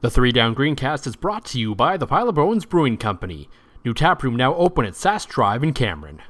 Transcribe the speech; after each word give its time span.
The 0.00 0.10
Three 0.10 0.30
Down 0.30 0.54
Greencast 0.54 1.08
is 1.08 1.16
brought 1.16 1.44
to 1.46 1.58
you 1.58 1.74
by 1.74 1.96
the 1.96 2.06
Pile 2.06 2.28
of 2.28 2.36
Bones 2.36 2.64
Brewing 2.64 2.98
Company. 2.98 3.48
New 3.84 3.92
tap 3.92 4.22
room 4.22 4.36
now 4.36 4.54
open 4.54 4.84
at 4.84 4.94
Sass 4.94 5.26
Drive 5.26 5.64
in 5.64 5.72
Cameron. 5.72 6.22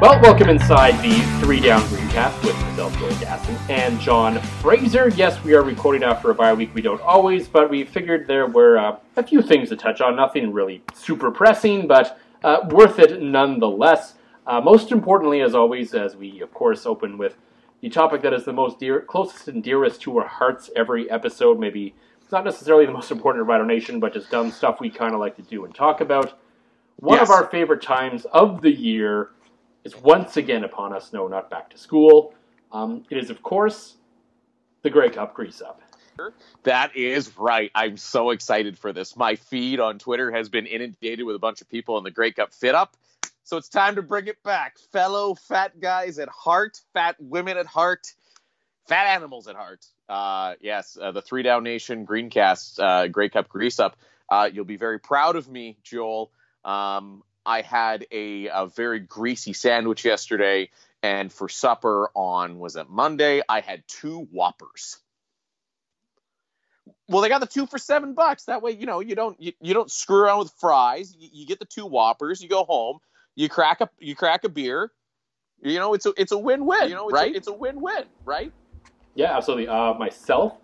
Well, 0.00 0.20
welcome 0.20 0.48
inside 0.48 1.00
the 1.00 1.20
Three 1.40 1.60
Down 1.60 1.80
Greencast 1.82 2.42
with 2.42 2.60
myself, 2.60 2.98
Joel 2.98 3.10
Gasson, 3.10 3.70
and 3.70 4.00
John 4.00 4.40
Fraser. 4.60 5.10
Yes, 5.10 5.40
we 5.44 5.54
are 5.54 5.62
recording 5.62 6.02
after 6.02 6.32
a 6.32 6.34
bye 6.34 6.52
week. 6.52 6.74
We 6.74 6.82
don't 6.82 7.00
always, 7.00 7.46
but 7.46 7.70
we 7.70 7.84
figured 7.84 8.26
there 8.26 8.48
were 8.48 8.78
uh, 8.78 8.96
a 9.14 9.22
few 9.22 9.42
things 9.42 9.68
to 9.68 9.76
touch 9.76 10.00
on. 10.00 10.16
Nothing 10.16 10.52
really 10.52 10.82
super 10.92 11.30
pressing, 11.30 11.86
but 11.86 12.18
uh, 12.42 12.66
worth 12.68 12.98
it 12.98 13.22
nonetheless. 13.22 14.14
Uh, 14.44 14.60
most 14.60 14.90
importantly, 14.90 15.40
as 15.40 15.54
always, 15.54 15.94
as 15.94 16.16
we 16.16 16.40
of 16.40 16.52
course 16.52 16.84
open 16.84 17.16
with 17.16 17.36
the 17.84 17.90
topic 17.90 18.22
that 18.22 18.32
is 18.32 18.46
the 18.46 18.52
most 18.52 18.78
dear, 18.78 19.02
closest 19.02 19.46
and 19.48 19.62
dearest 19.62 20.00
to 20.00 20.16
our 20.16 20.26
hearts 20.26 20.70
every 20.74 21.10
episode. 21.10 21.60
Maybe 21.60 21.94
it's 22.22 22.32
not 22.32 22.42
necessarily 22.42 22.86
the 22.86 22.92
most 22.92 23.10
important 23.10 23.46
to 23.46 23.52
our 23.52 23.62
Nation, 23.66 24.00
but 24.00 24.14
just 24.14 24.30
dumb 24.30 24.50
stuff 24.50 24.80
we 24.80 24.88
kind 24.88 25.12
of 25.12 25.20
like 25.20 25.36
to 25.36 25.42
do 25.42 25.66
and 25.66 25.74
talk 25.74 26.00
about. 26.00 26.38
One 26.96 27.18
Yes. 27.18 27.28
of 27.28 27.30
our 27.34 27.46
favorite 27.48 27.82
times 27.82 28.24
of 28.32 28.62
the 28.62 28.70
year 28.70 29.32
is 29.84 29.94
once 29.94 30.38
again 30.38 30.64
upon 30.64 30.94
us. 30.94 31.12
No, 31.12 31.28
not 31.28 31.50
back 31.50 31.68
to 31.70 31.76
school. 31.76 32.32
Um, 32.72 33.04
it 33.10 33.18
is, 33.18 33.28
of 33.28 33.42
course, 33.42 33.96
the 34.80 34.88
Grey 34.88 35.10
Cup 35.10 35.34
Grease 35.34 35.60
Up. 35.60 35.82
That 36.62 36.96
is 36.96 37.36
right. 37.36 37.70
I'm 37.74 37.98
so 37.98 38.30
excited 38.30 38.78
for 38.78 38.94
this. 38.94 39.14
My 39.14 39.34
feed 39.36 39.78
on 39.78 39.98
Twitter 39.98 40.30
has 40.30 40.48
been 40.48 40.64
inundated 40.64 41.26
with 41.26 41.36
a 41.36 41.40
bunch 41.40 41.60
of 41.60 41.68
people 41.68 41.98
in 41.98 42.04
the 42.04 42.10
Grey 42.10 42.32
Cup 42.32 42.54
fit 42.54 42.74
up. 42.74 42.96
So 43.44 43.58
it's 43.58 43.68
time 43.68 43.96
to 43.96 44.02
bring 44.02 44.26
it 44.26 44.42
back. 44.42 44.78
Fellow 44.90 45.34
fat 45.34 45.78
guys 45.78 46.18
at 46.18 46.30
heart, 46.30 46.80
fat 46.94 47.16
women 47.20 47.58
at 47.58 47.66
heart, 47.66 48.06
fat 48.88 49.06
animals 49.06 49.48
at 49.48 49.54
heart. 49.54 49.84
Uh, 50.08 50.54
yes, 50.62 50.96
uh, 51.00 51.12
the 51.12 51.20
Three 51.20 51.42
Down 51.42 51.62
Nation 51.62 52.06
Greencast 52.06 52.80
uh, 52.80 53.08
Grey 53.08 53.28
Cup 53.28 53.50
Grease 53.50 53.78
Up. 53.78 53.96
Uh, 54.30 54.48
you'll 54.50 54.64
be 54.64 54.78
very 54.78 54.98
proud 54.98 55.36
of 55.36 55.46
me, 55.46 55.76
Joel. 55.82 56.32
Um, 56.64 57.22
I 57.44 57.60
had 57.60 58.06
a, 58.10 58.48
a 58.48 58.66
very 58.66 59.00
greasy 59.00 59.52
sandwich 59.52 60.06
yesterday, 60.06 60.70
and 61.02 61.30
for 61.30 61.50
supper 61.50 62.10
on 62.14 62.58
was 62.58 62.76
it 62.76 62.88
Monday? 62.88 63.42
I 63.46 63.60
had 63.60 63.82
two 63.86 64.20
Whoppers. 64.32 64.96
Well, 67.08 67.20
they 67.20 67.28
got 67.28 67.42
the 67.42 67.46
two 67.46 67.66
for 67.66 67.76
seven 67.76 68.14
bucks. 68.14 68.44
That 68.44 68.62
way, 68.62 68.70
you 68.70 68.86
know, 68.86 69.00
you 69.00 69.14
don't 69.14 69.38
you, 69.38 69.52
you 69.60 69.74
don't 69.74 69.90
screw 69.90 70.20
around 70.20 70.38
with 70.38 70.52
fries. 70.58 71.14
You, 71.18 71.28
you 71.30 71.46
get 71.46 71.58
the 71.58 71.66
two 71.66 71.84
Whoppers. 71.84 72.42
You 72.42 72.48
go 72.48 72.64
home. 72.64 73.00
You 73.36 73.48
crack 73.48 73.80
a 73.80 73.88
you 73.98 74.14
crack 74.14 74.44
a 74.44 74.48
beer. 74.48 74.92
You 75.62 75.78
know, 75.78 75.94
it's 75.94 76.06
a 76.06 76.12
it's 76.16 76.32
a 76.32 76.38
win 76.38 76.66
win. 76.66 76.88
You 76.88 76.94
know, 76.94 77.08
it's 77.08 77.14
right? 77.14 77.32
A, 77.32 77.36
it's 77.36 77.48
a 77.48 77.52
win 77.52 77.80
win, 77.80 78.04
right? 78.24 78.52
Yeah, 79.14 79.36
absolutely. 79.36 79.68
Uh, 79.68 79.94
myself, 79.94 80.54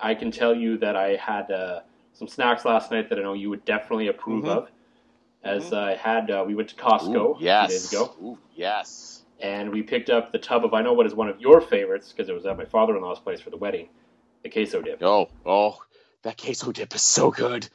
I 0.00 0.14
can 0.14 0.30
tell 0.30 0.54
you 0.54 0.78
that 0.78 0.96
I 0.96 1.16
had 1.16 1.50
uh, 1.50 1.80
some 2.12 2.26
snacks 2.28 2.64
last 2.64 2.90
night 2.90 3.08
that 3.08 3.18
I 3.18 3.22
know 3.22 3.34
you 3.34 3.50
would 3.50 3.64
definitely 3.64 4.08
approve 4.08 4.44
Mhm. 4.44 4.48
of. 4.48 4.68
As 5.44 5.72
I 5.72 5.96
had, 5.96 6.30
uh, 6.30 6.44
we 6.46 6.54
went 6.54 6.68
to 6.68 6.76
Costco 6.76 7.16
Ooh, 7.16 7.32
a 7.32 7.38
few 7.38 7.44
days 7.68 7.92
ago, 7.92 8.14
Ooh, 8.22 8.38
yes. 8.54 9.24
and 9.40 9.72
we 9.72 9.82
picked 9.82 10.08
up 10.08 10.30
the 10.30 10.38
tub 10.38 10.64
of 10.64 10.72
I 10.72 10.82
know 10.82 10.92
what 10.92 11.04
is 11.04 11.14
one 11.16 11.28
of 11.28 11.40
your 11.40 11.60
favorites 11.60 12.12
because 12.12 12.28
it 12.28 12.32
was 12.32 12.46
at 12.46 12.56
my 12.56 12.64
father-in-law's 12.64 13.18
place 13.18 13.40
for 13.40 13.50
the 13.50 13.56
wedding, 13.56 13.88
the 14.44 14.48
queso 14.48 14.80
dip. 14.80 15.02
Oh, 15.02 15.28
oh, 15.44 15.82
that 16.22 16.38
queso 16.38 16.72
dip 16.72 16.94
is 16.94 17.02
so 17.02 17.30
good. 17.30 17.68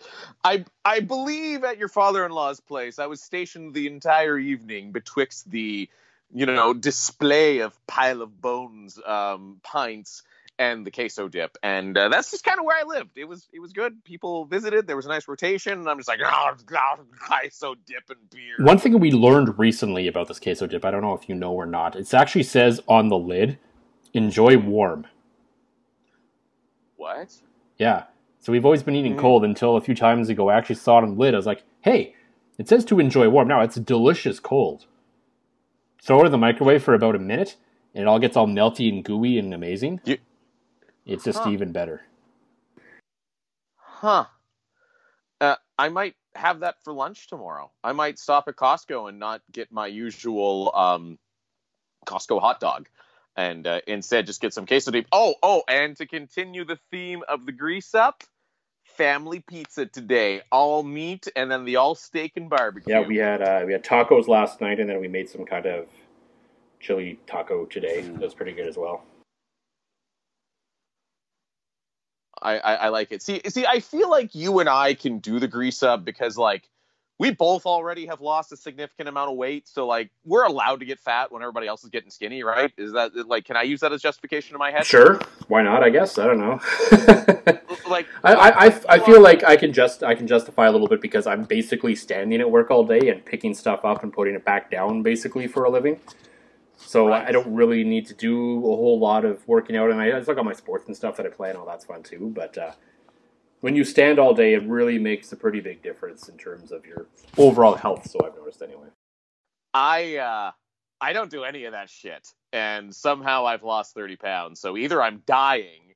I 0.44 0.66
I 0.84 1.02
believe 1.02 1.64
at 1.64 1.78
your 1.78 1.90
father-in-law's 1.90 2.60
place, 2.60 3.00
I 3.00 3.08
was 3.08 3.22
stationed 3.22 3.74
the 3.74 3.88
entire 3.88 4.38
evening 4.38 4.92
betwixt 4.92 5.50
the, 5.50 5.90
you 6.34 6.46
know, 6.46 6.74
display 6.74 7.60
of 7.60 7.74
pile 7.88 8.22
of 8.22 8.42
bones 8.42 9.00
um, 9.06 9.60
pints 9.64 10.24
and 10.60 10.86
the 10.86 10.92
queso 10.92 11.28
dip, 11.28 11.56
and 11.62 11.96
uh, 11.96 12.10
that's 12.10 12.32
just 12.32 12.44
kind 12.44 12.58
of 12.58 12.66
where 12.66 12.78
I 12.78 12.84
lived. 12.84 13.18
It 13.18 13.26
was 13.26 13.48
it 13.54 13.60
was 13.60 13.74
good. 13.74 14.04
People 14.04 14.46
visited. 14.46 14.88
There 14.88 14.96
was 14.96 15.06
a 15.06 15.10
nice 15.10 15.28
rotation, 15.28 15.74
and 15.74 15.88
I'm 15.88 15.98
just 15.98 16.08
like, 16.08 16.20
oh, 16.26 16.56
God, 16.66 17.00
queso 17.20 17.76
dip 17.86 18.10
and 18.10 18.30
beer. 18.32 18.56
One 18.66 18.80
thing 18.80 19.00
we 19.00 19.12
learned 19.12 19.60
recently 19.60 20.08
about 20.08 20.28
this 20.28 20.40
queso 20.40 20.66
dip, 20.66 20.84
I 20.84 20.92
don't 20.92 21.02
know 21.02 21.14
if 21.14 21.30
you 21.30 21.36
know 21.36 21.52
or 21.52 21.66
not, 21.66 21.96
it 21.96 22.12
actually 22.14 22.44
says 22.44 22.82
on 22.88 23.10
the 23.10 23.18
lid, 23.18 23.60
"Enjoy 24.14 24.58
warm." 24.58 25.06
What? 26.96 27.36
Yeah. 27.78 28.06
So 28.48 28.54
we've 28.54 28.64
always 28.64 28.82
been 28.82 28.96
eating 28.96 29.18
Mm. 29.18 29.20
cold 29.20 29.44
until 29.44 29.76
a 29.76 29.82
few 29.82 29.94
times 29.94 30.30
ago. 30.30 30.48
I 30.48 30.58
actually 30.58 30.76
saw 30.76 31.00
it 31.00 31.04
on 31.04 31.16
the 31.16 31.20
lid. 31.20 31.34
I 31.34 31.38
was 31.38 31.46
like, 31.46 31.64
"Hey, 31.82 32.16
it 32.58 32.70
says 32.70 32.86
to 32.86 32.98
enjoy 32.98 33.28
warm." 33.28 33.50
Now 33.50 33.60
it's 33.60 33.76
delicious 33.76 34.40
cold. 34.40 34.86
Throw 36.02 36.22
it 36.22 36.28
in 36.28 36.32
the 36.32 36.38
microwave 36.38 36.82
for 36.82 36.94
about 36.94 37.18
a 37.18 37.20
minute, 37.20 37.58
and 37.94 38.04
it 38.04 38.08
all 38.08 38.20
gets 38.20 38.38
all 38.38 38.48
melty 38.48 38.88
and 38.88 39.04
gooey 39.04 39.38
and 39.38 39.54
amazing. 39.54 40.00
You- 40.06 40.20
It's 41.06 41.26
just 41.26 41.40
Huh. 41.40 41.50
even 41.50 41.74
better. 41.74 42.06
Huh. 43.76 44.28
Uh, 45.42 45.58
I 45.78 45.90
might 45.90 46.16
have 46.34 46.62
that 46.62 46.82
for 46.86 46.94
lunch 46.94 47.28
tomorrow. 47.28 47.74
I 47.84 47.92
might 47.92 48.18
stop 48.18 48.48
at 48.48 48.56
Costco 48.56 49.10
and 49.10 49.20
not 49.20 49.42
get 49.52 49.74
my 49.74 49.88
usual 49.88 50.74
um, 50.74 51.20
Costco 52.06 52.40
hot 52.40 52.62
dog, 52.62 52.88
and 53.36 53.68
uh, 53.68 53.82
instead 53.88 54.26
just 54.26 54.40
get 54.40 54.54
some 54.54 54.66
queso 54.66 54.92
dip. 54.92 55.08
Oh, 55.12 55.36
oh, 55.44 55.64
and 55.68 55.98
to 55.98 56.06
continue 56.06 56.64
the 56.64 56.80
theme 56.92 57.24
of 57.28 57.46
the 57.46 57.52
grease 57.52 57.94
up, 57.94 58.24
family 58.98 59.40
pizza 59.40 59.86
today, 59.86 60.42
all 60.52 60.84
meat 60.84 61.28
and 61.36 61.52
then 61.52 61.64
the 61.66 61.76
all 61.78 61.96
steak 61.96 62.34
and 62.36 62.50
barbecue. 62.50 62.94
Yeah, 62.94 63.08
we 63.08 63.18
had 63.18 63.42
uh, 63.42 63.64
we 63.66 63.72
had 63.72 63.84
tacos 63.84 64.28
last 64.28 64.60
night, 64.60 64.80
and 64.80 64.90
then 64.90 65.00
we 65.00 65.08
made 65.08 65.30
some 65.30 65.46
kind 65.46 65.66
of 65.66 65.86
chili 66.80 67.20
taco 67.28 67.66
today. 67.66 68.02
That 68.02 68.22
was 68.22 68.34
pretty 68.34 68.54
good 68.54 68.68
as 68.68 68.78
well. 68.78 69.04
I, 72.42 72.58
I, 72.60 72.74
I 72.76 72.90
like 72.90 73.12
it. 73.12 73.22
See, 73.22 73.42
see, 73.48 73.66
I 73.66 73.80
feel 73.80 74.10
like 74.10 74.36
you 74.36 74.60
and 74.60 74.70
I 74.70 74.94
can 74.94 75.20
do 75.20 75.40
the 75.40 75.48
grease 75.48 75.82
up 75.82 76.06
because 76.06 76.38
like 76.38 76.70
we 77.20 77.32
both 77.32 77.66
already 77.66 78.06
have 78.06 78.22
lost 78.22 78.52
a 78.52 78.58
significant 78.58 79.10
amount 79.10 79.32
of 79.32 79.38
weight, 79.38 79.68
so 79.68 79.88
like 79.88 80.12
we're 80.24 80.46
allowed 80.46 80.80
to 80.82 80.86
get 80.86 81.00
fat 81.00 81.32
when 81.32 81.42
everybody 81.42 81.68
else 81.68 81.84
is 81.84 81.90
getting 81.90 82.12
skinny, 82.12 82.44
right? 82.44 82.72
Is 82.78 82.94
that 82.94 83.16
like 83.28 83.46
can 83.46 83.58
I 83.58 83.64
use 83.64 83.80
that 83.82 83.92
as 83.92 84.02
justification 84.02 84.56
in 84.56 84.60
my 84.60 84.72
head? 84.72 84.86
Sure, 84.86 85.20
why 85.48 85.64
not? 85.64 85.84
I 85.84 85.90
guess 85.90 86.18
I 86.18 86.28
don't 86.28 86.40
know. 86.40 87.60
I, 88.24 88.68
I, 88.68 88.82
I 88.90 89.00
feel 89.00 89.22
like 89.22 89.44
I 89.44 89.56
can 89.58 89.74
just 89.74 90.04
I 90.04 90.16
can 90.16 90.28
justify 90.28 90.68
a 90.68 90.72
little 90.72 90.88
bit 90.88 91.02
because 91.02 91.28
I'm 91.28 91.44
basically 91.44 91.96
standing 91.96 92.42
at 92.42 92.50
work 92.50 92.72
all 92.72 92.84
day 92.84 93.10
and 93.10 93.24
picking 93.24 93.54
stuff 93.54 93.86
up 93.86 94.04
and 94.04 94.12
putting 94.12 94.36
it 94.36 94.44
back 94.44 94.72
down 94.72 95.04
basically 95.04 95.48
for 95.48 95.64
a 95.64 95.70
living. 95.70 96.00
So 96.78 97.08
right. 97.08 97.28
I 97.28 97.32
don't 97.32 97.54
really 97.54 97.84
need 97.84 98.06
to 98.08 98.14
do 98.14 98.60
a 98.60 98.76
whole 98.76 99.00
lot 99.00 99.26
of 99.26 99.46
working 99.48 99.76
out, 99.76 99.90
and 99.90 100.00
I, 100.00 100.16
I 100.18 100.22
still 100.22 100.36
got 100.36 100.46
my 100.46 100.54
sports 100.54 100.88
and 100.88 100.96
stuff 100.96 101.18
that 101.18 101.26
I 101.26 101.30
play, 101.30 101.50
and 101.50 101.58
all 101.58 101.66
that's 101.66 101.86
fun 101.86 102.04
too. 102.04 102.32
But 102.34 102.58
uh, 102.58 102.72
when 103.62 103.76
you 103.76 103.84
stand 103.84 104.20
all 104.20 104.34
day, 104.34 104.54
it 104.54 104.64
really 104.64 105.00
makes 105.00 105.32
a 105.32 105.36
pretty 105.36 105.60
big 105.60 105.82
difference 105.82 106.30
in 106.30 106.38
terms 106.38 106.72
of 106.72 106.86
your 106.86 107.08
overall 107.38 107.76
health. 107.76 108.10
So 108.10 108.20
I've 108.24 108.36
noticed 108.36 108.62
anyway. 108.62 108.88
I 109.74 110.18
uh, 110.18 110.52
I 111.02 111.14
don't 111.14 111.32
do 111.32 111.44
any 111.44 111.66
of 111.66 111.74
that 111.74 111.90
shit, 111.90 112.28
and 112.54 112.96
somehow 112.96 113.46
I've 113.46 113.64
lost 113.64 113.96
thirty 113.96 114.16
pounds. 114.16 114.60
So 114.60 114.78
either 114.78 115.02
I'm 115.02 115.24
dying, 115.26 115.87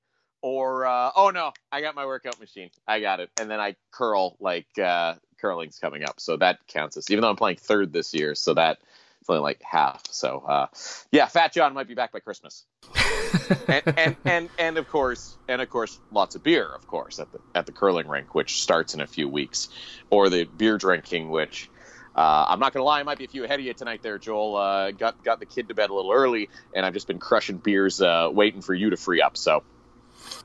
or 0.41 0.85
uh, 0.85 1.11
oh 1.15 1.29
no, 1.29 1.53
I 1.71 1.81
got 1.81 1.95
my 1.95 2.05
workout 2.05 2.39
machine. 2.39 2.69
I 2.88 2.99
got 2.99 3.19
it, 3.19 3.29
and 3.39 3.49
then 3.49 3.59
I 3.59 3.75
curl 3.91 4.38
like 4.39 4.77
uh, 4.77 5.15
curling's 5.39 5.79
coming 5.79 6.03
up, 6.03 6.19
so 6.19 6.38
that 6.38 6.59
counts 6.67 6.97
as 6.97 7.09
even 7.09 7.21
though 7.21 7.29
I'm 7.29 7.35
playing 7.35 7.57
third 7.57 7.93
this 7.93 8.13
year, 8.13 8.35
so 8.35 8.53
that 8.55 8.79
it's 9.19 9.29
only 9.29 9.41
like 9.41 9.61
half. 9.61 10.03
So 10.09 10.43
uh, 10.47 10.67
yeah, 11.11 11.27
Fat 11.27 11.53
John 11.53 11.73
might 11.73 11.88
be 11.88 11.93
back 11.93 12.11
by 12.11 12.19
Christmas. 12.19 12.65
and, 13.67 13.83
and, 13.97 14.15
and 14.25 14.49
and 14.57 14.77
of 14.77 14.89
course 14.89 15.38
and 15.47 15.61
of 15.61 15.69
course 15.69 15.99
lots 16.11 16.35
of 16.35 16.44
beer, 16.44 16.65
of 16.65 16.87
course, 16.87 17.19
at 17.19 17.31
the 17.31 17.39
at 17.53 17.65
the 17.65 17.71
curling 17.71 18.07
rink, 18.07 18.33
which 18.33 18.61
starts 18.61 18.94
in 18.94 19.01
a 19.01 19.07
few 19.07 19.29
weeks, 19.29 19.69
or 20.09 20.29
the 20.29 20.45
beer 20.45 20.77
drinking, 20.77 21.29
which. 21.29 21.69
Uh, 22.13 22.44
I'm 22.49 22.59
not 22.59 22.73
gonna 22.73 22.83
lie, 22.83 22.99
I 22.99 23.03
might 23.03 23.17
be 23.17 23.23
a 23.23 23.29
few 23.29 23.45
ahead 23.45 23.61
of 23.61 23.65
you 23.65 23.73
tonight, 23.73 24.01
there, 24.03 24.17
Joel. 24.17 24.57
Uh, 24.57 24.91
got 24.91 25.23
got 25.23 25.39
the 25.39 25.45
kid 25.45 25.69
to 25.69 25.73
bed 25.73 25.89
a 25.89 25.94
little 25.94 26.11
early, 26.11 26.49
and 26.75 26.85
I've 26.85 26.94
just 26.94 27.07
been 27.07 27.19
crushing 27.19 27.55
beers, 27.55 28.01
uh, 28.01 28.27
waiting 28.29 28.59
for 28.61 28.73
you 28.73 28.89
to 28.89 28.97
free 28.97 29.21
up. 29.21 29.37
So 29.37 29.63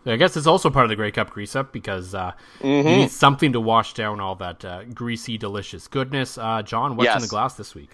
I 0.05 0.17
guess 0.17 0.37
it's 0.37 0.47
also 0.47 0.71
part 0.71 0.85
of 0.85 0.91
the 0.91 0.97
Grey 0.97 1.11
Cup 1.11 1.31
grease 1.31 1.57
up 1.57 1.73
because 1.73 2.15
uh, 2.15 2.33
mm-hmm. 2.61 2.89
you 2.89 2.97
need 2.97 3.11
something 3.11 3.53
to 3.53 3.61
wash 3.61 3.95
down 3.95 4.21
all 4.21 4.35
that 4.37 4.65
uh, 4.65 4.85
greasy, 4.85 5.39
delicious 5.39 5.89
goodness. 5.89 6.39
Uh, 6.39 6.63
John, 6.63 6.97
what's 6.97 7.07
yes. 7.07 7.17
in 7.17 7.23
the 7.23 7.29
glass 7.29 7.55
this 7.55 7.75
week? 7.75 7.91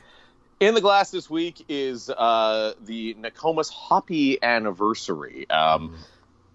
In 0.60 0.74
the 0.74 0.80
glass 0.80 1.10
this 1.10 1.28
week 1.28 1.64
is 1.68 2.08
uh, 2.08 2.74
the 2.84 3.14
Nokomis 3.14 3.68
Hoppy 3.70 4.40
Anniversary. 4.42 5.48
Um, 5.50 5.90
mm. 5.90 5.96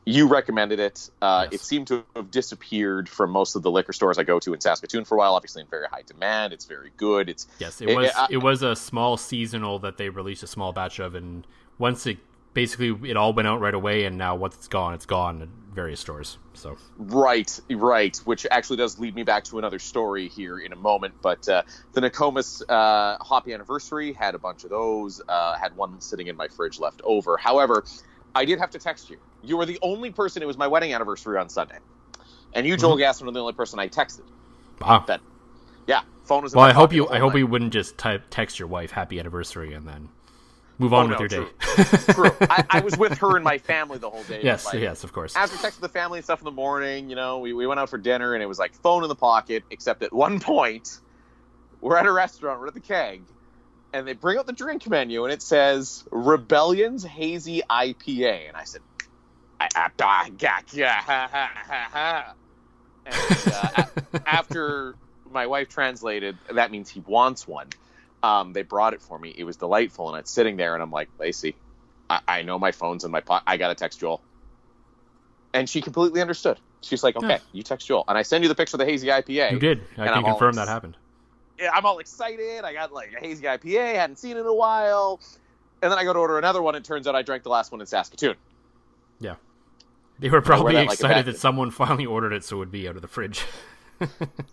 You 0.06 0.30
recommended 0.30 0.80
it. 0.80 1.10
Uh, 1.22 1.48
yes. 1.51 1.62
It 1.62 1.66
seemed 1.66 1.88
to 1.88 2.06
have 2.16 2.31
disappeared 2.31 3.10
from 3.10 3.31
most 3.31 3.57
of 3.57 3.63
the 3.63 3.69
liquor 3.69 3.92
stores 3.92 4.18
I 4.18 4.24
go 4.24 4.39
to 4.39 4.54
in 4.54 4.62
Saskatoon 4.62 5.04
for 5.04 5.16
a 5.16 5.18
while. 5.18 5.34
Obviously, 5.34 5.62
in 5.62 5.68
very 5.68 5.88
high 5.88 6.04
demand. 6.04 6.54
It's 6.54 6.63
very 6.63 6.92
good. 6.95 7.28
It's 7.28 7.48
yes, 7.60 7.81
it 7.81 7.94
was. 7.94 8.06
It, 8.06 8.13
it, 8.16 8.34
it 8.36 8.38
was 8.38 8.63
a 8.63 8.74
small 8.74 9.18
seasonal 9.18 9.80
that 9.80 9.98
they 9.98 10.07
released 10.07 10.44
a 10.44 10.48
small 10.48 10.72
batch 10.72 11.00
of, 11.00 11.13
and 11.13 11.45
once 11.78 12.07
it 12.07 12.19
basically 12.57 13.07
it 13.07 13.15
all 13.15 13.33
went 13.33 13.48
out 13.48 13.62
right 13.62 13.75
away, 13.75 14.06
and 14.06 14.18
now 14.18 14.36
once 14.36 14.56
it's 14.56 14.68
gone, 14.68 14.95
it's 14.95 15.06
gone 15.06 15.44
at 15.44 15.48
various 15.75 16.00
stores. 16.00 16.39
So 16.56 16.75
right, 16.98 17.59
right, 17.69 18.18
which 18.25 18.48
actually 18.50 18.77
does 18.77 18.98
lead 18.98 19.13
me 19.13 19.21
back 19.21 19.44
to 19.44 19.59
another 19.59 19.77
story 19.77 20.27
here 20.27 20.57
in 20.57 20.74
a 20.74 20.75
moment. 20.75 21.13
But 21.21 21.48
uh, 21.48 21.62
the 21.94 22.01
Nokomis 22.01 22.63
uh, 22.68 23.24
Hoppy 23.24 23.54
Anniversary 23.54 24.12
had 24.12 24.33
a 24.33 24.39
bunch 24.39 24.63
of 24.63 24.71
those. 24.71 25.21
Uh, 25.30 25.56
had 25.56 25.75
one 25.75 26.01
sitting 26.01 26.25
in 26.25 26.36
my 26.36 26.48
fridge 26.48 26.80
left 26.80 27.00
over. 27.04 27.38
However, 27.38 27.86
I 28.33 28.44
did 28.45 28.57
have 28.57 28.71
to 28.71 28.80
text 28.80 29.12
you. 29.12 29.18
You 29.44 29.57
were 29.57 29.68
the 29.68 29.77
only 29.83 30.10
person. 30.10 30.42
It 30.42 30.48
was 30.48 30.57
my 30.57 30.65
wedding 30.65 30.95
anniversary 30.95 31.38
on 31.38 31.50
Sunday, 31.50 31.77
and 32.53 32.65
you, 32.65 32.75
Joel 32.75 32.94
mm-hmm. 32.94 33.01
Gaston, 33.01 33.27
were 33.27 33.33
the 33.33 33.42
only 33.42 33.53
person 33.53 33.77
I 33.77 33.88
texted. 33.88 34.25
Wow. 34.81 35.03
That, 35.06 35.21
yeah, 35.86 36.01
phone 36.24 36.42
was. 36.42 36.56
well, 36.56 36.65
I 36.65 36.74
hope 36.74 36.92
you. 36.92 37.07
I 37.07 37.19
hope 37.19 37.36
you 37.36 37.45
wouldn't 37.45 37.71
just 37.71 38.00
type 38.00 38.24
text 38.31 38.57
your 38.57 38.68
wife 38.68 38.89
"Happy 38.89 39.19
Anniversary" 39.19 39.74
and 39.74 39.88
then 39.88 40.10
Move 40.79 40.94
on 40.94 41.06
oh, 41.06 41.18
with 41.18 41.31
no, 41.31 41.38
your 41.38 41.45
day. 41.45 41.51
true. 42.13 42.31
I, 42.41 42.65
I, 42.69 42.79
was 42.81 42.97
with 42.97 43.18
her 43.18 43.35
and 43.35 43.44
my 43.44 43.57
family 43.57 43.97
the 43.97 44.09
whole 44.09 44.24
day. 44.24 44.41
Yes, 44.44 44.65
like, 44.65 44.75
yes, 44.75 45.03
of 45.03 45.12
course. 45.12 45.35
After 45.35 45.57
texting 45.57 45.79
the 45.79 45.89
family 45.89 46.19
and 46.19 46.25
stuff 46.25 46.39
in 46.39 46.45
the 46.45 46.51
morning, 46.51 47.09
you 47.09 47.15
know, 47.15 47.39
we, 47.39 47.53
we 47.53 47.65
went 47.65 47.79
out 47.79 47.89
for 47.89 47.97
dinner 47.97 48.35
and 48.35 48.44
it 48.44 48.45
was 48.45 48.59
like 48.59 48.75
phone 48.75 49.01
in 49.03 49.09
the 49.09 49.15
pocket, 49.15 49.63
except 49.71 50.03
at 50.03 50.13
one 50.13 50.39
point, 50.39 51.00
we're 51.81 51.97
at 51.97 52.06
a 52.06 52.12
restaurant, 52.12 52.59
we're 52.59 52.68
at 52.68 52.75
the 52.75 52.79
keg, 52.79 53.24
and 53.91 54.07
they 54.07 54.13
bring 54.13 54.38
out 54.38 54.45
the 54.45 54.53
drink 54.53 54.88
menu 54.88 55.24
and 55.24 55.33
it 55.33 55.41
says 55.41 56.03
Rebellion's 56.12 57.03
Hazy 57.03 57.63
IPA. 57.68 58.50
And 58.50 58.57
I 58.57 58.63
said, 58.65 58.81
I, 59.59 59.69
I, 59.75 59.89
I 60.00 60.29
got 60.29 60.74
yeah, 60.74 60.94
ha, 60.94 61.27
ha, 61.31 61.51
ha, 61.56 61.89
ha. 61.91 62.33
And 63.06 63.53
uh, 64.13 64.19
after 64.27 64.95
my 65.31 65.47
wife 65.47 65.69
translated, 65.69 66.38
that 66.51 66.69
means 66.69 66.89
he 66.89 67.00
wants 67.00 67.47
one. 67.47 67.68
Um, 68.23 68.53
they 68.53 68.63
brought 68.63 68.93
it 68.93 69.01
for 69.01 69.19
me. 69.19 69.33
It 69.37 69.43
was 69.43 69.57
delightful, 69.57 70.09
and 70.09 70.19
it's 70.19 70.31
sitting 70.31 70.57
there, 70.57 70.73
and 70.73 70.81
I'm 70.81 70.91
like, 70.91 71.09
Lacey, 71.19 71.55
I, 72.09 72.19
I 72.27 72.41
know 72.41 72.57
my 72.57 72.71
phone's 72.71 73.03
in 73.03 73.11
my 73.11 73.21
pocket. 73.21 73.43
I 73.47 73.57
gotta 73.57 73.75
text 73.75 73.99
Joel, 73.99 74.21
and 75.53 75.69
she 75.69 75.81
completely 75.81 76.21
understood. 76.21 76.59
She's 76.81 77.03
like, 77.03 77.15
okay, 77.15 77.27
yeah. 77.27 77.39
you 77.53 77.63
text 77.63 77.87
Joel, 77.87 78.03
and 78.07 78.17
I 78.17 78.23
send 78.23 78.43
you 78.43 78.47
the 78.47 78.55
picture 78.55 78.75
of 78.75 78.79
the 78.79 78.85
hazy 78.85 79.07
IPA. 79.07 79.51
You 79.51 79.59
did. 79.59 79.81
I 79.97 80.07
can 80.07 80.23
confirm 80.23 80.55
that 80.55 80.67
happened. 80.67 80.97
Yeah, 81.59 81.71
I'm 81.73 81.85
all 81.85 81.99
excited. 81.99 82.63
I 82.63 82.73
got 82.73 82.93
like 82.93 83.13
a 83.13 83.19
hazy 83.19 83.43
IPA. 83.43 83.95
Hadn't 83.95 84.17
seen 84.17 84.37
it 84.37 84.41
in 84.41 84.45
a 84.45 84.53
while, 84.53 85.19
and 85.81 85.91
then 85.91 85.97
I 85.97 86.03
go 86.03 86.13
to 86.13 86.19
order 86.19 86.37
another 86.37 86.61
one. 86.61 86.75
And 86.75 86.83
it 86.83 86.87
turns 86.87 87.07
out 87.07 87.15
I 87.15 87.21
drank 87.21 87.43
the 87.43 87.49
last 87.49 87.71
one 87.71 87.81
in 87.81 87.87
Saskatoon. 87.87 88.35
Yeah, 89.19 89.35
they 90.19 90.29
were 90.29 90.41
probably 90.41 90.73
that 90.73 90.85
excited 90.85 91.15
like 91.15 91.25
that 91.25 91.37
someone 91.37 91.71
finally 91.71 92.05
ordered 92.05 92.33
it, 92.33 92.43
so 92.43 92.57
it 92.57 92.59
would 92.59 92.71
be 92.71 92.87
out 92.87 92.95
of 92.95 93.01
the 93.01 93.07
fridge. 93.07 93.45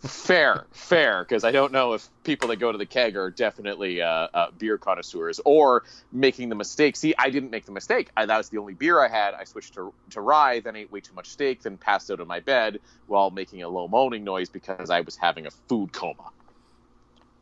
fair, 0.01 0.67
fair, 0.71 1.25
because 1.25 1.45
I 1.45 1.51
don't 1.51 1.73
know 1.73 1.93
if 1.93 2.09
people 2.23 2.49
that 2.49 2.57
go 2.57 2.73
to 2.73 2.79
the 2.79 2.87
keg 2.87 3.17
are 3.17 3.31
definitely 3.31 4.01
uh, 4.03 4.29
uh, 4.33 4.51
beer 4.59 4.79
connoisseurs 4.79 5.41
or 5.45 5.85
making 6.13 6.49
the 6.49 6.55
mistake. 6.55 6.97
See, 6.97 7.15
I 7.19 7.31
didn't 7.31 7.51
make 7.51 7.67
the 7.67 7.73
mistake. 7.73 8.11
I, 8.17 8.27
that 8.27 8.37
was 8.37 8.49
the 8.49 8.59
only 8.59 8.75
beer 8.75 9.01
I 9.01 9.09
had. 9.09 9.35
I 9.35 9.45
switched 9.45 9.75
to, 9.75 9.93
to 10.11 10.21
rye, 10.21 10.61
then 10.61 10.77
ate 10.77 10.91
way 10.91 11.01
too 11.01 11.15
much 11.15 11.29
steak, 11.29 11.63
then 11.63 11.77
passed 11.77 12.11
out 12.11 12.21
of 12.21 12.27
my 12.27 12.41
bed 12.41 12.81
while 13.07 13.31
making 13.31 13.63
a 13.63 13.69
low 13.69 13.89
moaning 13.89 14.25
noise 14.25 14.49
because 14.49 14.91
I 14.91 15.01
was 15.01 15.17
having 15.17 15.47
a 15.47 15.51
food 15.51 15.93
coma. 15.93 16.31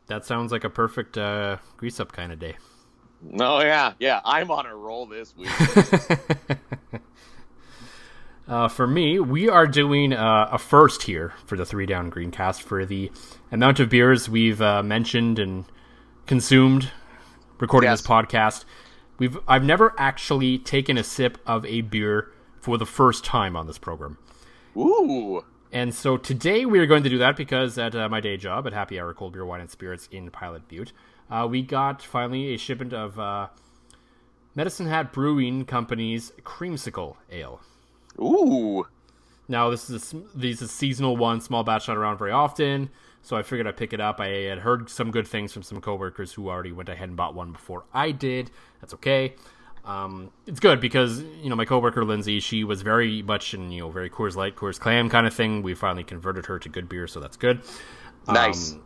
That 0.07 0.25
sounds 0.25 0.51
like 0.51 0.63
a 0.63 0.69
perfect 0.69 1.17
uh, 1.17 1.57
grease 1.77 1.99
up 1.99 2.11
kind 2.11 2.31
of 2.31 2.39
day. 2.39 2.57
No, 3.21 3.57
oh, 3.57 3.61
yeah, 3.61 3.93
yeah. 3.99 4.19
I'm 4.25 4.51
on 4.51 4.65
a 4.65 4.75
roll 4.75 5.05
this 5.05 5.35
week. 5.37 5.49
Uh, 8.47 8.67
for 8.67 8.85
me, 8.85 9.19
we 9.19 9.47
are 9.47 9.65
doing 9.65 10.11
uh, 10.11 10.49
a 10.51 10.57
first 10.57 11.03
here 11.03 11.33
for 11.45 11.55
the 11.55 11.65
Three 11.65 11.85
Down 11.85 12.11
Greencast 12.11 12.61
for 12.61 12.85
the 12.85 13.09
amount 13.51 13.79
of 13.79 13.89
beers 13.89 14.27
we've 14.27 14.61
uh, 14.61 14.83
mentioned 14.83 15.39
and 15.39 15.65
consumed 16.25 16.91
recording 17.59 17.89
yes. 17.89 18.01
this 18.01 18.07
podcast. 18.07 18.65
We've 19.17 19.37
I've 19.47 19.63
never 19.63 19.93
actually 19.97 20.57
taken 20.57 20.97
a 20.97 21.03
sip 21.03 21.37
of 21.45 21.65
a 21.65 21.81
beer 21.81 22.31
for 22.59 22.77
the 22.77 22.85
first 22.85 23.23
time 23.23 23.55
on 23.55 23.65
this 23.65 23.77
program. 23.77 24.17
Ooh. 24.75 25.45
And 25.71 25.95
so 25.95 26.17
today 26.17 26.65
we 26.65 26.79
are 26.79 26.85
going 26.85 27.03
to 27.03 27.09
do 27.09 27.19
that 27.19 27.37
because 27.37 27.77
at 27.77 27.95
uh, 27.95 28.09
my 28.09 28.19
day 28.19 28.35
job 28.35 28.67
at 28.67 28.73
Happy 28.73 28.99
Hour 28.99 29.13
Cold 29.13 29.33
Beer 29.33 29.45
Wine 29.45 29.61
and 29.61 29.71
Spirits 29.71 30.09
in 30.11 30.29
Pilot 30.31 30.67
Butte, 30.67 30.91
uh, 31.31 31.47
we 31.49 31.61
got 31.61 32.01
finally 32.01 32.53
a 32.53 32.57
shipment 32.57 32.93
of 32.93 33.17
uh, 33.17 33.47
Medicine 34.53 34.87
Hat 34.87 35.13
Brewing 35.13 35.65
Company's 35.65 36.31
Creamsicle 36.43 37.15
Ale. 37.31 37.61
Ooh. 38.19 38.85
Now 39.47 39.69
this 39.69 39.89
is 39.89 40.13
a, 40.13 40.21
these 40.35 40.61
is 40.61 40.71
seasonal 40.71 41.17
one, 41.17 41.41
small 41.41 41.63
batch 41.63 41.87
not 41.87 41.97
around 41.97 42.17
very 42.17 42.31
often, 42.31 42.89
so 43.21 43.35
I 43.35 43.43
figured 43.43 43.67
I'd 43.67 43.77
pick 43.77 43.93
it 43.93 43.99
up. 43.99 44.19
I 44.19 44.27
had 44.27 44.59
heard 44.59 44.89
some 44.89 45.11
good 45.11 45.27
things 45.27 45.51
from 45.51 45.63
some 45.63 45.81
coworkers 45.81 46.33
who 46.33 46.49
already 46.49 46.71
went 46.71 46.89
ahead 46.89 47.09
and 47.09 47.17
bought 47.17 47.35
one 47.35 47.51
before 47.51 47.83
I 47.93 48.11
did. 48.11 48.51
That's 48.79 48.93
okay. 48.95 49.35
Um, 49.85 50.31
it's 50.47 50.61
good 50.61 50.79
because 50.79 51.21
you 51.21 51.49
know 51.49 51.55
my 51.57 51.65
coworker 51.65 52.05
Lindsay, 52.05 52.39
she 52.39 52.63
was 52.63 52.81
very 52.81 53.21
much 53.21 53.53
in 53.53 53.69
you 53.71 53.81
know 53.81 53.89
very 53.89 54.09
Coors 54.09 54.35
Light, 54.35 54.55
Coors 54.55 54.79
Clam 54.79 55.09
kind 55.09 55.27
of 55.27 55.33
thing. 55.33 55.61
We 55.61 55.73
finally 55.75 56.05
converted 56.05 56.45
her 56.45 56.57
to 56.59 56.69
good 56.69 56.87
beer, 56.87 57.05
so 57.05 57.19
that's 57.19 57.35
good. 57.35 57.61
Nice. 58.27 58.73
Um, 58.73 58.83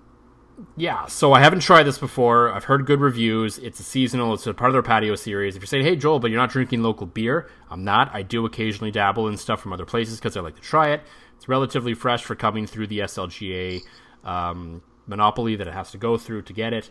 yeah, 0.75 1.05
so 1.05 1.33
I 1.33 1.41
haven't 1.41 1.59
tried 1.59 1.83
this 1.83 1.99
before. 1.99 2.51
I've 2.51 2.63
heard 2.63 2.85
good 2.85 2.99
reviews. 2.99 3.59
It's 3.59 3.79
a 3.79 3.83
seasonal. 3.83 4.33
It's 4.33 4.47
a 4.47 4.53
part 4.53 4.69
of 4.69 4.73
their 4.73 4.81
patio 4.81 5.15
series. 5.15 5.55
If 5.55 5.61
you're 5.61 5.67
saying, 5.67 5.85
"Hey 5.85 5.95
Joel," 5.95 6.19
but 6.19 6.31
you're 6.31 6.39
not 6.39 6.49
drinking 6.49 6.81
local 6.81 7.05
beer, 7.05 7.47
I'm 7.69 7.83
not. 7.83 8.09
I 8.13 8.23
do 8.23 8.45
occasionally 8.45 8.91
dabble 8.91 9.27
in 9.27 9.37
stuff 9.37 9.61
from 9.61 9.73
other 9.73 9.85
places 9.85 10.19
because 10.19 10.35
I 10.35 10.41
like 10.41 10.55
to 10.55 10.61
try 10.61 10.89
it. 10.89 11.03
It's 11.35 11.47
relatively 11.47 11.93
fresh 11.93 12.23
for 12.23 12.35
coming 12.35 12.65
through 12.65 12.87
the 12.87 12.99
SLGA 12.99 13.81
um, 14.23 14.81
monopoly 15.05 15.55
that 15.55 15.67
it 15.67 15.73
has 15.73 15.91
to 15.91 15.97
go 15.97 16.17
through 16.17 16.43
to 16.43 16.53
get 16.53 16.73
it. 16.73 16.89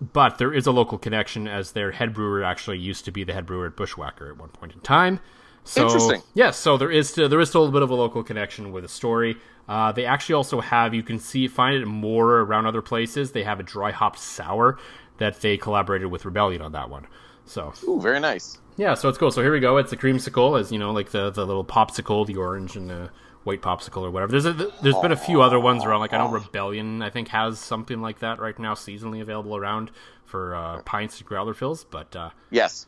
But 0.00 0.38
there 0.38 0.52
is 0.52 0.66
a 0.66 0.72
local 0.72 0.98
connection, 0.98 1.46
as 1.46 1.72
their 1.72 1.92
head 1.92 2.12
brewer 2.12 2.42
actually 2.42 2.78
used 2.78 3.04
to 3.04 3.12
be 3.12 3.22
the 3.22 3.32
head 3.32 3.46
brewer 3.46 3.66
at 3.66 3.76
Bushwakker 3.76 4.28
at 4.28 4.36
one 4.36 4.48
point 4.48 4.72
in 4.72 4.80
time. 4.80 5.20
So, 5.64 5.84
Interesting. 5.84 6.20
Yes, 6.20 6.26
yeah, 6.34 6.50
so 6.50 6.76
there 6.76 6.90
is 6.90 7.08
still, 7.08 7.28
there 7.28 7.40
is 7.40 7.48
still 7.48 7.66
a 7.66 7.70
bit 7.70 7.82
of 7.82 7.90
a 7.90 7.94
local 7.94 8.22
connection 8.22 8.72
with 8.72 8.84
a 8.84 8.88
story. 8.88 9.36
Uh, 9.68 9.92
they 9.92 10.04
actually 10.04 10.34
also 10.34 10.60
have 10.60 10.92
you 10.92 11.02
can 11.02 11.18
see 11.18 11.46
find 11.46 11.76
it 11.76 11.86
more 11.86 12.40
around 12.40 12.66
other 12.66 12.82
places. 12.82 13.32
They 13.32 13.44
have 13.44 13.60
a 13.60 13.62
dry 13.62 13.92
hop 13.92 14.16
sour 14.16 14.78
that 15.18 15.40
they 15.40 15.56
collaborated 15.56 16.08
with 16.08 16.24
Rebellion 16.24 16.62
on 16.62 16.72
that 16.72 16.90
one. 16.90 17.06
So, 17.44 17.72
ooh, 17.86 18.00
very 18.00 18.18
nice. 18.18 18.58
Yeah, 18.76 18.94
so 18.94 19.08
it's 19.08 19.18
cool. 19.18 19.30
So 19.30 19.42
here 19.42 19.52
we 19.52 19.60
go. 19.60 19.76
It's 19.76 19.92
a 19.92 19.96
creamsicle, 19.96 20.58
as 20.58 20.72
you 20.72 20.78
know, 20.78 20.90
like 20.90 21.10
the 21.10 21.30
the 21.30 21.46
little 21.46 21.64
popsicle, 21.64 22.26
the 22.26 22.36
orange 22.36 22.76
and 22.76 22.90
the 22.90 23.10
white 23.44 23.60
popsicle 23.60 24.02
or 24.02 24.10
whatever. 24.10 24.32
There's 24.32 24.46
a, 24.46 24.52
there's 24.82 24.98
been 24.98 25.12
a 25.12 25.16
few 25.16 25.42
other 25.42 25.60
ones 25.60 25.84
around. 25.84 26.00
Like 26.00 26.12
I 26.12 26.18
know 26.18 26.30
Rebellion, 26.30 27.02
I 27.02 27.10
think 27.10 27.28
has 27.28 27.58
something 27.58 28.00
like 28.00 28.20
that 28.20 28.38
right 28.38 28.58
now, 28.58 28.74
seasonally 28.74 29.20
available 29.20 29.56
around 29.56 29.90
for 30.24 30.54
uh, 30.54 30.82
pints 30.82 31.18
and 31.18 31.26
growler 31.26 31.54
fills. 31.54 31.84
But 31.84 32.14
uh, 32.16 32.30
yes, 32.50 32.86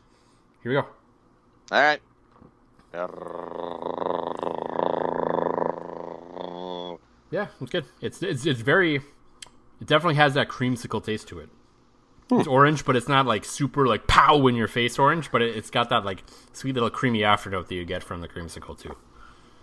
here 0.63 0.71
we 0.71 0.81
go. 0.81 0.87
All 1.71 1.81
right. 1.81 2.01
Yeah, 7.31 7.47
it's 7.59 7.71
good. 7.71 7.85
It's 8.01 8.23
it's 8.23 8.45
it's 8.45 8.61
very. 8.61 8.95
It 9.81 9.87
definitely 9.87 10.15
has 10.15 10.35
that 10.35 10.47
creamsicle 10.47 11.03
taste 11.03 11.27
to 11.29 11.39
it. 11.39 11.49
It's 12.31 12.47
orange, 12.47 12.85
but 12.85 12.95
it's 12.95 13.09
not 13.09 13.25
like 13.25 13.43
super 13.45 13.85
like 13.85 14.07
pow 14.07 14.47
in 14.47 14.55
your 14.55 14.67
face 14.67 14.97
orange, 14.97 15.31
but 15.31 15.41
it, 15.41 15.55
it's 15.55 15.69
got 15.69 15.89
that 15.89 16.05
like 16.05 16.23
sweet 16.53 16.73
little 16.73 16.89
creamy 16.89 17.23
afternote 17.23 17.67
that 17.67 17.75
you 17.75 17.85
get 17.85 18.03
from 18.03 18.21
the 18.21 18.27
creamsicle 18.27 18.79
too. 18.79 18.95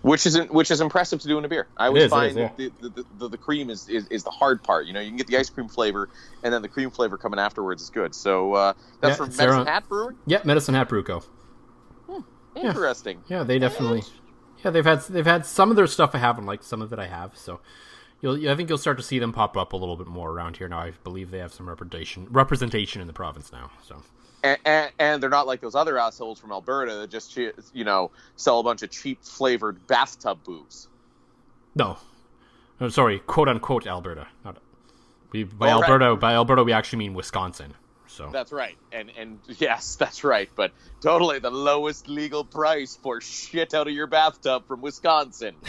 which 0.02 0.26
is 0.26 0.38
which 0.50 0.70
is 0.70 0.80
impressive 0.80 1.20
to 1.20 1.28
do 1.28 1.38
in 1.38 1.44
a 1.44 1.48
beer. 1.48 1.66
I 1.76 1.86
always 1.86 2.04
is, 2.04 2.10
find 2.10 2.30
is, 2.30 2.36
yeah. 2.36 2.50
the, 2.56 2.88
the, 2.88 3.04
the, 3.18 3.28
the 3.30 3.36
cream 3.38 3.70
is, 3.70 3.88
is, 3.88 4.06
is 4.08 4.24
the 4.24 4.30
hard 4.30 4.62
part. 4.62 4.86
You 4.86 4.92
know, 4.92 5.00
you 5.00 5.08
can 5.08 5.16
get 5.16 5.28
the 5.28 5.38
ice 5.38 5.48
cream 5.48 5.68
flavor, 5.68 6.08
and 6.42 6.52
then 6.52 6.62
the 6.62 6.68
cream 6.68 6.90
flavor 6.90 7.16
coming 7.16 7.40
afterwards 7.40 7.82
is 7.82 7.90
good. 7.90 8.14
So 8.14 8.52
uh, 8.54 8.72
that's 9.00 9.18
Yeah, 9.18 9.26
from 9.26 9.36
Medicine 9.36 9.66
Hat 9.66 9.88
Brewing. 9.88 10.16
Yeah, 10.26 10.40
Medicine 10.44 10.74
Hat 10.74 10.88
Bruco. 10.88 11.24
Interesting. 12.56 13.23
Yeah, 13.28 13.42
they 13.44 13.59
definitely. 13.59 14.02
Yeah, 14.64 14.71
they've 14.71 14.85
had 14.85 15.00
they've 15.02 15.26
had 15.26 15.44
some 15.47 15.71
of 15.71 15.76
their 15.76 15.87
stuff 15.87 16.14
I 16.14 16.18
haven't 16.18 16.47
liked, 16.47 16.64
some 16.64 16.82
of 16.82 16.92
it 16.92 16.99
I 16.99 17.06
have. 17.06 17.37
So, 17.37 17.61
you'll 18.21 18.49
I 18.49 18.54
think 18.54 18.68
you'll 18.68 18.78
start 18.78 18.97
to 18.99 19.02
see 19.02 19.18
them 19.18 19.32
pop 19.32 19.56
up 19.56 19.73
a 19.73 19.76
little 19.76 19.97
bit 19.97 20.06
more 20.06 20.30
around 20.30 20.56
here 20.56 20.68
now. 20.68 20.78
I 20.78 20.92
believe 21.02 21.30
they 21.30 21.38
have 21.38 21.52
some 21.52 21.68
representation 21.68 22.28
representation 22.30 23.00
in 23.00 23.06
the 23.06 23.12
province 23.12 23.50
now. 23.52 23.71
So, 23.82 24.02
And, 24.44 24.59
and, 24.64 24.92
and 24.99 25.23
they're 25.23 25.30
not 25.30 25.47
like 25.47 25.61
those 25.61 25.75
other 25.75 25.99
assholes 25.99 26.38
from 26.38 26.52
Alberta 26.52 26.94
that 26.97 27.11
just 27.11 27.37
you 27.37 27.85
know 27.85 28.11
sell 28.37 28.61
a 28.61 28.62
bunch 28.62 28.82
of 28.82 28.90
cheap 28.90 29.25
flavored 29.25 29.85
bathtub 29.87 30.38
booze. 30.44 30.88
no, 31.75 31.97
no 32.80 32.88
sorry, 32.88 33.18
quote 33.21 33.49
unquote 33.49 33.87
Alberta. 33.87 34.28
Not 34.44 34.59
we 35.32 35.44
by 35.44 35.73
Oh, 35.73 35.80
right. 35.80 35.90
Alberta 35.90 36.16
by 36.16 36.35
Alberta 36.35 36.62
we 36.62 36.73
actually 36.73 37.00
mean 37.00 37.14
Wisconsin. 37.14 37.75
So 38.12 38.28
That's 38.31 38.52
right. 38.52 38.76
And 38.92 39.11
and 39.16 39.38
yes, 39.47 39.97
that's 40.00 40.23
right. 40.23 40.50
But 40.54 40.73
totally 41.00 41.38
the 41.38 41.50
lowest 41.50 42.09
legal 42.09 42.45
price 42.45 42.97
for 43.02 43.21
shit 43.21 43.73
out 43.73 43.88
of 43.88 43.95
your 43.95 44.07
bathtub 44.07 44.66
from 44.66 44.83
Wisconsin. 44.83 45.54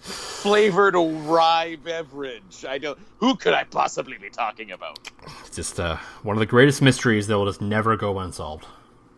Flavored 0.00 0.94
rye 0.96 1.76
beverage. 1.82 2.66
I 2.68 2.76
don't. 2.78 2.98
Who 3.18 3.36
could 3.36 3.54
I 3.54 3.64
possibly 3.64 4.18
be 4.18 4.28
talking 4.28 4.70
about? 4.70 4.98
it's 5.46 5.56
just 5.56 5.80
uh, 5.80 5.96
one 6.22 6.36
of 6.36 6.40
the 6.40 6.46
greatest 6.46 6.82
mysteries 6.82 7.26
that 7.28 7.38
will 7.38 7.46
just 7.46 7.62
never 7.62 7.96
go 7.96 8.18
unsolved. 8.18 8.66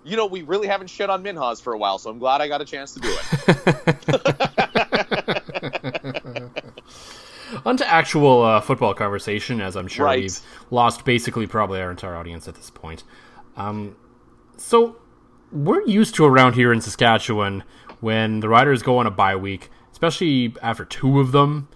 You 0.05 0.17
know, 0.17 0.27
we 0.27 0.43
really 0.43 0.69
haven't 0.69 0.87
shit 0.87 1.11
on 1.11 1.25
Minhas 1.25 1.61
for 1.61 1.73
a 1.73 1.79
while, 1.79 1.99
so 1.99 2.11
I'm 2.11 2.21
glad 2.21 2.41
I 2.41 2.47
got 2.47 2.61
a 2.61 2.65
chance 2.65 2.95
to 2.95 3.01
do 3.01 3.09
it. 3.11 4.41
On 7.67 7.77
to 7.77 7.87
actual 7.93 8.43
uh, 8.43 8.61
football 8.61 8.95
conversation, 8.95 9.61
as 9.61 9.77
I'm 9.77 9.89
sure 9.89 10.07
Right. 10.07 10.23
we've 10.23 10.41
lost 10.71 11.05
basically 11.05 11.47
probably 11.47 11.81
our 11.81 11.91
entire 11.91 12.15
audience 12.15 12.47
at 12.49 12.55
this 12.55 12.71
point. 12.71 13.03
Um, 13.57 13.97
so 14.57 14.97
we're 15.53 15.85
used 15.87 16.15
to 16.15 16.25
around 16.25 16.55
here 16.55 16.73
in 16.73 16.81
Saskatchewan 16.81 17.65
when 18.01 18.41
the 18.41 18.49
riders 18.49 18.83
go 18.83 18.99
on 18.99 19.07
a 19.07 19.11
bye 19.11 19.35
week, 19.37 19.69
especially 19.91 20.55
after 20.63 20.85
two 20.85 21.19
of 21.21 21.33
them, 21.33 21.69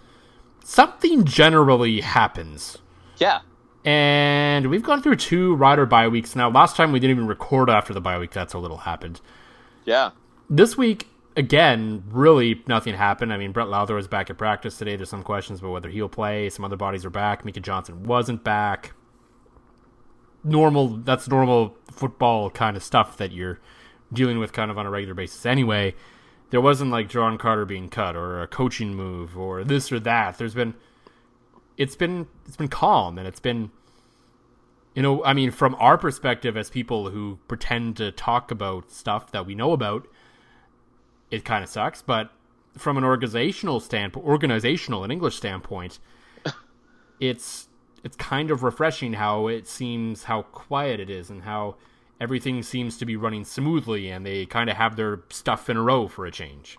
something 0.63 1.25
generally 1.25 2.01
happens. 2.01 2.77
yeah. 3.17 3.41
And 3.83 4.69
we've 4.69 4.83
gone 4.83 5.01
through 5.01 5.15
two 5.15 5.55
rider 5.55 5.87
bye 5.87 6.07
weeks 6.07 6.35
now. 6.35 6.49
Last 6.51 6.75
time 6.75 6.91
we 6.91 6.99
didn't 6.99 7.15
even 7.17 7.27
record 7.27 7.67
after 7.69 7.93
the 7.93 7.99
bye 8.01 8.19
week. 8.19 8.31
That's 8.31 8.53
how 8.53 8.59
little 8.59 8.77
happened. 8.77 9.19
Yeah. 9.85 10.11
This 10.49 10.77
week, 10.77 11.07
again, 11.35 12.03
really 12.09 12.63
nothing 12.67 12.95
happened. 12.95 13.33
I 13.33 13.37
mean, 13.37 13.51
Brett 13.51 13.67
Lauther 13.67 13.95
was 13.95 14.07
back 14.07 14.29
at 14.29 14.37
practice 14.37 14.77
today. 14.77 14.95
There's 14.95 15.09
some 15.09 15.23
questions 15.23 15.59
about 15.59 15.71
whether 15.71 15.89
he'll 15.89 16.09
play. 16.09 16.49
Some 16.49 16.65
other 16.65 16.75
bodies 16.75 17.05
are 17.05 17.09
back. 17.09 17.45
Micah 17.45 17.59
Johnson 17.59 18.03
wasn't 18.03 18.43
back. 18.43 18.93
Normal, 20.43 20.97
that's 20.97 21.27
normal 21.27 21.77
football 21.91 22.49
kind 22.49 22.75
of 22.75 22.83
stuff 22.83 23.17
that 23.17 23.31
you're 23.31 23.59
dealing 24.11 24.39
with 24.39 24.53
kind 24.53 24.71
of 24.71 24.77
on 24.77 24.85
a 24.85 24.89
regular 24.89 25.13
basis 25.13 25.45
anyway. 25.45 25.93
There 26.49 26.61
wasn't 26.61 26.91
like 26.91 27.07
John 27.07 27.37
Carter 27.37 27.65
being 27.65 27.89
cut 27.89 28.15
or 28.15 28.41
a 28.41 28.47
coaching 28.47 28.93
move 28.93 29.37
or 29.37 29.63
this 29.63 29.91
or 29.91 29.99
that. 30.01 30.37
There's 30.37 30.53
been 30.53 30.73
it's 31.77 31.95
been 31.95 32.27
it's 32.45 32.57
been 32.57 32.67
calm 32.67 33.17
and 33.17 33.27
it's 33.27 33.39
been 33.39 33.71
you 34.93 35.01
know, 35.01 35.23
I 35.23 35.33
mean, 35.33 35.51
from 35.51 35.75
our 35.75 35.97
perspective 35.97 36.57
as 36.57 36.69
people 36.69 37.11
who 37.11 37.39
pretend 37.47 37.95
to 37.97 38.11
talk 38.11 38.51
about 38.51 38.91
stuff 38.91 39.31
that 39.31 39.45
we 39.45 39.55
know 39.55 39.71
about, 39.71 40.05
it 41.31 41.45
kind 41.45 41.63
of 41.63 41.69
sucks. 41.69 42.01
But 42.01 42.29
from 42.77 42.97
an 42.97 43.03
organizational 43.03 43.79
standpoint, 43.79 44.25
organizational 44.25 45.03
and 45.03 45.11
English 45.11 45.37
standpoint, 45.37 45.99
it's 47.19 47.67
it's 48.03 48.15
kind 48.17 48.51
of 48.51 48.63
refreshing 48.63 49.13
how 49.13 49.47
it 49.47 49.67
seems 49.67 50.25
how 50.25 50.43
quiet 50.43 50.99
it 50.99 51.09
is 51.09 51.29
and 51.29 51.43
how 51.43 51.75
everything 52.19 52.61
seems 52.61 52.97
to 52.97 53.05
be 53.05 53.15
running 53.15 53.43
smoothly 53.43 54.09
and 54.09 54.25
they 54.25 54.45
kind 54.45 54.69
of 54.69 54.77
have 54.77 54.95
their 54.95 55.21
stuff 55.29 55.69
in 55.69 55.77
a 55.77 55.81
row 55.81 56.07
for 56.07 56.25
a 56.25 56.31
change. 56.31 56.77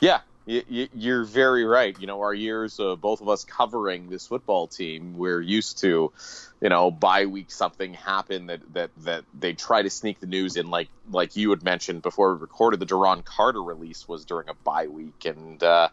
Yeah. 0.00 0.20
Y- 0.50 0.64
y- 0.68 0.88
You're 0.92 1.22
very 1.24 1.64
right. 1.64 1.96
You 2.00 2.08
know, 2.08 2.22
our 2.22 2.34
years, 2.34 2.80
of 2.80 3.00
both 3.00 3.20
of 3.20 3.28
us 3.28 3.44
covering 3.44 4.10
this 4.10 4.26
football 4.26 4.66
team, 4.66 5.14
we're 5.16 5.40
used 5.40 5.78
to, 5.82 6.12
you 6.60 6.68
know, 6.68 6.90
bye 6.90 7.26
week 7.26 7.52
something 7.52 7.94
happen 7.94 8.46
that 8.46 8.62
that 8.72 8.90
that 8.96 9.24
they 9.32 9.52
try 9.52 9.82
to 9.82 9.90
sneak 9.90 10.18
the 10.18 10.26
news 10.26 10.56
in, 10.56 10.68
like 10.68 10.88
like 11.08 11.36
you 11.36 11.50
had 11.50 11.62
mentioned 11.62 12.02
before 12.02 12.34
we 12.34 12.40
recorded. 12.40 12.80
The 12.80 12.86
Duron 12.86 13.24
Carter 13.24 13.62
release 13.62 14.08
was 14.08 14.24
during 14.24 14.48
a 14.48 14.54
bye 14.64 14.88
week, 14.88 15.24
and 15.24 15.62
uh, 15.62 15.88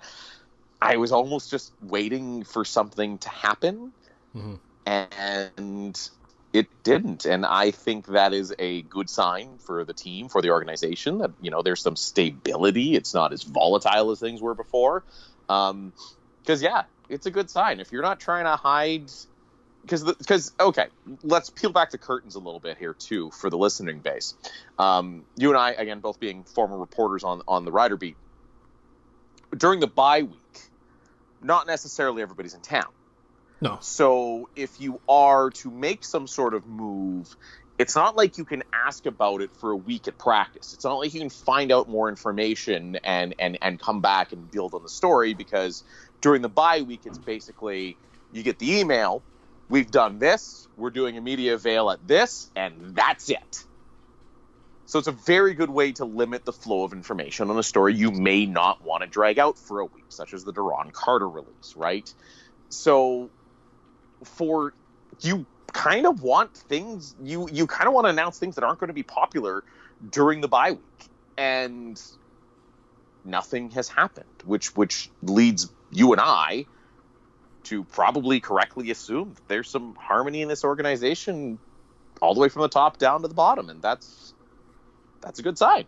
I 0.82 0.98
was 0.98 1.12
almost 1.12 1.52
just 1.52 1.72
waiting 1.80 2.44
for 2.44 2.66
something 2.66 3.20
to 3.20 3.30
happen, 3.30 3.94
and 4.88 6.00
it 6.54 6.68
didn't. 6.84 7.26
And 7.26 7.46
I 7.46 7.72
think 7.72 8.08
that 8.08 8.34
is 8.34 8.54
a 8.58 8.82
good 8.84 9.10
sign 9.10 9.58
for 9.60 9.84
the 9.86 9.94
team, 9.94 10.30
for 10.30 10.42
the 10.42 10.50
organization, 10.52 11.20
that, 11.20 11.32
you 11.42 11.52
know, 11.52 11.62
there's 11.62 11.82
some 11.82 11.96
stability. 11.96 12.96
It's 12.96 13.14
not 13.14 13.34
as 13.34 13.44
volatile 13.44 14.12
as 14.12 14.20
things 14.20 14.42
were 14.42 14.56
before. 14.56 15.04
Um, 15.50 15.94
because, 16.42 16.62
yeah, 16.62 16.84
it's 17.10 17.26
a 17.26 17.32
good 17.32 17.50
sign. 17.50 17.80
If 17.80 17.92
you're 17.92 18.02
not 18.02 18.20
trying 18.20 18.46
to 18.46 18.56
hide. 18.56 19.12
Because, 19.84 20.04
because 20.04 20.52
okay, 20.60 20.88
let's 21.24 21.50
peel 21.50 21.72
back 21.72 21.92
the 21.92 21.98
curtains 21.98 22.36
a 22.36 22.40
little 22.40 22.60
bit 22.60 22.78
here 22.78 22.94
too 22.94 23.32
for 23.32 23.50
the 23.50 23.58
listening 23.58 24.00
base. 24.00 24.34
Um, 24.78 25.24
you 25.38 25.48
and 25.48 25.58
I, 25.58 25.72
again, 25.72 26.02
both 26.02 26.20
being 26.20 26.44
former 26.44 26.78
reporters 26.78 27.24
on 27.24 27.42
on 27.48 27.64
the 27.64 27.72
Rider 27.72 27.96
Beat, 27.96 28.18
during 29.56 29.80
the 29.80 29.88
bye 29.88 30.24
week, 30.24 30.60
not 31.42 31.68
necessarily 31.68 32.22
everybody's 32.22 32.54
in 32.54 32.60
town. 32.60 32.92
No. 33.62 33.78
So 33.82 34.50
if 34.56 34.80
you 34.80 35.02
are 35.08 35.50
to 35.50 35.72
make 35.72 36.04
some 36.04 36.28
sort 36.28 36.54
of 36.54 36.66
move, 36.66 37.36
it's 37.78 37.96
not 37.96 38.16
like 38.16 38.38
you 38.38 38.46
can 38.46 38.64
ask 38.74 39.06
about 39.06 39.42
it 39.42 39.52
for 39.60 39.72
a 39.72 39.76
week 39.76 40.08
at 40.08 40.18
practice. 40.18 40.74
It's 40.74 40.84
not 40.84 40.96
like 40.96 41.14
you 41.14 41.20
can 41.20 41.30
find 41.30 41.72
out 41.72 41.88
more 41.88 42.10
information 42.10 42.98
and 43.04 43.36
and 43.40 43.58
and 43.62 43.80
come 43.80 44.02
back 44.02 44.32
and 44.32 44.50
build 44.50 44.74
on 44.74 44.84
the 44.84 44.90
story 44.90 45.34
because 45.34 45.84
during 46.22 46.42
the 46.42 46.50
bye 46.50 46.82
week 46.82 47.02
it's 47.06 47.20
basically 47.20 47.98
you 48.32 48.44
get 48.44 48.60
the 48.60 48.80
email, 48.80 49.24
we've 49.70 49.90
done 49.90 50.20
this, 50.20 50.68
we're 50.76 50.90
doing 50.90 51.18
a 51.18 51.22
media 51.22 51.54
avail 51.54 51.90
at 51.90 52.06
this, 52.08 52.50
and 52.56 52.96
that's 52.96 53.30
it. 53.30 53.64
So 54.86 55.00
it's 55.00 55.08
a 55.08 55.12
very 55.12 55.54
good 55.54 55.70
way 55.70 55.92
to 55.94 56.06
limit 56.06 56.46
the 56.46 56.54
flow 56.54 56.84
of 56.84 56.94
information 56.94 57.50
on 57.50 57.60
a 57.60 57.64
story 57.64 57.94
you 57.94 58.10
may 58.12 58.46
not 58.46 58.82
want 58.82 59.04
to 59.04 59.08
drag 59.08 59.38
out 59.38 59.58
for 59.58 59.82
a 59.82 59.86
week, 59.86 60.06
such 60.10 60.34
as 60.34 60.46
the 60.46 60.54
Duron 60.54 60.94
Carter 60.94 61.28
release, 61.28 61.74
right? 61.76 62.12
So 62.70 63.30
for 64.24 64.74
you 65.22 65.46
kind 65.74 66.06
of 66.06 66.22
want 66.22 66.56
things 66.56 67.16
you 67.22 67.48
you 67.52 67.68
kind 67.68 67.88
of 67.88 67.94
want 67.94 68.06
to 68.06 68.10
announce 68.10 68.40
things 68.40 68.56
that 68.56 68.64
aren't 68.64 68.80
going 68.80 68.88
to 68.88 68.94
be 68.94 69.04
popular 69.04 69.64
during 70.10 70.42
the 70.42 70.48
bye 70.48 70.72
week. 70.72 71.10
And 71.38 72.02
nothing 73.24 73.72
has 73.72 73.90
happened 73.90 74.26
which 74.46 74.76
which 74.76 75.10
leads 75.22 75.72
you 75.92 76.12
and 76.14 76.22
I 76.22 76.66
to 77.64 77.84
probably 77.84 78.40
correctly 78.40 78.92
assume 78.92 79.34
that 79.34 79.48
there's 79.50 79.70
some 79.70 79.96
harmony 79.96 80.42
in 80.42 80.48
this 80.48 80.64
organization 80.64 81.60
all 82.22 82.34
the 82.34 82.40
way 82.40 82.50
from 82.50 82.62
the 82.62 82.70
top 82.70 82.98
down 82.98 83.22
to 83.22 83.28
the 83.28 83.34
bottom. 83.34 83.70
And 83.70 83.82
that's 83.82 84.34
that's 85.22 85.40
a 85.40 85.44
good 85.44 85.58
sign. 85.58 85.86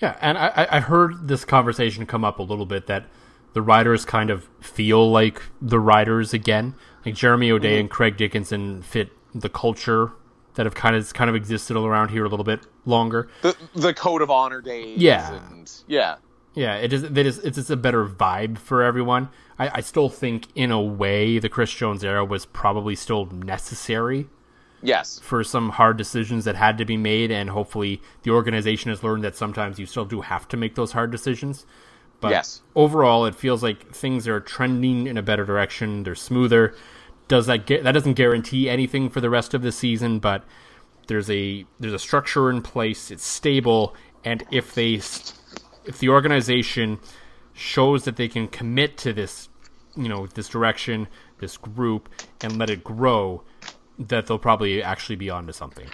Yeah, 0.00 0.16
and 0.20 0.38
I, 0.38 0.68
I- 0.70 0.80
heard 0.80 1.26
this 1.26 1.44
conversation 1.44 2.06
come 2.06 2.24
up 2.24 2.38
a 2.38 2.42
little 2.42 2.66
bit 2.66 2.86
that 2.86 3.06
the 3.52 3.60
riders 3.60 4.04
kind 4.04 4.30
of 4.30 4.48
feel 4.60 5.10
like 5.10 5.42
the 5.60 5.80
riders 5.80 6.32
again. 6.32 6.74
Like 7.04 7.14
Jeremy 7.14 7.50
O'Day 7.50 7.74
mm-hmm. 7.74 7.80
and 7.80 7.90
Craig 7.90 8.16
Dickenson 8.16 8.82
fit 8.82 9.10
the 9.34 9.48
culture 9.48 10.12
that 10.54 10.66
have 10.66 10.74
kind 10.74 10.96
of 10.96 11.14
kind 11.14 11.30
of 11.30 11.36
existed 11.36 11.76
around 11.76 12.08
here 12.08 12.24
a 12.24 12.28
little 12.28 12.44
bit 12.44 12.66
longer. 12.84 13.28
the 13.42 13.56
the 13.74 13.94
code 13.94 14.22
of 14.22 14.30
honor 14.30 14.60
days 14.60 14.98
Yeah. 14.98 15.34
and 15.50 15.70
yeah 15.86 16.16
Yeah, 16.54 16.74
it 16.76 16.92
is. 16.92 17.04
It 17.04 17.16
is. 17.18 17.38
It's 17.38 17.56
just 17.56 17.70
a 17.70 17.76
better 17.76 18.04
vibe 18.04 18.58
for 18.58 18.82
everyone. 18.82 19.28
I, 19.58 19.70
I 19.78 19.80
still 19.80 20.08
think, 20.08 20.48
in 20.54 20.72
a 20.72 20.80
way, 20.80 21.38
the 21.38 21.48
Chris 21.48 21.72
Jones 21.72 22.02
era 22.02 22.24
was 22.24 22.46
probably 22.46 22.96
still 22.96 23.26
necessary 23.26 24.28
yes 24.82 25.18
for 25.18 25.42
some 25.44 25.70
hard 25.70 25.96
decisions 25.96 26.44
that 26.44 26.56
had 26.56 26.78
to 26.78 26.84
be 26.84 26.96
made, 26.96 27.30
and 27.30 27.50
hopefully, 27.50 28.02
the 28.24 28.30
organization 28.32 28.90
has 28.90 29.04
learned 29.04 29.22
that 29.22 29.36
sometimes 29.36 29.78
you 29.78 29.86
still 29.86 30.04
do 30.04 30.22
have 30.22 30.48
to 30.48 30.56
make 30.56 30.74
those 30.74 30.92
hard 30.92 31.12
decisions. 31.12 31.66
But 32.20 32.30
Yes. 32.30 32.62
overall, 32.74 33.26
it 33.26 33.34
feels 33.34 33.62
like 33.62 33.92
things 33.92 34.26
are 34.26 34.40
trending 34.40 35.06
in 35.06 35.16
a 35.16 35.22
better 35.22 35.44
direction. 35.44 36.02
They're 36.02 36.14
smoother. 36.14 36.74
Does 37.28 37.46
that 37.46 37.66
get 37.66 37.84
that 37.84 37.92
doesn't 37.92 38.14
guarantee 38.14 38.68
anything 38.68 39.08
for 39.10 39.20
the 39.20 39.30
rest 39.30 39.54
of 39.54 39.62
the 39.62 39.70
season, 39.70 40.18
but 40.18 40.44
there's 41.06 41.30
a 41.30 41.64
there's 41.78 41.92
a 41.92 41.98
structure 41.98 42.50
in 42.50 42.62
place. 42.62 43.10
It's 43.10 43.24
stable, 43.24 43.94
and 44.24 44.44
if 44.50 44.74
they 44.74 44.94
if 44.94 45.98
the 45.98 46.08
organization 46.08 46.98
shows 47.52 48.04
that 48.04 48.16
they 48.16 48.28
can 48.28 48.48
commit 48.48 48.96
to 48.98 49.12
this, 49.12 49.48
you 49.96 50.08
know, 50.08 50.26
this 50.26 50.48
direction, 50.48 51.08
this 51.38 51.56
group, 51.56 52.08
and 52.40 52.58
let 52.58 52.70
it 52.70 52.84
grow, 52.84 53.42
that 53.98 54.26
they'll 54.26 54.38
probably 54.38 54.82
actually 54.82 55.16
be 55.16 55.28
onto 55.30 55.52
something. 55.52 55.88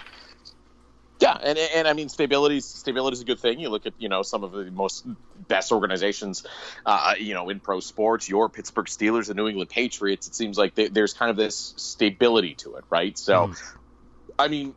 Yeah, 1.19 1.37
and 1.41 1.57
and 1.57 1.87
I 1.87 1.93
mean 1.93 2.09
stability 2.09 2.59
stability 2.59 3.15
is 3.15 3.21
a 3.21 3.25
good 3.25 3.39
thing. 3.39 3.59
You 3.59 3.69
look 3.69 3.85
at 3.85 3.93
you 3.97 4.09
know 4.09 4.21
some 4.21 4.43
of 4.43 4.51
the 4.51 4.69
most 4.69 5.07
best 5.47 5.71
organizations, 5.71 6.45
uh, 6.85 7.13
you 7.17 7.33
know, 7.33 7.49
in 7.49 7.61
pro 7.61 7.79
sports. 7.79 8.27
Your 8.27 8.49
Pittsburgh 8.49 8.87
Steelers, 8.87 9.27
the 9.27 9.33
New 9.33 9.47
England 9.47 9.69
Patriots. 9.69 10.27
It 10.27 10.35
seems 10.35 10.57
like 10.57 10.75
they, 10.75 10.89
there's 10.89 11.13
kind 11.13 11.31
of 11.31 11.37
this 11.37 11.73
stability 11.77 12.55
to 12.55 12.75
it, 12.75 12.83
right? 12.89 13.17
So, 13.17 13.47
mm. 13.47 13.61
I 14.37 14.49
mean, 14.49 14.75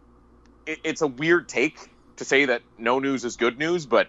it, 0.64 0.78
it's 0.84 1.02
a 1.02 1.08
weird 1.08 1.48
take 1.48 1.90
to 2.16 2.24
say 2.24 2.44
that 2.44 2.62
no 2.76 3.00
news 3.00 3.24
is 3.24 3.36
good 3.36 3.58
news, 3.58 3.86
but 3.86 4.06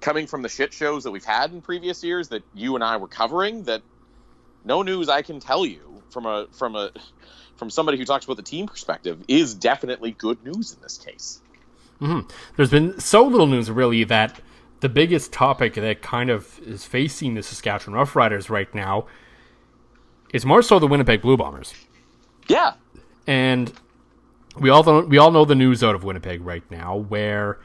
coming 0.00 0.26
from 0.26 0.40
the 0.40 0.48
shit 0.48 0.72
shows 0.72 1.04
that 1.04 1.10
we've 1.10 1.24
had 1.24 1.52
in 1.52 1.60
previous 1.60 2.02
years 2.02 2.28
that 2.28 2.42
you 2.54 2.76
and 2.76 2.84
I 2.84 2.96
were 2.96 3.08
covering, 3.08 3.64
that 3.64 3.82
no 4.64 4.82
news 4.82 5.10
I 5.10 5.20
can 5.20 5.40
tell 5.40 5.66
you 5.66 6.02
from 6.10 6.24
a 6.24 6.46
from 6.52 6.76
a 6.76 6.92
from 7.56 7.70
somebody 7.70 7.98
who 7.98 8.04
talks 8.04 8.24
about 8.24 8.36
the 8.36 8.42
team 8.42 8.66
perspective 8.66 9.22
is 9.28 9.54
definitely 9.54 10.12
good 10.12 10.42
news 10.44 10.72
in 10.72 10.80
this 10.80 10.96
case. 10.98 11.42
Mm-hmm. 12.00 12.28
There's 12.56 12.70
been 12.70 12.98
so 13.00 13.24
little 13.24 13.46
news, 13.46 13.70
really, 13.70 14.04
that 14.04 14.40
the 14.80 14.88
biggest 14.88 15.32
topic 15.32 15.74
that 15.74 16.02
kind 16.02 16.30
of 16.30 16.60
is 16.60 16.84
facing 16.84 17.34
the 17.34 17.42
Saskatchewan 17.42 17.98
Roughriders 17.98 18.48
right 18.48 18.72
now 18.74 19.06
is 20.32 20.46
more 20.46 20.62
so 20.62 20.78
the 20.78 20.86
Winnipeg 20.86 21.22
Blue 21.22 21.36
Bombers. 21.36 21.74
Yeah, 22.46 22.74
and 23.26 23.72
we 24.58 24.70
all 24.70 24.82
know, 24.84 25.00
we 25.00 25.18
all 25.18 25.30
know 25.30 25.44
the 25.44 25.54
news 25.54 25.82
out 25.82 25.94
of 25.94 26.04
Winnipeg 26.04 26.40
right 26.42 26.68
now, 26.70 26.96
where 26.96 27.58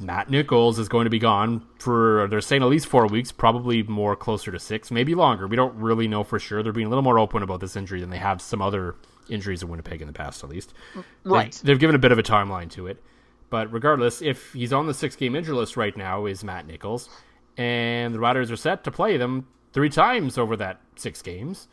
Matt 0.00 0.30
Nichols 0.30 0.78
is 0.78 0.88
going 0.88 1.04
to 1.04 1.10
be 1.10 1.18
gone 1.18 1.66
for 1.78 2.26
they're 2.28 2.40
saying 2.40 2.62
at 2.62 2.68
least 2.68 2.86
four 2.86 3.06
weeks, 3.06 3.30
probably 3.30 3.82
more 3.82 4.16
closer 4.16 4.50
to 4.50 4.58
six, 4.58 4.90
maybe 4.90 5.14
longer. 5.14 5.46
We 5.46 5.56
don't 5.56 5.74
really 5.76 6.08
know 6.08 6.24
for 6.24 6.38
sure. 6.38 6.62
They're 6.62 6.72
being 6.72 6.86
a 6.86 6.90
little 6.90 7.02
more 7.02 7.18
open 7.18 7.42
about 7.42 7.60
this 7.60 7.76
injury 7.76 8.00
than 8.00 8.10
they 8.10 8.18
have 8.18 8.42
some 8.42 8.60
other 8.60 8.96
injuries 9.28 9.62
in 9.62 9.68
Winnipeg 9.68 10.00
in 10.00 10.06
the 10.06 10.12
past, 10.12 10.42
at 10.42 10.50
least. 10.50 10.74
Right. 11.22 11.52
They, 11.52 11.68
they've 11.68 11.78
given 11.78 11.94
a 11.94 11.98
bit 11.98 12.12
of 12.12 12.18
a 12.18 12.22
timeline 12.22 12.70
to 12.72 12.86
it. 12.86 13.02
But 13.50 13.72
regardless, 13.72 14.22
if 14.22 14.52
he's 14.52 14.72
on 14.72 14.86
the 14.86 14.94
six 14.94 15.16
game 15.16 15.36
injury 15.36 15.54
list 15.54 15.76
right 15.76 15.96
now, 15.96 16.26
is 16.26 16.42
Matt 16.42 16.66
Nichols, 16.66 17.08
and 17.56 18.14
the 18.14 18.18
Riders 18.18 18.50
are 18.50 18.56
set 18.56 18.84
to 18.84 18.90
play 18.90 19.16
them 19.16 19.46
three 19.72 19.90
times 19.90 20.38
over 20.38 20.56
that 20.56 20.80
six 20.96 21.22
games, 21.22 21.68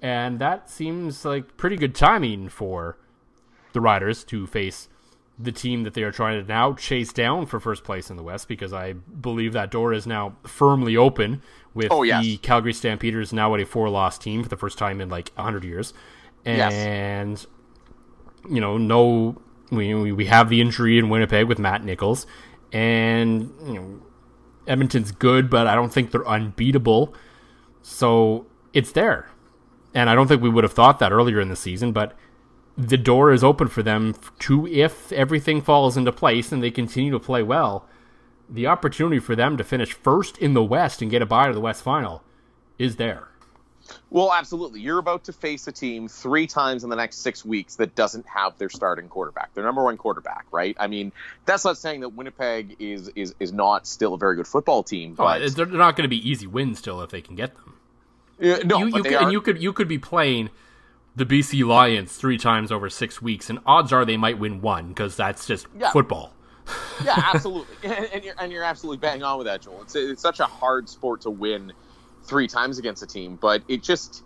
and 0.00 0.38
that 0.38 0.70
seems 0.70 1.24
like 1.24 1.56
pretty 1.56 1.76
good 1.76 1.94
timing 1.94 2.48
for 2.48 2.98
the 3.72 3.80
Riders 3.80 4.24
to 4.24 4.46
face 4.46 4.88
the 5.38 5.52
team 5.52 5.82
that 5.82 5.94
they 5.94 6.02
are 6.02 6.12
trying 6.12 6.40
to 6.40 6.46
now 6.46 6.72
chase 6.74 7.12
down 7.12 7.46
for 7.46 7.58
first 7.58 7.82
place 7.82 8.08
in 8.08 8.16
the 8.16 8.22
West 8.22 8.46
because 8.46 8.72
I 8.72 8.92
believe 8.92 9.52
that 9.52 9.70
door 9.70 9.92
is 9.92 10.06
now 10.06 10.36
firmly 10.46 10.96
open 10.96 11.42
with 11.74 11.88
oh, 11.90 12.02
yes. 12.02 12.22
the 12.22 12.36
Calgary 12.38 12.72
Stampeders 12.72 13.32
now 13.32 13.52
at 13.54 13.60
a 13.60 13.66
four 13.66 13.88
loss 13.88 14.16
team 14.16 14.42
for 14.42 14.48
the 14.48 14.56
first 14.56 14.78
time 14.78 15.00
in 15.00 15.08
like 15.08 15.30
100 15.34 15.64
years. 15.64 15.92
And, 16.44 17.30
yes. 17.32 17.46
you 18.48 18.60
know, 18.60 18.78
no 18.78 19.42
we, 19.76 20.12
we 20.12 20.26
have 20.26 20.48
the 20.48 20.60
injury 20.60 20.98
in 20.98 21.08
Winnipeg 21.08 21.46
with 21.46 21.58
Matt 21.58 21.84
Nichols, 21.84 22.26
and 22.72 23.52
you 23.66 23.74
know 23.74 24.02
Edmonton's 24.66 25.12
good, 25.12 25.50
but 25.50 25.66
I 25.66 25.74
don't 25.74 25.92
think 25.92 26.10
they're 26.10 26.26
unbeatable. 26.26 27.14
So 27.82 28.46
it's 28.72 28.92
there, 28.92 29.28
and 29.94 30.08
I 30.08 30.14
don't 30.14 30.26
think 30.26 30.42
we 30.42 30.50
would 30.50 30.64
have 30.64 30.72
thought 30.72 30.98
that 30.98 31.12
earlier 31.12 31.40
in 31.40 31.48
the 31.48 31.56
season. 31.56 31.92
But 31.92 32.16
the 32.76 32.96
door 32.96 33.32
is 33.32 33.44
open 33.44 33.68
for 33.68 33.82
them 33.82 34.14
to, 34.40 34.66
if 34.66 35.12
everything 35.12 35.62
falls 35.62 35.96
into 35.96 36.12
place 36.12 36.50
and 36.50 36.62
they 36.62 36.70
continue 36.70 37.12
to 37.12 37.20
play 37.20 37.42
well, 37.42 37.86
the 38.48 38.66
opportunity 38.66 39.18
for 39.18 39.36
them 39.36 39.56
to 39.56 39.64
finish 39.64 39.92
first 39.92 40.36
in 40.38 40.54
the 40.54 40.64
West 40.64 41.00
and 41.00 41.10
get 41.10 41.22
a 41.22 41.26
bye 41.26 41.46
to 41.46 41.54
the 41.54 41.60
West 41.60 41.82
Final 41.82 42.22
is 42.78 42.96
there. 42.96 43.28
Well, 44.10 44.32
absolutely. 44.32 44.80
You're 44.80 44.98
about 44.98 45.24
to 45.24 45.32
face 45.32 45.66
a 45.66 45.72
team 45.72 46.08
three 46.08 46.46
times 46.46 46.84
in 46.84 46.90
the 46.90 46.96
next 46.96 47.18
six 47.18 47.44
weeks 47.44 47.76
that 47.76 47.94
doesn't 47.94 48.26
have 48.26 48.56
their 48.58 48.70
starting 48.70 49.08
quarterback, 49.08 49.52
their 49.54 49.64
number 49.64 49.82
one 49.82 49.96
quarterback, 49.96 50.46
right? 50.50 50.76
I 50.78 50.86
mean, 50.86 51.12
that's 51.44 51.64
not 51.64 51.76
saying 51.78 52.00
that 52.00 52.10
Winnipeg 52.10 52.76
is 52.78 53.10
is, 53.14 53.34
is 53.40 53.52
not 53.52 53.86
still 53.86 54.14
a 54.14 54.18
very 54.18 54.36
good 54.36 54.46
football 54.46 54.82
team, 54.82 55.16
oh, 55.18 55.24
but 55.24 55.42
oh, 55.42 55.48
they're 55.48 55.66
not 55.66 55.96
going 55.96 56.04
to 56.04 56.08
be 56.08 56.28
easy 56.28 56.46
wins 56.46 56.78
still 56.78 57.00
if 57.02 57.10
they 57.10 57.20
can 57.20 57.34
get 57.34 57.54
them. 57.54 57.74
Uh, 58.40 58.58
no, 58.64 58.78
you, 58.78 58.86
you 58.86 59.02
could, 59.02 59.12
and 59.12 59.32
you 59.32 59.40
could 59.40 59.62
you 59.62 59.72
could 59.72 59.88
be 59.88 59.98
playing 59.98 60.50
the 61.16 61.24
BC 61.24 61.66
Lions 61.66 62.16
three 62.16 62.38
times 62.38 62.72
over 62.72 62.90
six 62.90 63.22
weeks, 63.22 63.48
and 63.48 63.58
odds 63.66 63.92
are 63.92 64.04
they 64.04 64.16
might 64.16 64.38
win 64.38 64.60
one 64.60 64.88
because 64.88 65.16
that's 65.16 65.46
just 65.46 65.66
yeah. 65.78 65.90
football. 65.90 66.32
yeah, 67.04 67.14
absolutely, 67.34 67.76
and, 67.84 68.06
and, 68.12 68.24
you're 68.24 68.34
and 68.38 68.52
you're 68.52 68.64
absolutely 68.64 68.98
bang 68.98 69.22
on 69.22 69.38
with 69.38 69.46
that, 69.46 69.62
Joel. 69.62 69.82
It's 69.82 69.94
it's 69.94 70.22
such 70.22 70.40
a 70.40 70.46
hard 70.46 70.88
sport 70.88 71.20
to 71.22 71.30
win 71.30 71.72
three 72.24 72.48
times 72.48 72.78
against 72.78 73.02
a 73.02 73.06
team, 73.06 73.38
but 73.40 73.62
it 73.68 73.82
just 73.82 74.22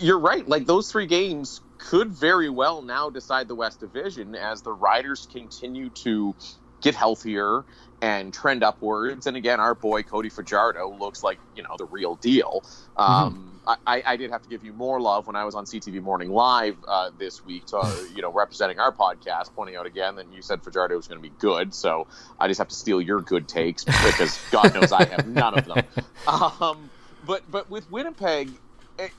you're 0.00 0.18
right. 0.18 0.48
Like 0.48 0.66
those 0.66 0.90
three 0.90 1.06
games 1.06 1.60
could 1.78 2.08
very 2.08 2.48
well 2.48 2.82
now 2.82 3.10
decide 3.10 3.48
the 3.48 3.54
West 3.54 3.80
Division 3.80 4.34
as 4.34 4.62
the 4.62 4.72
Riders 4.72 5.28
continue 5.30 5.90
to 5.90 6.34
get 6.80 6.94
healthier 6.94 7.64
and 8.00 8.32
trend 8.32 8.62
upwards. 8.62 9.26
And 9.26 9.36
again, 9.36 9.60
our 9.60 9.74
boy 9.74 10.02
Cody 10.02 10.28
Fajardo 10.28 10.96
looks 10.98 11.22
like 11.22 11.38
you 11.56 11.62
know 11.62 11.76
the 11.76 11.86
real 11.86 12.14
deal. 12.16 12.62
Um, 12.96 13.34
mm-hmm. 13.34 13.48
I, 13.86 14.02
I, 14.06 14.16
did 14.16 14.30
have 14.30 14.42
to 14.42 14.48
give 14.48 14.64
you 14.64 14.72
more 14.72 14.98
love 14.98 15.26
when 15.26 15.36
I 15.36 15.44
was 15.44 15.54
on 15.54 15.66
CTV 15.66 16.00
Morning 16.00 16.30
Live 16.30 16.78
uh, 16.88 17.10
this 17.18 17.44
week, 17.44 17.66
to, 17.66 18.08
you 18.14 18.22
know, 18.22 18.32
representing 18.32 18.78
our 18.78 18.92
podcast, 18.92 19.54
pointing 19.54 19.76
out 19.76 19.84
again 19.84 20.16
that 20.16 20.32
you 20.32 20.40
said 20.40 20.62
Fajardo 20.62 20.96
was 20.96 21.06
going 21.06 21.22
to 21.22 21.28
be 21.28 21.34
good. 21.38 21.74
So 21.74 22.06
I 22.40 22.48
just 22.48 22.58
have 22.58 22.68
to 22.68 22.74
steal 22.74 23.00
your 23.00 23.20
good 23.20 23.46
takes 23.46 23.84
because 23.84 24.40
God 24.50 24.72
knows 24.72 24.90
I 24.90 25.04
have 25.04 25.26
none 25.26 25.58
of 25.58 25.66
them. 25.66 25.84
Um, 26.26 26.87
but 27.28 27.48
but 27.50 27.70
with 27.70 27.88
Winnipeg, 27.90 28.50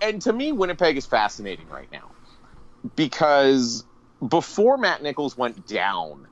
and 0.01 0.21
to 0.23 0.33
me, 0.33 0.51
Winnipeg 0.51 0.97
is 0.97 1.05
fascinating 1.05 1.69
right 1.69 1.89
now 1.91 2.09
because 2.95 3.85
before 4.27 4.77
Matt 4.77 5.03
Nichols 5.03 5.37
went 5.37 5.67
down, 5.67 6.27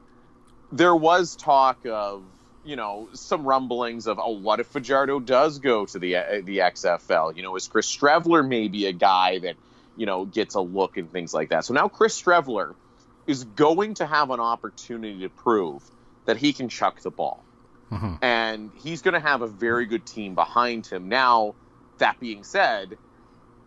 there 0.72 0.96
was 0.96 1.36
talk 1.36 1.86
of 1.86 2.24
you 2.66 2.76
know 2.76 3.08
some 3.14 3.48
rumblings 3.48 4.08
of 4.08 4.20
oh 4.20 4.40
what 4.40 4.60
if 4.60 4.66
Fajardo 4.68 5.20
does 5.20 5.60
go 5.60 5.86
to 5.86 6.00
the 6.00 6.18
uh, 6.18 6.42
the 6.44 6.58
XFL? 6.58 7.38
You 7.38 7.44
know, 7.44 7.56
is 7.56 7.68
Chris 7.68 7.96
Streveler 7.96 8.46
maybe 8.46 8.88
a 8.88 8.92
guy 8.92 9.38
that 9.38 9.56
you 9.96 10.08
know 10.08 10.26
gets 10.26 10.56
a 10.56 10.62
look 10.62 10.98
and 10.98 11.12
things 11.12 11.32
like 11.32 11.50
that? 11.50 11.64
So 11.64 11.76
now 11.76 11.90
Chris 11.90 12.20
Streveler 12.20 12.74
is 13.28 13.44
going 13.44 13.94
to 13.96 14.08
have 14.08 14.32
an 14.32 14.40
opportunity 14.40 15.20
to 15.20 15.30
prove 15.30 15.84
that 16.26 16.38
he 16.38 16.54
can 16.54 16.70
chuck 16.70 17.02
the 17.02 17.12
ball. 17.12 17.44
Mm-hmm. 17.92 18.16
And 18.22 18.72
he's 18.76 19.02
going 19.02 19.14
to 19.14 19.20
have 19.20 19.42
a 19.42 19.48
very 19.48 19.86
good 19.86 20.06
team 20.06 20.36
behind 20.36 20.88
him. 20.88 21.08
Now, 21.08 21.56
that 22.00 22.20
being 22.20 22.44
said, 22.44 22.98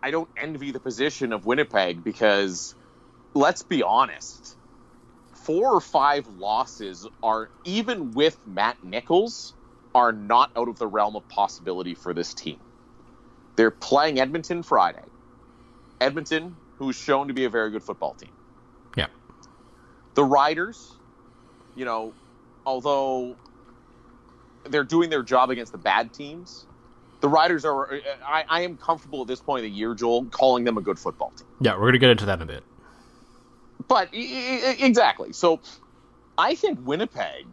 I 0.03 0.11
don't 0.11 0.29
envy 0.37 0.71
the 0.71 0.79
position 0.79 1.33
of 1.33 1.45
Winnipeg 1.45 2.03
because 2.03 2.75
let's 3.33 3.61
be 3.61 3.83
honest, 3.83 4.57
four 5.43 5.73
or 5.73 5.81
five 5.81 6.27
losses 6.27 7.07
are 7.21 7.49
even 7.65 8.11
with 8.11 8.37
Matt 8.45 8.77
Nichols 8.83 9.53
are 9.93 10.11
not 10.11 10.51
out 10.55 10.69
of 10.69 10.79
the 10.79 10.87
realm 10.87 11.15
of 11.15 11.27
possibility 11.27 11.95
for 11.95 12.13
this 12.13 12.33
team. 12.33 12.59
They're 13.57 13.71
playing 13.71 14.19
Edmonton 14.19 14.63
Friday. 14.63 15.03
Edmonton, 15.99 16.55
who's 16.77 16.95
shown 16.95 17.27
to 17.27 17.33
be 17.33 17.45
a 17.45 17.49
very 17.49 17.69
good 17.69 17.83
football 17.83 18.15
team. 18.15 18.31
Yeah. 18.95 19.07
The 20.15 20.23
Riders, 20.23 20.91
you 21.75 21.85
know, 21.85 22.13
although 22.65 23.35
they're 24.69 24.83
doing 24.83 25.09
their 25.09 25.23
job 25.23 25.49
against 25.49 25.71
the 25.71 25.77
bad 25.77 26.13
teams, 26.13 26.65
the 27.21 27.29
Riders 27.29 27.65
are. 27.65 28.01
I, 28.25 28.43
I 28.49 28.61
am 28.61 28.77
comfortable 28.77 29.21
at 29.21 29.27
this 29.27 29.39
point 29.39 29.63
in 29.63 29.71
the 29.71 29.77
year, 29.77 29.93
Joel, 29.93 30.25
calling 30.25 30.63
them 30.63 30.77
a 30.77 30.81
good 30.81 30.99
football 30.99 31.31
team. 31.37 31.47
Yeah, 31.61 31.73
we're 31.73 31.81
going 31.81 31.93
to 31.93 31.99
get 31.99 32.09
into 32.09 32.25
that 32.25 32.39
in 32.39 32.43
a 32.43 32.45
bit. 32.45 32.63
But 33.87 34.09
exactly. 34.13 35.33
So 35.33 35.59
I 36.37 36.55
think 36.55 36.79
Winnipeg 36.85 37.45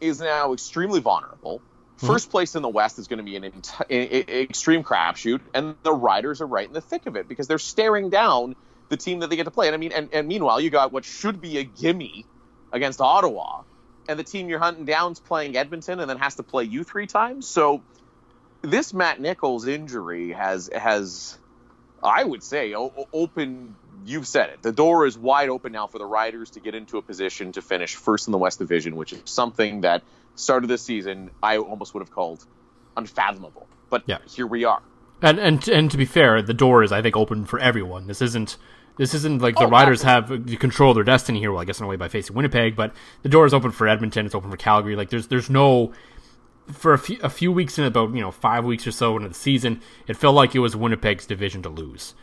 is 0.00 0.20
now 0.20 0.52
extremely 0.52 1.00
vulnerable. 1.00 1.60
1st 1.98 2.06
mm-hmm. 2.06 2.30
place 2.30 2.54
in 2.54 2.62
the 2.62 2.68
West 2.68 2.98
is 2.98 3.08
going 3.08 3.18
to 3.18 3.24
be 3.24 3.36
an 3.36 3.44
extreme 3.90 4.84
crapshoot, 4.84 5.40
and 5.52 5.74
the 5.82 5.92
Riders 5.92 6.40
are 6.40 6.46
right 6.46 6.66
in 6.66 6.72
the 6.72 6.80
thick 6.80 7.06
of 7.06 7.16
it 7.16 7.28
because 7.28 7.48
they're 7.48 7.58
staring 7.58 8.08
down 8.08 8.54
the 8.88 8.96
team 8.96 9.20
that 9.20 9.30
they 9.30 9.36
get 9.36 9.44
to 9.44 9.50
play. 9.50 9.66
And 9.66 9.74
I 9.74 9.78
mean, 9.78 9.92
and, 9.92 10.08
and 10.12 10.28
meanwhile, 10.28 10.60
you 10.60 10.70
got 10.70 10.92
what 10.92 11.04
should 11.04 11.40
be 11.40 11.58
a 11.58 11.64
gimme 11.64 12.24
against 12.72 13.00
Ottawa, 13.00 13.62
and 14.08 14.18
the 14.18 14.24
team 14.24 14.48
you're 14.48 14.60
hunting 14.60 14.84
down 14.84 15.12
is 15.12 15.18
playing 15.18 15.56
Edmonton, 15.56 15.98
and 15.98 16.08
then 16.08 16.18
has 16.18 16.36
to 16.36 16.44
play 16.44 16.64
you 16.64 16.84
three 16.84 17.08
times. 17.08 17.48
So 17.48 17.82
this 18.62 18.92
Matt 18.92 19.20
Nichols 19.20 19.66
injury 19.66 20.32
has 20.32 20.70
has 20.74 21.38
I 22.02 22.24
would 22.24 22.42
say 22.42 22.74
o- 22.74 23.08
open. 23.12 23.74
You've 24.04 24.26
said 24.26 24.50
it. 24.50 24.62
The 24.62 24.72
door 24.72 25.06
is 25.06 25.18
wide 25.18 25.48
open 25.48 25.72
now 25.72 25.86
for 25.86 25.98
the 25.98 26.06
Riders 26.06 26.50
to 26.50 26.60
get 26.60 26.74
into 26.74 26.98
a 26.98 27.02
position 27.02 27.52
to 27.52 27.62
finish 27.62 27.96
first 27.96 28.28
in 28.28 28.32
the 28.32 28.38
West 28.38 28.58
Division, 28.58 28.96
which 28.96 29.12
is 29.12 29.20
something 29.24 29.82
that 29.82 30.02
started 30.36 30.68
this 30.68 30.82
season 30.82 31.30
I 31.42 31.58
almost 31.58 31.94
would 31.94 32.00
have 32.00 32.10
called 32.10 32.44
unfathomable. 32.96 33.66
But 33.90 34.04
yeah. 34.06 34.18
here 34.26 34.46
we 34.46 34.64
are. 34.64 34.82
And 35.20 35.38
and 35.38 35.68
and 35.68 35.90
to 35.90 35.96
be 35.96 36.04
fair, 36.04 36.40
the 36.42 36.54
door 36.54 36.82
is 36.82 36.92
I 36.92 37.02
think 37.02 37.16
open 37.16 37.44
for 37.44 37.58
everyone. 37.58 38.06
This 38.06 38.22
isn't 38.22 38.56
this 38.98 39.14
isn't 39.14 39.42
like 39.42 39.56
the 39.56 39.64
oh, 39.64 39.70
Riders 39.70 40.04
absolutely. 40.04 40.52
have 40.52 40.60
control 40.60 40.90
of 40.90 40.96
their 40.96 41.04
destiny 41.04 41.40
here. 41.40 41.52
Well, 41.52 41.60
I 41.60 41.64
guess 41.64 41.80
in 41.80 41.86
a 41.86 41.88
way 41.88 41.96
by 41.96 42.08
facing 42.08 42.36
Winnipeg, 42.36 42.76
but 42.76 42.92
the 43.22 43.28
door 43.28 43.46
is 43.46 43.54
open 43.54 43.72
for 43.72 43.88
Edmonton. 43.88 44.26
It's 44.26 44.34
open 44.34 44.50
for 44.50 44.56
Calgary. 44.56 44.96
Like 44.96 45.10
there's 45.10 45.26
there's 45.26 45.50
no 45.50 45.92
for 46.72 46.92
a 46.92 46.98
few, 46.98 47.18
a 47.22 47.30
few 47.30 47.50
weeks 47.52 47.78
in 47.78 47.84
about 47.84 48.14
you 48.14 48.20
know 48.20 48.30
five 48.30 48.64
weeks 48.64 48.86
or 48.86 48.92
so 48.92 49.16
into 49.16 49.28
the 49.28 49.34
season, 49.34 49.80
it 50.06 50.16
felt 50.16 50.34
like 50.34 50.54
it 50.54 50.58
was 50.60 50.76
Winnipeg's 50.76 51.26
division 51.26 51.62
to 51.62 51.68
lose, 51.68 52.14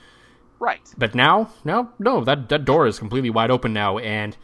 Right. 0.60 0.82
But 0.98 1.14
now, 1.14 1.50
no, 1.64 1.90
no, 2.00 2.24
that 2.24 2.50
that 2.50 2.64
door 2.66 2.88
is 2.88 2.98
completely 3.00 3.30
wide 3.30 3.52
open 3.52 3.74
now, 3.74 3.98
and 3.98 4.38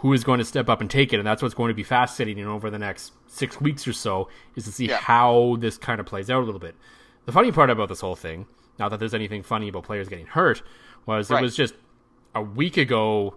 who 0.00 0.12
is 0.12 0.22
going 0.24 0.38
to 0.38 0.44
step 0.44 0.68
up 0.68 0.80
and 0.82 0.90
take 0.90 1.12
it? 1.14 1.18
And 1.18 1.26
that's 1.26 1.40
what's 1.42 1.54
going 1.54 1.68
to 1.68 1.74
be 1.74 1.82
fascinating 1.82 2.46
over 2.46 2.68
the 2.68 2.78
next 2.78 3.12
six 3.26 3.60
weeks 3.60 3.88
or 3.88 3.94
so 3.94 4.28
is 4.54 4.64
to 4.64 4.72
see 4.72 4.88
Yeah. 4.88 4.98
how 4.98 5.56
this 5.58 5.78
kind 5.78 5.98
of 6.00 6.06
plays 6.06 6.28
out 6.28 6.42
a 6.42 6.44
little 6.44 6.60
bit. 6.60 6.74
The 7.24 7.32
funny 7.32 7.50
part 7.50 7.70
about 7.70 7.88
this 7.88 8.00
whole 8.00 8.14
thing, 8.14 8.46
not 8.78 8.90
that 8.90 8.98
there's 9.00 9.14
anything 9.14 9.42
funny 9.42 9.68
about 9.68 9.84
players 9.84 10.08
getting 10.10 10.26
hurt, 10.26 10.62
was 11.06 11.30
Right. 11.30 11.40
it 11.40 11.42
was 11.42 11.56
just 11.56 11.74
a 12.34 12.42
week 12.42 12.76
ago. 12.76 13.34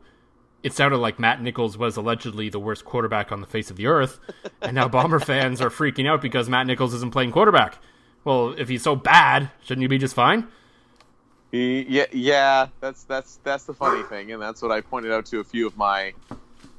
It 0.61 0.73
sounded 0.73 0.97
like 0.97 1.19
Matt 1.19 1.41
Nichols 1.41 1.77
was 1.77 1.95
allegedly 1.95 2.49
the 2.49 2.59
worst 2.59 2.83
quarterback 2.83 3.31
on 3.31 3.39
the 3.39 3.47
face 3.47 3.69
of 3.71 3.77
the 3.77 3.87
earth, 3.87 4.19
and 4.61 4.75
now 4.75 4.87
Bomber 4.89 5.19
fans 5.21 5.61
are 5.61 5.69
freaking 5.69 6.07
out 6.07 6.21
because 6.21 6.49
Matt 6.49 6.67
Nichols 6.67 6.93
isn't 6.95 7.11
playing 7.11 7.31
quarterback. 7.31 7.77
Well, 8.25 8.53
if 8.57 8.67
he's 8.67 8.83
so 8.83 8.95
bad, 8.95 9.51
shouldn't 9.63 9.81
you 9.83 9.87
be 9.87 9.97
just 9.97 10.13
fine? 10.15 10.47
Yeah, 11.51 12.05
yeah, 12.11 12.67
that's 12.81 13.03
that's 13.05 13.39
that's 13.43 13.63
the 13.63 13.73
funny 13.73 14.03
thing, 14.03 14.31
and 14.33 14.41
that's 14.41 14.61
what 14.61 14.71
I 14.71 14.81
pointed 14.81 15.11
out 15.11 15.25
to 15.27 15.39
a 15.39 15.43
few 15.43 15.65
of 15.65 15.75
my 15.77 16.13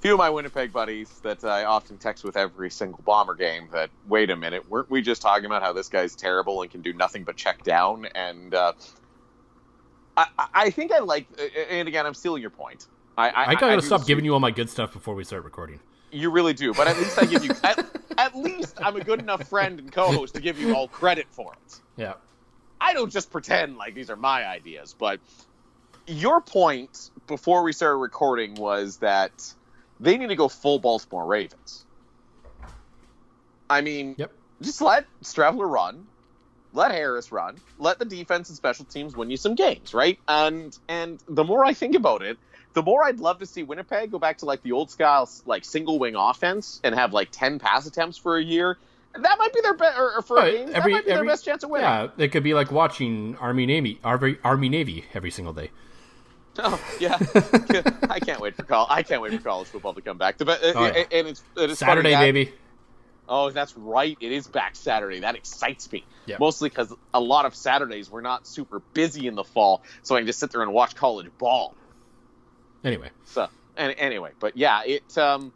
few 0.00 0.12
of 0.12 0.18
my 0.18 0.30
Winnipeg 0.30 0.72
buddies 0.72 1.08
that 1.22 1.42
I 1.44 1.64
often 1.64 1.96
text 1.98 2.22
with 2.22 2.36
every 2.36 2.70
single 2.70 3.00
Bomber 3.04 3.34
game. 3.34 3.68
That 3.72 3.90
wait 4.06 4.30
a 4.30 4.36
minute, 4.36 4.68
weren't 4.70 4.90
we 4.90 5.00
just 5.02 5.22
talking 5.22 5.46
about 5.46 5.62
how 5.62 5.72
this 5.72 5.88
guy's 5.88 6.14
terrible 6.14 6.62
and 6.62 6.70
can 6.70 6.82
do 6.82 6.92
nothing 6.92 7.24
but 7.24 7.36
check 7.36 7.64
down? 7.64 8.06
And 8.14 8.54
uh, 8.54 8.74
I- 10.16 10.28
I 10.54 10.70
think 10.70 10.92
I 10.92 10.98
like, 10.98 11.26
and 11.70 11.88
again, 11.88 12.06
I'm 12.06 12.14
stealing 12.14 12.42
your 12.42 12.50
point. 12.50 12.86
I 13.16 13.28
I, 13.30 13.44
I 13.50 13.54
gotta 13.54 13.80
do 13.80 13.86
stop 13.86 14.06
giving 14.06 14.24
you 14.24 14.34
all 14.34 14.40
my 14.40 14.50
good 14.50 14.70
stuff 14.70 14.92
before 14.92 15.14
we 15.14 15.24
start 15.24 15.44
recording. 15.44 15.80
You 16.12 16.30
really 16.30 16.54
do, 16.54 16.74
but 16.74 16.88
at 16.88 16.96
least 16.98 17.18
I 17.18 17.26
give 17.26 17.44
you 17.44 17.52
at, 17.64 17.84
at 18.18 18.36
least 18.36 18.78
I'm 18.82 18.96
a 18.96 19.04
good 19.04 19.20
enough 19.20 19.48
friend 19.48 19.78
and 19.78 19.92
co-host 19.92 20.34
to 20.34 20.40
give 20.40 20.58
you 20.58 20.74
all 20.74 20.88
credit 20.88 21.26
for 21.30 21.52
it. 21.52 21.80
Yeah. 21.96 22.14
I 22.80 22.94
don't 22.94 23.12
just 23.12 23.30
pretend 23.30 23.76
like 23.76 23.94
these 23.94 24.10
are 24.10 24.16
my 24.16 24.46
ideas, 24.46 24.94
but 24.98 25.20
your 26.06 26.40
point 26.40 27.10
before 27.26 27.62
we 27.62 27.72
started 27.72 27.98
recording 27.98 28.54
was 28.54 28.98
that 28.98 29.32
they 30.00 30.16
need 30.16 30.28
to 30.28 30.36
go 30.36 30.48
full 30.48 30.78
Baltimore 30.78 31.26
Ravens. 31.26 31.84
I 33.68 33.82
mean, 33.82 34.16
Yep. 34.18 34.32
just 34.62 34.80
let 34.80 35.06
Streveler 35.22 35.70
run, 35.70 36.06
let 36.72 36.90
Harris 36.90 37.30
run, 37.30 37.58
let 37.78 37.98
the 37.98 38.04
defense 38.04 38.48
and 38.48 38.56
special 38.56 38.84
teams 38.86 39.14
win 39.14 39.30
you 39.30 39.36
some 39.36 39.54
games, 39.54 39.94
right? 39.94 40.18
And 40.26 40.76
and 40.88 41.20
the 41.28 41.44
more 41.44 41.64
I 41.64 41.74
think 41.74 41.94
about 41.94 42.22
it, 42.22 42.38
the 42.74 42.82
more 42.82 43.04
I'd 43.04 43.20
love 43.20 43.38
to 43.40 43.46
see 43.46 43.62
Winnipeg 43.62 44.10
go 44.10 44.18
back 44.18 44.38
to 44.38 44.44
like 44.44 44.62
the 44.62 44.72
old 44.72 44.90
style 44.90 45.28
like 45.46 45.64
single 45.64 45.98
wing 45.98 46.14
offense 46.16 46.80
and 46.84 46.94
have 46.94 47.12
like 47.12 47.28
ten 47.32 47.58
pass 47.58 47.86
attempts 47.86 48.16
for 48.18 48.36
a 48.36 48.42
year. 48.42 48.78
That 49.12 49.38
might 49.38 49.52
be 49.52 49.60
their 49.60 49.74
best, 49.74 49.98
or, 49.98 50.18
or 50.18 50.22
for 50.22 50.36
a 50.36 50.40
Right, 50.42 50.52
game, 50.52 50.70
every- 50.72 50.92
that 50.92 50.98
might 50.98 51.04
be 51.06 51.10
every- 51.10 51.26
their 51.26 51.32
best 51.34 51.44
chance 51.44 51.64
of 51.64 51.70
winning. 51.70 51.84
Yeah, 51.88 52.08
it 52.16 52.28
could 52.28 52.44
be 52.44 52.54
like 52.54 52.70
watching 52.70 53.36
Army 53.40 53.66
Navy, 53.66 53.98
Army, 54.04 54.36
Army 54.44 54.68
Navy 54.68 55.04
every 55.14 55.32
single 55.32 55.52
day. 55.52 55.70
Oh 56.58 56.80
yeah, 57.00 57.16
I 58.10 58.20
can't 58.20 58.40
wait 58.40 58.54
for 58.56 58.62
call. 58.64 58.86
I 58.88 59.02
can't 59.02 59.22
wait 59.22 59.32
for 59.32 59.40
college 59.40 59.68
football 59.68 59.94
to 59.94 60.00
come 60.00 60.18
back. 60.18 60.38
The, 60.38 60.50
uh, 60.50 60.56
Oh, 60.74 60.84
yeah. 60.86 61.04
and 61.12 61.28
it's, 61.28 61.42
it 61.56 61.70
is 61.70 61.78
Saturday, 61.78 62.10
that- 62.10 62.20
baby. 62.20 62.52
Oh, 63.32 63.50
that's 63.50 63.76
right. 63.76 64.18
It 64.20 64.32
is 64.32 64.48
back 64.48 64.74
Saturday. 64.74 65.20
That 65.20 65.36
excites 65.36 65.90
me. 65.92 66.04
Yeah. 66.26 66.38
Mostly 66.40 66.68
because 66.68 66.92
a 67.14 67.20
lot 67.20 67.46
of 67.46 67.54
Saturdays 67.54 68.10
we're 68.10 68.22
not 68.22 68.44
super 68.44 68.80
busy 68.92 69.28
in 69.28 69.36
the 69.36 69.44
fall, 69.44 69.82
so 70.02 70.16
I 70.16 70.18
can 70.18 70.26
just 70.26 70.40
sit 70.40 70.50
there 70.50 70.62
and 70.62 70.72
watch 70.72 70.96
college 70.96 71.28
ball. 71.38 71.76
Anyway, 72.84 73.10
So, 73.24 73.48
and 73.76 73.94
anyway, 73.98 74.32
but 74.40 74.56
yeah, 74.56 74.82
it 74.84 75.18
um, 75.18 75.52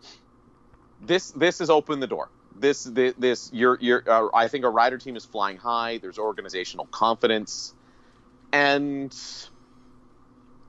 this 1.01 1.31
this 1.33 1.59
has 1.59 1.71
opened 1.71 2.03
the 2.03 2.07
door. 2.07 2.29
This 2.57 2.85
this, 2.85 3.15
this 3.19 3.51
your 3.53 3.79
your 3.81 4.05
uh, 4.07 4.29
I 4.35 4.49
think 4.49 4.65
a 4.65 4.71
rider 4.71 4.99
team 4.99 5.17
is 5.17 5.25
flying 5.25 5.57
high. 5.57 5.99
There's 5.99 6.19
organizational 6.19 6.87
confidence, 6.87 7.75
and 8.53 9.15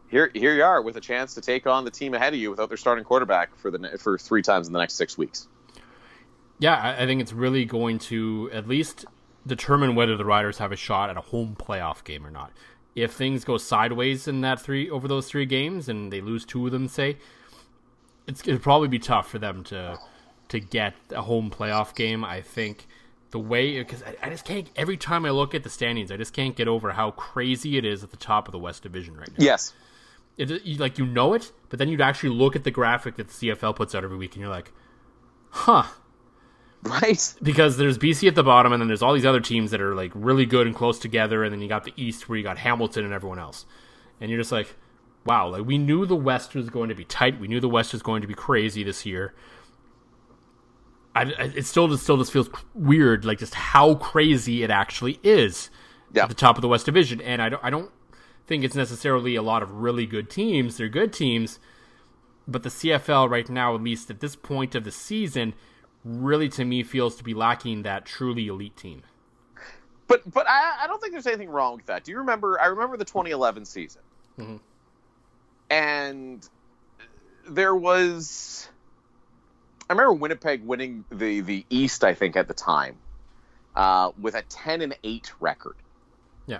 here 0.07 0.31
here 0.33 0.53
you 0.55 0.63
are 0.63 0.81
with 0.81 0.97
a 0.97 1.01
chance 1.01 1.35
to 1.35 1.41
take 1.41 1.67
on 1.67 1.85
the 1.85 1.91
team 1.91 2.13
ahead 2.13 2.33
of 2.33 2.39
you 2.39 2.49
without 2.49 2.69
their 2.69 2.77
starting 2.77 3.03
quarterback 3.03 3.55
for 3.57 3.69
the 3.71 3.97
for 3.99 4.17
three 4.17 4.41
times 4.41 4.67
in 4.67 4.73
the 4.73 4.79
next 4.79 4.95
six 4.95 5.17
weeks. 5.17 5.47
yeah, 6.59 6.75
I, 6.75 7.03
I 7.03 7.05
think 7.05 7.21
it's 7.21 7.33
really 7.33 7.65
going 7.65 7.99
to 7.99 8.49
at 8.53 8.67
least 8.67 9.05
determine 9.45 9.95
whether 9.95 10.17
the 10.17 10.25
Riders 10.25 10.57
have 10.57 10.71
a 10.71 10.75
shot 10.75 11.09
at 11.09 11.17
a 11.17 11.21
home 11.21 11.55
playoff 11.59 12.03
game 12.03 12.25
or 12.25 12.31
not. 12.31 12.51
If 12.95 13.13
things 13.13 13.43
go 13.43 13.57
sideways 13.57 14.27
in 14.27 14.41
that 14.41 14.61
three 14.61 14.89
over 14.89 15.07
those 15.07 15.27
three 15.27 15.45
games 15.45 15.89
and 15.89 16.11
they 16.11 16.21
lose 16.21 16.45
two 16.45 16.65
of 16.65 16.71
them, 16.71 16.87
say, 16.87 17.17
it's 18.27 18.41
it'll 18.47 18.59
probably 18.59 18.87
be 18.87 18.99
tough 18.99 19.29
for 19.29 19.37
them 19.37 19.63
to 19.65 19.99
to 20.49 20.59
get 20.59 20.93
a 21.11 21.21
home 21.21 21.51
playoff 21.51 21.93
game. 21.95 22.23
I 22.23 22.41
think 22.41 22.87
the 23.31 23.39
way 23.39 23.79
because 23.79 24.01
I, 24.03 24.15
I 24.23 24.29
just 24.29 24.45
can't 24.45 24.69
every 24.75 24.97
time 24.97 25.25
I 25.25 25.31
look 25.31 25.53
at 25.53 25.63
the 25.63 25.69
standings, 25.69 26.11
I 26.11 26.17
just 26.17 26.33
can't 26.33 26.55
get 26.55 26.67
over 26.67 26.91
how 26.91 27.11
crazy 27.11 27.77
it 27.77 27.85
is 27.85 28.03
at 28.03 28.11
the 28.11 28.17
top 28.17 28.47
of 28.47 28.51
the 28.51 28.59
West 28.59 28.83
Division 28.83 29.15
right 29.17 29.29
now. 29.29 29.43
Yes. 29.43 29.73
it, 30.37 30.63
you, 30.63 30.77
like 30.77 30.97
you 30.97 31.05
know 31.05 31.33
it, 31.33 31.51
but 31.69 31.79
then 31.79 31.89
you'd 31.89 32.01
actually 32.01 32.29
look 32.29 32.55
at 32.55 32.63
the 32.63 32.71
graphic 32.71 33.15
that 33.17 33.27
the 33.27 33.33
CFL 33.33 33.75
puts 33.75 33.93
out 33.93 34.03
every 34.03 34.17
week, 34.17 34.33
and 34.33 34.41
you're 34.41 34.49
like, 34.49 34.71
huh? 35.49 35.83
Right. 36.85 37.33
Because 37.41 37.77
there's 37.77 37.97
BC 37.97 38.27
at 38.27 38.35
the 38.35 38.43
bottom, 38.43 38.71
and 38.71 38.79
then 38.81 38.87
there's 38.87 39.01
all 39.01 39.13
these 39.13 39.25
other 39.25 39.39
teams 39.39 39.71
that 39.71 39.81
are 39.81 39.95
like 39.95 40.11
really 40.13 40.45
good 40.45 40.67
and 40.67 40.75
close 40.75 40.99
together, 40.99 41.43
and 41.43 41.51
then 41.51 41.61
you 41.61 41.67
got 41.67 41.83
the 41.83 41.93
East 41.97 42.29
where 42.29 42.37
you 42.37 42.43
got 42.43 42.57
Hamilton 42.59 43.03
and 43.03 43.13
everyone 43.13 43.39
else, 43.39 43.65
and 44.21 44.29
you're 44.29 44.39
just 44.39 44.51
like, 44.51 44.75
wow, 45.25 45.47
like 45.49 45.65
we 45.65 45.77
knew 45.79 46.05
the 46.05 46.15
West 46.15 46.53
was 46.53 46.69
going 46.69 46.89
to 46.89 46.95
be 46.95 47.03
tight, 47.03 47.39
we 47.39 47.47
knew 47.47 47.59
the 47.59 47.67
West 47.67 47.91
was 47.93 48.03
going 48.03 48.21
to 48.21 48.27
be 48.27 48.35
crazy 48.35 48.83
this 48.83 49.05
year. 49.05 49.33
I, 51.15 51.21
I- 51.23 51.51
it 51.55 51.65
still 51.65 51.87
just 51.87 52.03
still 52.03 52.17
just 52.17 52.31
feels 52.31 52.49
weird, 52.73 53.25
like 53.25 53.39
just 53.39 53.55
how 53.55 53.95
crazy 53.95 54.63
it 54.63 54.69
actually 54.69 55.19
is 55.23 55.69
Yeah. 56.13 56.23
at 56.23 56.29
the 56.29 56.35
top 56.35 56.57
of 56.57 56.61
the 56.61 56.67
West 56.67 56.85
Division, 56.85 57.19
and 57.21 57.41
I 57.41 57.49
don't 57.49 57.63
I 57.63 57.69
don't 57.69 57.89
think 58.47 58.63
it's 58.63 58.75
necessarily 58.75 59.35
a 59.35 59.41
lot 59.41 59.63
of 59.63 59.71
really 59.71 60.05
good 60.05 60.29
teams. 60.29 60.77
They're 60.77 60.87
good 60.89 61.11
teams, 61.13 61.57
but 62.47 62.61
the 62.63 62.69
CFL 62.69 63.27
right 63.29 63.49
now, 63.49 63.73
at 63.73 63.81
least 63.81 64.11
at 64.11 64.19
this 64.19 64.35
point 64.35 64.75
of 64.75 64.83
the 64.83 64.91
season, 64.91 65.55
really 66.05 66.47
to 66.49 66.63
me 66.63 66.83
feels 66.83 67.15
to 67.17 67.23
be 67.23 67.33
lacking 67.33 67.81
that 67.83 68.05
truly 68.05 68.47
elite 68.47 68.77
team. 68.77 69.01
But 70.07 70.21
but 70.31 70.47
I, 70.47 70.83
I 70.83 70.87
don't 70.87 71.01
think 71.01 71.13
there's 71.13 71.25
anything 71.27 71.49
wrong 71.49 71.77
with 71.77 71.87
that. 71.87 72.03
Do 72.03 72.11
you 72.11 72.19
remember? 72.19 72.61
I 72.61 72.67
remember 72.67 72.95
the 72.95 73.05
2011 73.05 73.65
season, 73.65 74.01
and 75.69 76.47
there 77.49 77.75
was. 77.75 78.69
I 79.89 79.93
remember 79.93 80.13
Winnipeg 80.13 80.63
winning 80.63 81.05
the 81.11 81.41
the 81.41 81.65
East. 81.69 82.03
I 82.03 82.13
think 82.13 82.35
at 82.35 82.47
the 82.47 82.53
time, 82.53 82.97
uh, 83.75 84.11
with 84.19 84.35
a 84.35 84.41
10 84.43 84.81
and 84.81 84.95
8 85.03 85.31
record, 85.39 85.75
Yeah, 86.47 86.59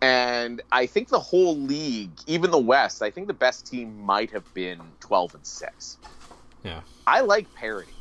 and 0.00 0.60
I 0.72 0.86
think 0.86 1.08
the 1.08 1.20
whole 1.20 1.56
league, 1.56 2.10
even 2.26 2.50
the 2.50 2.58
West, 2.58 3.02
I 3.02 3.10
think 3.10 3.26
the 3.28 3.34
best 3.34 3.66
team 3.66 4.00
might 4.00 4.30
have 4.32 4.52
been 4.54 4.80
12 5.00 5.34
and 5.36 5.46
6. 5.46 5.98
yeah. 6.64 6.80
I 7.06 7.20
like 7.20 7.52
parity. 7.54 7.92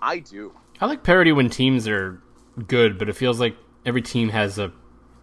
I 0.00 0.18
do. 0.20 0.52
I 0.80 0.86
like 0.86 1.02
parity 1.02 1.32
when 1.32 1.50
teams 1.50 1.88
are 1.88 2.22
good, 2.66 2.98
but 2.98 3.08
it 3.08 3.14
feels 3.14 3.40
like 3.40 3.56
every 3.84 4.02
team 4.02 4.28
has 4.28 4.58
a 4.58 4.72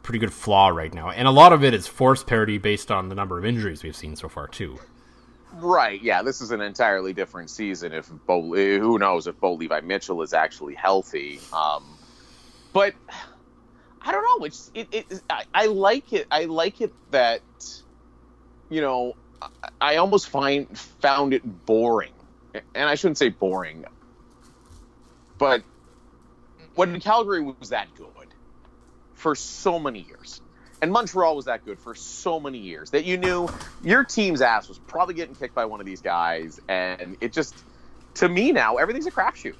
pretty 0.03 0.19
good 0.19 0.33
flaw 0.33 0.67
right 0.67 0.93
now, 0.93 1.09
and 1.09 1.27
a 1.27 1.31
lot 1.31 1.53
of 1.53 1.63
it 1.63 1.73
is 1.73 1.87
forced 1.87 2.27
parity 2.27 2.57
based 2.57 2.91
on 2.91 3.09
the 3.09 3.15
number 3.15 3.37
of 3.37 3.45
injuries 3.45 3.83
we've 3.83 3.95
seen 3.95 4.15
so 4.15 4.29
far 4.29 4.47
too. 4.47 4.77
Right. 5.57 6.01
Yeah. 6.01 6.21
This 6.21 6.41
is 6.41 6.51
an 6.51 6.61
entirely 6.61 7.13
different 7.13 7.49
season. 7.49 7.93
If 7.93 8.11
Bo, 8.27 8.41
who 8.41 8.99
knows 8.99 9.27
if 9.27 9.39
Bo 9.39 9.53
Levi 9.53 9.81
Mitchell 9.81 10.21
is 10.21 10.33
actually 10.33 10.75
healthy. 10.75 11.39
Um, 11.53 11.97
but 12.73 12.93
I 14.01 14.11
don't 14.11 14.23
know. 14.23 14.45
It's 14.45 14.69
it. 14.73 14.87
it 14.91 15.21
I, 15.29 15.43
I 15.53 15.65
like 15.67 16.13
it. 16.13 16.27
I 16.29 16.45
like 16.45 16.81
it 16.81 16.93
that 17.11 17.41
you 18.69 18.81
know. 18.81 19.15
I, 19.41 19.47
I 19.81 19.95
almost 19.97 20.29
find 20.29 20.77
found 20.77 21.33
it 21.33 21.65
boring, 21.65 22.13
and 22.53 22.89
I 22.89 22.95
shouldn't 22.95 23.17
say 23.17 23.29
boring, 23.29 23.85
but 25.37 25.63
when 26.75 26.99
Calgary 26.99 27.41
was 27.41 27.69
that 27.69 27.87
good 27.95 28.07
for 29.13 29.35
so 29.35 29.79
many 29.79 29.99
years. 30.01 30.41
And 30.81 30.91
Montreal 30.91 31.35
was 31.37 31.45
that 31.45 31.65
good 31.65 31.79
for 31.79 31.95
so 31.95 32.39
many 32.39 32.57
years 32.59 32.91
that 32.91 33.05
you 33.05 33.17
knew 33.17 33.47
your 33.81 34.03
team's 34.03 34.41
ass 34.41 34.67
was 34.67 34.77
probably 34.77 35.15
getting 35.15 35.33
kicked 35.33 35.55
by 35.55 35.65
one 35.65 35.79
of 35.79 35.85
these 35.85 36.01
guys, 36.01 36.59
and 36.67 37.15
it 37.21 37.31
just 37.31 37.55
to 38.15 38.27
me 38.29 38.51
now 38.51 38.75
everything's 38.75 39.07
a 39.07 39.11
crapshoot. 39.11 39.55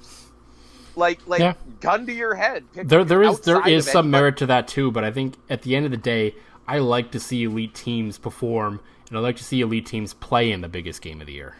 Like 0.94 1.26
like 1.26 1.40
Yeah. 1.40 1.54
gun 1.80 2.06
to 2.06 2.12
your 2.12 2.34
head. 2.34 2.64
There, 2.74 3.02
there 3.04 3.22
is 3.22 3.40
there 3.40 3.66
is 3.66 3.86
some 3.86 4.06
anybody- 4.06 4.10
merit 4.10 4.36
to 4.38 4.46
that 4.46 4.68
too, 4.68 4.90
but 4.92 5.04
I 5.04 5.10
think 5.10 5.34
at 5.48 5.62
the 5.62 5.74
end 5.74 5.86
of 5.86 5.90
the 5.90 5.96
day, 5.96 6.34
I 6.68 6.78
like 6.78 7.10
to 7.12 7.20
see 7.20 7.44
elite 7.44 7.74
teams 7.74 8.18
perform, 8.18 8.80
and 9.08 9.16
I 9.18 9.20
like 9.20 9.36
to 9.36 9.44
see 9.44 9.62
elite 9.62 9.86
teams 9.86 10.12
play 10.14 10.52
in 10.52 10.60
the 10.60 10.68
biggest 10.68 11.00
game 11.02 11.20
of 11.22 11.26
the 11.26 11.32
year. 11.32 11.56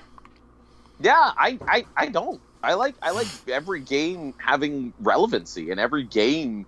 Yeah, 1.01 1.13
I, 1.15 1.59
I 1.67 1.85
I 1.97 2.07
don't. 2.07 2.41
I 2.63 2.75
like 2.75 2.95
I 3.03 3.11
like 3.11 3.29
every 3.49 3.81
game 3.81 4.35
having 4.39 4.93
relevancy 5.01 5.71
and 5.71 5.79
every 5.79 6.05
game 6.05 6.67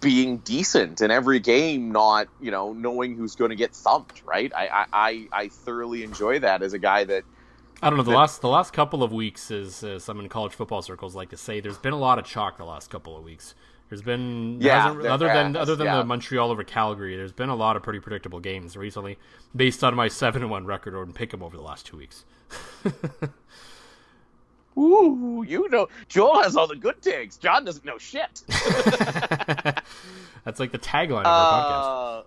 being 0.00 0.38
decent 0.38 1.02
and 1.02 1.12
every 1.12 1.40
game 1.40 1.92
not 1.92 2.26
you 2.40 2.50
know 2.50 2.72
knowing 2.72 3.16
who's 3.16 3.36
going 3.36 3.50
to 3.50 3.56
get 3.56 3.74
thumped. 3.74 4.22
Right. 4.24 4.52
I, 4.54 4.86
I 4.92 5.28
I 5.32 5.48
thoroughly 5.48 6.02
enjoy 6.02 6.40
that 6.40 6.62
as 6.62 6.72
a 6.72 6.78
guy 6.78 7.04
that 7.04 7.24
I 7.82 7.88
don't 7.88 7.96
know 7.96 8.02
the 8.02 8.10
last 8.10 8.40
the 8.40 8.48
last 8.48 8.72
couple 8.72 9.02
of 9.02 9.12
weeks, 9.12 9.50
as 9.50 9.82
uh, 9.82 9.98
some 9.98 10.20
in 10.20 10.28
college 10.28 10.52
football 10.52 10.82
circles 10.82 11.14
like 11.14 11.30
to 11.30 11.36
say, 11.36 11.60
there's 11.60 11.78
been 11.78 11.94
a 11.94 11.98
lot 11.98 12.18
of 12.18 12.26
chalk 12.26 12.58
the 12.58 12.64
last 12.64 12.90
couple 12.90 13.16
of 13.16 13.24
weeks. 13.24 13.54
There's 13.88 14.02
been 14.02 14.60
Yeah, 14.60 14.92
there 14.92 15.10
other 15.10 15.26
than 15.26 15.56
other 15.56 15.76
than 15.76 15.86
yeah. 15.86 15.98
the 15.98 16.04
Montreal 16.04 16.50
over 16.50 16.62
Calgary. 16.62 17.16
There's 17.16 17.32
been 17.32 17.48
a 17.48 17.56
lot 17.56 17.76
of 17.76 17.82
pretty 17.82 17.98
predictable 17.98 18.38
games 18.38 18.76
recently, 18.76 19.18
based 19.56 19.82
on 19.82 19.94
my 19.94 20.08
seven 20.22 20.42
and 20.42 20.50
one 20.50 20.66
record 20.66 20.94
on 20.94 21.12
Pick'em 21.12 21.42
over 21.42 21.56
the 21.56 21.62
last 21.62 21.86
two 21.86 21.96
weeks. 21.96 22.24
Ooh, 24.78 25.44
you 25.46 25.68
know, 25.68 25.88
Joel 26.08 26.42
has 26.42 26.56
all 26.56 26.66
the 26.66 26.76
good 26.76 27.02
takes. 27.02 27.36
John 27.36 27.64
doesn't 27.64 27.84
know 27.84 27.98
shit. 27.98 28.42
That's 30.44 30.58
like 30.58 30.72
the 30.72 30.78
tagline 30.78 31.20
of 31.20 31.26
our 31.26 31.62
podcast. 31.62 32.20
Uh, 32.20 32.22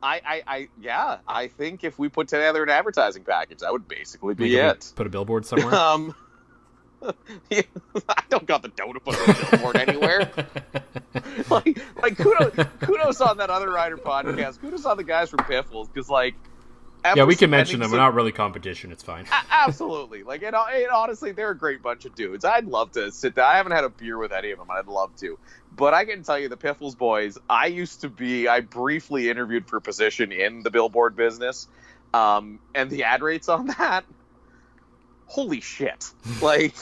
I, 0.00 0.20
I, 0.24 0.42
I, 0.46 0.68
yeah, 0.80 1.18
I 1.26 1.48
think 1.48 1.82
if 1.82 1.98
we 1.98 2.08
put 2.08 2.28
together 2.28 2.62
an 2.62 2.68
advertising 2.70 3.24
package, 3.24 3.58
that 3.60 3.72
would 3.72 3.88
basically 3.88 4.34
be 4.34 4.44
Maybe 4.44 4.56
it. 4.56 4.92
Put 4.94 5.06
a 5.06 5.10
billboard 5.10 5.44
somewhere. 5.46 5.74
Um, 5.74 6.14
yeah, 7.48 7.62
I 8.08 8.24
don't 8.28 8.44
got 8.44 8.62
the 8.62 8.68
dough 8.68 8.92
to 8.92 8.98
put 8.98 9.14
a 9.14 9.46
billboard 9.50 9.76
anywhere. 9.76 10.32
like, 11.48 11.78
like 12.02 12.16
kudos, 12.16 12.66
kudos 12.80 13.20
on 13.20 13.36
that 13.38 13.50
other 13.50 13.70
Rider 13.70 13.96
podcast. 13.96 14.60
Kudos 14.60 14.84
on 14.84 14.96
the 14.96 15.04
guys 15.04 15.30
from 15.30 15.44
Piffles 15.44 15.88
because, 15.88 16.10
like, 16.10 16.34
yeah, 17.04 17.24
we 17.24 17.36
can 17.36 17.50
mention 17.50 17.80
them. 17.80 17.90
We're 17.90 17.98
not 17.98 18.14
really 18.14 18.32
competition. 18.32 18.92
It's 18.92 19.02
fine. 19.02 19.26
Absolutely. 19.50 20.22
Like, 20.22 20.42
it, 20.42 20.54
honestly, 20.54 21.32
they're 21.32 21.50
a 21.50 21.56
great 21.56 21.82
bunch 21.82 22.04
of 22.04 22.14
dudes. 22.14 22.44
I'd 22.44 22.66
love 22.66 22.92
to 22.92 23.10
sit 23.12 23.34
down. 23.34 23.50
I 23.50 23.56
haven't 23.56 23.72
had 23.72 23.84
a 23.84 23.88
beer 23.88 24.18
with 24.18 24.32
any 24.32 24.50
of 24.50 24.58
them. 24.58 24.70
I'd 24.70 24.86
love 24.86 25.14
to. 25.16 25.38
But 25.74 25.94
I 25.94 26.04
can 26.04 26.22
tell 26.22 26.38
you, 26.38 26.48
the 26.48 26.56
Piffles 26.56 26.94
boys, 26.94 27.38
I 27.48 27.66
used 27.66 28.00
to 28.02 28.08
be, 28.08 28.48
I 28.48 28.60
briefly 28.60 29.30
interviewed 29.30 29.68
for 29.68 29.76
a 29.76 29.80
position 29.80 30.32
in 30.32 30.62
the 30.62 30.70
billboard 30.70 31.16
business. 31.16 31.68
Um, 32.12 32.58
and 32.74 32.90
the 32.90 33.04
ad 33.04 33.22
rates 33.22 33.48
on 33.48 33.66
that, 33.78 34.04
holy 35.26 35.60
shit. 35.60 36.10
like, 36.42 36.74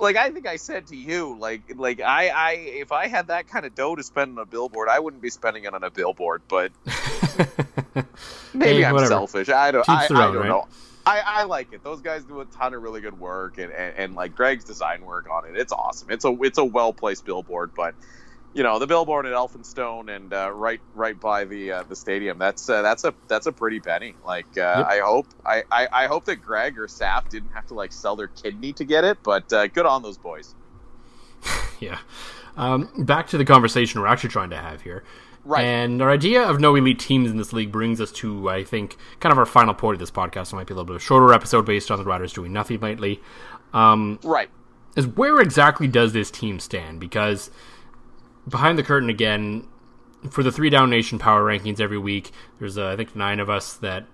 like 0.00 0.16
I 0.16 0.30
think 0.30 0.46
I 0.46 0.56
said 0.56 0.86
to 0.88 0.96
you, 0.96 1.36
like, 1.38 1.62
like 1.76 2.00
I, 2.00 2.28
I, 2.28 2.52
if 2.52 2.92
I 2.92 3.06
had 3.08 3.28
that 3.28 3.48
kind 3.48 3.66
of 3.66 3.74
dough 3.74 3.94
to 3.96 4.02
spend 4.02 4.38
on 4.38 4.42
a 4.42 4.46
billboard, 4.46 4.88
I 4.88 4.98
wouldn't 4.98 5.22
be 5.22 5.30
spending 5.30 5.64
it 5.64 5.74
on 5.74 5.82
a 5.84 5.90
billboard. 5.90 6.42
But 6.48 6.72
maybe 8.54 8.80
Hey, 8.80 8.84
I'm 8.84 8.94
whatever. 8.94 9.10
selfish. 9.10 9.48
I 9.48 9.70
don't. 9.70 9.88
I, 9.88 10.08
their 10.08 10.16
I 10.16 10.20
don't 10.26 10.36
right? 10.36 10.48
know. 10.48 10.66
I, 11.06 11.22
I 11.24 11.44
like 11.44 11.72
it. 11.72 11.82
Those 11.82 12.00
guys 12.02 12.24
do 12.24 12.40
a 12.40 12.44
ton 12.44 12.74
of 12.74 12.82
really 12.82 13.00
good 13.00 13.18
work, 13.18 13.58
and, 13.58 13.72
and, 13.72 13.94
and 13.96 14.14
like 14.14 14.34
Greg's 14.34 14.64
design 14.64 15.04
work 15.04 15.28
on 15.30 15.44
it. 15.46 15.56
It's 15.56 15.72
awesome. 15.72 16.10
It's 16.10 16.24
a 16.24 16.36
it's 16.42 16.58
a 16.58 16.64
well 16.64 16.92
placed 16.92 17.24
billboard, 17.24 17.72
but 17.74 17.94
you 18.52 18.62
know 18.62 18.78
the 18.78 18.86
billboard 18.86 19.26
at 19.26 19.32
Elphinstone 19.32 20.14
and 20.14 20.32
uh, 20.32 20.50
right 20.52 20.80
right 20.94 21.18
by 21.18 21.44
the 21.44 21.72
uh, 21.72 21.82
the 21.84 21.96
stadium. 21.96 22.38
That's 22.38 22.68
uh, 22.68 22.82
that's 22.82 23.04
a 23.04 23.14
that's 23.28 23.46
a 23.46 23.52
pretty 23.52 23.80
penny. 23.80 24.14
Like 24.24 24.46
uh, 24.56 24.74
Yep. 24.78 24.86
I 24.86 25.00
hope 25.00 25.26
I, 25.46 25.62
I 25.70 25.88
I 25.92 26.06
hope 26.06 26.24
that 26.26 26.36
Greg 26.36 26.78
or 26.78 26.86
Saf 26.86 27.28
didn't 27.28 27.50
have 27.52 27.66
to 27.68 27.74
like 27.74 27.92
sell 27.92 28.16
their 28.16 28.28
kidney 28.28 28.72
to 28.74 28.84
get 28.84 29.04
it, 29.04 29.18
but 29.22 29.52
uh, 29.52 29.66
good 29.68 29.86
on 29.86 30.02
those 30.02 30.18
boys. 30.18 30.54
yeah. 31.80 31.98
Um, 32.56 32.90
back 32.98 33.28
to 33.28 33.38
the 33.38 33.44
conversation 33.44 34.00
we're 34.00 34.06
actually 34.08 34.30
trying 34.30 34.50
to 34.50 34.56
have 34.56 34.82
here. 34.82 35.04
Right. 35.44 35.64
And 35.64 36.02
our 36.02 36.10
idea 36.10 36.42
of 36.42 36.60
no 36.60 36.74
elite 36.74 36.98
teams 36.98 37.30
in 37.30 37.38
this 37.38 37.52
league 37.54 37.72
brings 37.72 37.98
us 37.98 38.12
to, 38.12 38.50
I 38.50 38.62
think, 38.62 38.98
kind 39.20 39.32
of 39.32 39.38
our 39.38 39.46
final 39.46 39.72
point 39.72 39.94
of 39.94 39.98
this 40.00 40.10
podcast. 40.10 40.52
It 40.52 40.56
might 40.56 40.66
be 40.66 40.74
a 40.74 40.76
little 40.76 40.84
bit 40.84 40.96
of 40.96 41.00
a 41.02 41.04
shorter 41.04 41.32
episode 41.32 41.64
based 41.64 41.90
on 41.90 41.98
the 41.98 42.04
Riders 42.04 42.34
doing 42.34 42.52
nothing 42.52 42.80
lately. 42.80 43.22
Um, 43.72 44.18
Right. 44.22 44.50
is 44.96 45.06
where 45.06 45.40
exactly 45.40 45.88
does 45.88 46.12
this 46.12 46.30
team 46.30 46.60
stand? 46.60 47.00
Because 47.00 47.50
behind 48.48 48.78
the 48.78 48.82
curtain 48.82 49.08
again, 49.08 49.66
for 50.30 50.42
the 50.42 50.52
three 50.52 50.70
down 50.70 50.90
nation 50.90 51.18
power 51.18 51.44
rankings 51.44 51.80
every 51.80 51.98
week, 51.98 52.30
there's 52.58 52.76
uh, 52.76 52.88
I 52.88 52.96
think 52.96 53.16
nine 53.16 53.40
of 53.40 53.48
us 53.48 53.74
that 53.74 54.06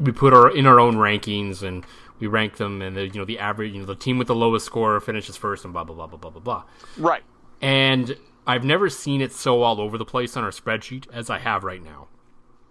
we 0.00 0.12
put 0.12 0.32
our 0.32 0.54
in 0.54 0.66
our 0.66 0.80
own 0.80 0.96
rankings 0.96 1.62
and 1.62 1.84
we 2.18 2.26
rank 2.26 2.56
them, 2.56 2.82
and 2.82 2.96
the 2.96 3.06
you 3.06 3.14
know 3.14 3.24
the 3.24 3.38
average, 3.38 3.72
you 3.72 3.80
know 3.80 3.86
the 3.86 3.94
team 3.94 4.18
with 4.18 4.28
the 4.28 4.34
lowest 4.34 4.66
score 4.66 4.98
finishes 5.00 5.36
first, 5.36 5.64
and 5.64 5.72
blah 5.72 5.84
blah 5.84 5.94
blah 5.94 6.06
blah 6.06 6.18
blah 6.18 6.30
blah 6.30 6.40
blah. 6.40 6.64
Right. 6.98 7.22
And 7.60 8.16
I've 8.46 8.64
never 8.64 8.90
seen 8.90 9.20
it 9.20 9.32
so 9.32 9.62
all 9.62 9.80
over 9.80 9.96
the 9.96 10.04
place 10.04 10.36
on 10.36 10.44
our 10.44 10.50
spreadsheet 10.50 11.06
as 11.12 11.30
I 11.30 11.38
have 11.38 11.64
right 11.64 11.82
now. 11.82 12.08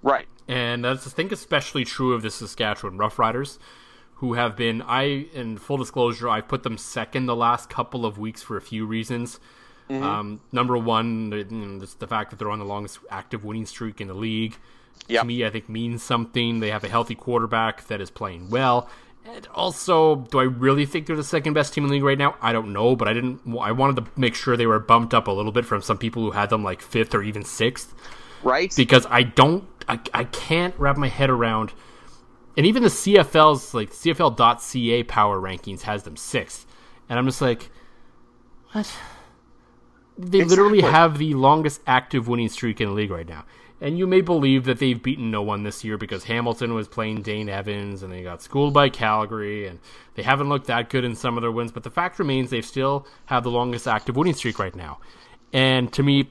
Right. 0.02 0.28
And 0.48 0.84
that's 0.84 1.08
I 1.08 1.10
think 1.10 1.32
especially 1.32 1.86
true 1.86 2.14
of 2.14 2.22
the 2.22 2.30
Saskatchewan 2.30 2.98
Roughriders, 2.98 3.58
who 4.16 4.34
have 4.34 4.56
been 4.56 4.82
I 4.82 5.28
in 5.34 5.58
full 5.58 5.78
disclosure, 5.78 6.30
I've 6.30 6.48
put 6.48 6.64
them 6.64 6.78
second 6.78 7.26
the 7.26 7.36
last 7.36 7.70
couple 7.70 8.06
of 8.06 8.18
weeks 8.18 8.42
for 8.42 8.58
a 8.58 8.62
few 8.62 8.86
reasons. 8.86 9.40
Mm-hmm. 9.90 10.04
Um, 10.04 10.42
number 10.52 10.78
one, 10.78 11.30
the, 11.30 11.38
you 11.38 11.46
know, 11.46 11.80
the 11.80 12.08
fact 12.08 12.30
that 12.30 12.40
they're 12.40 12.50
on 12.50 12.60
the 12.60 12.66
longest 12.66 13.00
active 13.10 13.44
winning 13.44 13.66
streak 13.66 14.00
in 14.02 14.08
the 14.08 14.14
league. 14.14 14.58
Yep. 15.08 15.22
To 15.22 15.28
me, 15.28 15.46
I 15.46 15.50
think 15.50 15.68
means 15.68 16.02
something. 16.02 16.60
They 16.62 16.70
have 16.70 16.84
a 16.84 16.90
healthy 16.90 17.16
quarterback 17.16 17.88
that 17.88 18.00
is 18.00 18.10
playing 18.10 18.50
well. 18.50 18.90
And 19.26 19.48
also, 19.54 20.18
do 20.18 20.40
I 20.40 20.44
really 20.44 20.86
think 20.86 21.08
they're 21.08 21.16
the 21.16 21.24
second 21.24 21.54
best 21.54 21.74
team 21.74 21.84
in 21.84 21.90
the 21.90 21.96
league 21.96 22.04
right 22.04 22.18
now? 22.18 22.36
I 22.42 22.52
don't 22.54 22.74
know, 22.74 22.96
but 22.96 23.08
I 23.08 23.14
didn't. 23.14 23.42
I 23.60 23.72
wanted 23.72 23.98
to 24.04 24.20
make 24.20 24.36
sure 24.36 24.56
they 24.58 24.66
were 24.66 24.80
bumped 24.80 25.14
up 25.14 25.28
a 25.28 25.32
little 25.32 25.52
bit 25.52 25.66
from 25.66 25.82
some 25.82 25.98
people 25.98 26.24
who 26.24 26.32
had 26.32 26.50
them 26.50 26.64
like 26.64 26.82
fifth 26.82 27.14
or 27.16 27.24
even 27.24 27.44
sixth 27.44 27.94
Right. 28.44 28.74
because 28.76 29.06
I 29.10 29.24
don't, 29.24 29.66
I, 29.88 30.00
I 30.14 30.24
can't 30.26 30.78
wrap 30.78 30.98
my 30.98 31.08
head 31.08 31.30
around, 31.30 31.72
and 32.58 32.66
even 32.66 32.84
the 32.84 32.90
CFL's 32.90 33.74
like 33.74 33.92
CFL.ca 33.92 35.04
power 35.04 35.40
rankings 35.40 35.82
has 35.84 36.04
them 36.04 36.18
sixth, 36.18 36.66
and 37.08 37.18
I'm 37.18 37.26
just 37.26 37.42
like, 37.42 37.70
what? 38.74 38.94
They 40.18 40.44
literally 40.44 40.82
have 40.82 41.18
the 41.18 41.34
longest 41.34 41.82
active 41.88 42.28
winning 42.28 42.50
streak 42.50 42.80
in 42.80 42.90
the 42.90 42.94
league 42.94 43.12
right 43.12 43.28
now. 43.28 43.46
And 43.82 43.98
you 43.98 44.08
may 44.08 44.22
believe 44.22 44.64
that 44.66 44.80
they've 44.80 45.02
beaten 45.02 45.30
no 45.30 45.42
one 45.42 45.64
this 45.64 45.84
year 45.84 45.98
because 45.98 46.24
Hamilton 46.24 46.74
was 46.74 46.88
playing 46.88 47.22
Dane 47.22 47.50
Evans 47.50 48.02
and 48.02 48.14
they 48.14 48.24
got 48.24 48.42
schooled 48.42 48.74
by 48.74 48.88
Calgary 48.88 49.68
and 49.68 49.80
they 50.16 50.24
haven't 50.24 50.48
looked 50.48 50.68
that 50.68 50.90
good 50.90 51.04
in 51.04 51.16
some 51.16 51.38
of 51.38 51.42
their 51.42 51.52
wins. 51.52 51.72
But 51.72 51.84
the 51.84 51.90
fact 51.90 52.20
remains 52.20 52.50
they 52.50 52.62
still 52.62 53.06
have 53.26 53.44
the 53.44 53.52
longest 53.52 53.88
active 53.88 54.16
winning 54.16 54.36
streak 54.36 54.58
right 54.58 54.76
now. 54.76 55.00
And 55.52 55.92
to 55.94 56.04
me, 56.04 56.30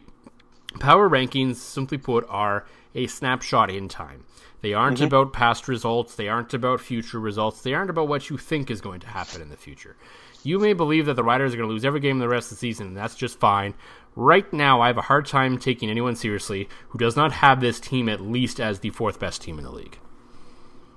Power 0.79 1.09
rankings, 1.09 1.57
simply 1.57 1.99
put, 1.99 2.27
are 2.29 2.67
a 2.95 3.07
snapshot 3.07 3.71
in 3.71 3.89
time. 3.89 4.25
They 4.61 4.75
aren't 4.75 4.99
mm-hmm. 4.99 5.07
about 5.07 5.33
past 5.33 5.69
results. 5.69 6.15
They 6.15 6.29
aren't 6.29 6.55
about 6.55 6.81
future 6.81 7.19
results. 7.19 7.63
They 7.63 7.75
aren't 7.75 7.91
about 7.91 8.09
what 8.09 8.31
you 8.31 8.39
think 8.39 8.71
is 8.71 8.81
going 8.81 9.01
to 9.01 9.09
happen 9.09 9.43
in 9.43 9.49
the 9.49 9.57
future. 9.57 9.97
You 10.45 10.59
may 10.59 10.73
believe 10.73 11.07
that 11.07 11.15
the 11.15 11.25
Riders 11.25 11.55
are 11.55 11.57
going 11.57 11.69
to 11.69 11.73
lose 11.73 11.85
every 11.85 12.01
game 12.01 12.19
the 12.19 12.29
rest 12.29 12.51
of 12.51 12.59
the 12.59 12.61
season, 12.61 12.89
and 12.89 12.97
that's 12.97 13.15
just 13.15 13.39
fine. 13.39 13.75
Right 14.15 14.51
now, 14.53 14.81
I 14.81 14.89
have 14.89 14.99
a 14.99 15.03
hard 15.03 15.27
time 15.27 15.59
taking 15.59 15.89
anyone 15.89 16.17
seriously 16.17 16.69
who 16.89 16.99
does 16.99 17.17
not 17.17 17.33
have 17.33 17.61
this 17.61 17.81
team 17.81 18.09
at 18.09 18.21
least 18.21 18.61
as 18.61 18.81
the 18.81 18.91
fourth 18.91 19.19
best 19.19 19.41
team 19.41 19.59
in 19.59 19.65
the 19.65 19.71
league. 19.71 19.99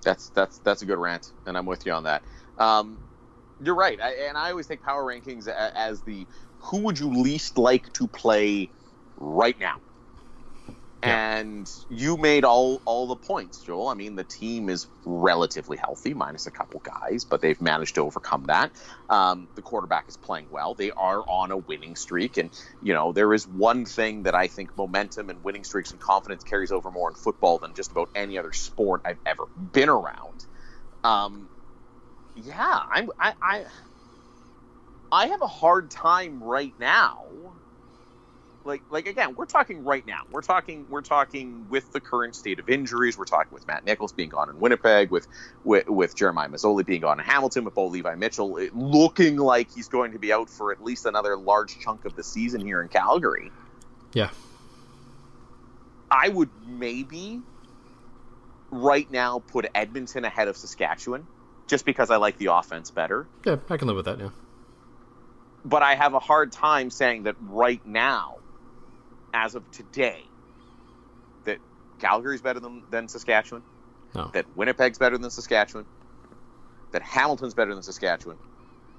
That's 0.04 0.30
that's 0.30 0.60
that's 0.60 0.82
a 0.82 0.86
good 0.86 0.98
rant, 0.98 1.32
and 1.46 1.58
I'm 1.58 1.66
with 1.66 1.86
you 1.86 1.94
on 1.94 2.04
that. 2.04 2.24
Um, 2.58 2.98
you're 3.64 3.76
right, 3.76 4.00
I, 4.00 4.12
and 4.28 4.38
I 4.38 4.52
always 4.52 4.68
take 4.68 4.84
power 4.84 5.04
rankings 5.04 5.48
as 5.48 6.02
the 6.02 6.28
who 6.60 6.80
would 6.80 7.00
you 7.00 7.10
least 7.10 7.58
like 7.58 7.92
to 7.94 8.08
play 8.08 8.70
right 9.18 9.60
now. 9.60 9.80
And 11.06 11.72
you 11.88 12.18
made 12.18 12.46
all 12.46 12.82
all 12.86 13.08
the 13.08 13.16
points, 13.18 13.62
Joel. 13.62 13.90
I 13.90 13.94
mean, 13.94 14.16
the 14.16 14.24
team 14.26 14.70
is 14.70 14.88
relatively 15.06 15.78
healthy, 15.78 16.16
minus 16.16 16.48
a 16.48 16.52
couple 16.52 16.82
guys, 16.82 17.26
but 17.26 17.42
they've 17.42 17.62
managed 17.62 17.96
to 17.96 18.02
overcome 18.02 18.46
that. 18.46 18.74
Um, 19.10 19.50
the 19.56 19.62
quarterback 19.62 20.10
is 20.10 20.18
playing 20.18 20.48
well. 20.50 20.76
They 20.76 20.92
are 20.94 21.24
on 21.30 21.52
a 21.52 21.58
winning 21.60 21.96
streak, 21.96 22.38
and 22.38 22.52
you 22.82 22.94
know 22.94 23.14
there 23.14 23.34
is 23.36 23.48
one 23.48 23.86
thing 23.86 24.24
that 24.24 24.36
I 24.36 24.48
think 24.48 24.76
momentum 24.76 25.30
and 25.30 25.44
winning 25.44 25.64
streaks 25.64 25.92
and 25.92 26.02
confidence 26.02 26.44
carries 26.44 26.72
over 26.72 26.92
more 26.92 27.10
in 27.10 27.16
football 27.16 27.60
than 27.60 27.76
just 27.76 27.92
about 27.92 28.10
any 28.16 28.38
other 28.40 28.54
sport 28.54 29.02
I've 29.06 29.22
ever 29.28 29.46
been 29.56 29.90
around. 29.90 30.46
Um, 31.04 31.50
yeah, 32.36 32.82
I'm 32.92 33.10
I, 33.20 33.36
I 33.42 33.66
I 35.12 35.28
have 35.28 35.42
a 35.42 35.48
hard 35.48 35.92
time 35.92 36.44
right 36.44 36.76
now. 36.80 37.62
Like 38.66 38.82
like 38.90 39.08
again, 39.08 39.36
we're 39.36 39.46
talking 39.46 39.84
right 39.84 40.06
now. 40.06 40.22
We're 40.32 40.42
talking 40.42 40.88
we're 40.90 41.02
talking 41.02 41.68
with 41.70 41.92
the 41.92 42.00
current 42.00 42.36
state 42.36 42.60
of 42.60 42.68
injuries. 42.68 43.18
We're 43.18 43.26
talking 43.26 43.54
with 43.54 43.68
Matt 43.68 43.86
Nichols 43.86 44.12
being 44.12 44.30
gone 44.30 44.50
in 44.50 44.60
Winnipeg, 44.60 45.12
with 45.12 45.28
with, 45.64 45.88
with 45.88 46.16
Jeremiah 46.16 46.50
Masoli 46.50 46.86
being 46.86 47.02
gone 47.02 47.20
in 47.20 47.26
Hamilton, 47.26 47.64
with 47.64 47.76
Bo 47.76 47.88
Levi 47.88 48.16
Mitchell 48.16 48.58
it 48.58 48.76
looking 48.76 49.38
like 49.38 49.72
he's 49.72 49.88
going 49.88 50.14
to 50.14 50.20
be 50.20 50.34
out 50.34 50.50
for 50.50 50.72
at 50.72 50.84
least 50.84 51.06
another 51.06 51.38
large 51.38 51.80
chunk 51.80 52.06
of 52.06 52.16
the 52.16 52.24
season 52.24 52.62
here 52.62 52.82
in 52.82 52.88
Calgary. 52.88 53.52
Yeah. 54.14 54.30
I 56.10 56.30
would 56.30 56.50
maybe 56.68 57.42
right 58.72 59.10
now 59.12 59.40
put 59.40 59.68
Edmonton 59.76 60.26
ahead 60.26 60.48
of 60.48 60.58
Saskatchewan 60.58 61.28
just 61.68 61.86
because 61.86 62.10
I 62.10 62.18
like 62.18 62.38
the 62.38 62.48
offense 62.48 62.92
better. 62.92 63.28
Yeah, 63.46 63.58
I 63.70 63.78
can 63.78 63.88
live 63.88 63.98
with 63.98 64.06
that, 64.06 64.20
yeah. 64.20 64.30
But 65.64 65.82
I 65.82 65.96
have 65.96 66.14
a 66.14 66.20
hard 66.20 66.52
time 66.52 66.92
saying 66.92 67.24
that 67.24 67.36
right 67.40 67.84
now, 67.86 68.38
as 69.36 69.56
of 69.56 69.70
today, 69.72 70.32
that 71.46 71.60
Calgary's 72.00 72.42
better 72.42 72.62
than, 72.62 72.86
than 72.90 73.10
Saskatchewan, 73.10 73.66
No. 74.16 74.32
that 74.34 74.48
Winnipeg's 74.56 74.98
better 74.98 75.18
than 75.18 75.32
Saskatchewan, 75.32 75.88
that 76.94 77.04
Hamilton's 77.04 77.54
better 77.54 77.74
than 77.74 77.84
Saskatchewan, 77.84 78.40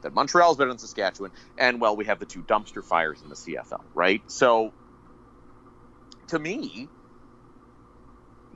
that 0.03 0.15
Montreal's 0.15 0.59
better 0.59 0.71
than 0.71 0.79
Saskatchewan, 0.79 1.33
and 1.59 1.81
well, 1.81 1.97
we 1.97 2.07
have 2.07 2.21
the 2.21 2.27
two 2.27 2.43
dumpster 2.45 2.85
fires 2.85 3.23
in 3.23 3.29
the 3.31 3.37
CFL, 3.37 3.87
right? 3.95 4.23
So, 4.29 4.75
to 6.29 6.39
me, 6.39 6.91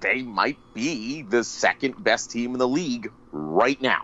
they 0.00 0.22
might 0.22 0.58
be 0.74 1.22
the 1.22 1.44
second 1.44 2.02
best 2.02 2.30
team 2.30 2.52
in 2.52 2.58
the 2.58 2.68
league 2.68 3.10
right 3.32 3.80
now. 3.80 4.02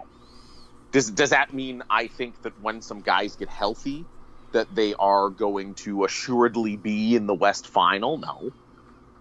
Does 0.92 1.10
does 1.10 1.30
that 1.30 1.52
mean 1.52 1.82
I 1.90 2.08
think 2.08 2.40
that 2.42 2.58
when 2.58 2.82
some 2.82 3.00
guys 3.02 3.36
get 3.36 3.50
healthy, 3.50 4.08
that 4.56 4.74
they 4.74 4.94
are 4.94 5.28
going 5.28 5.74
to 5.74 6.04
assuredly 6.04 6.76
be 6.76 7.14
in 7.14 7.26
the 7.26 7.34
West 7.34 7.66
Final. 7.66 8.16
No, 8.16 8.50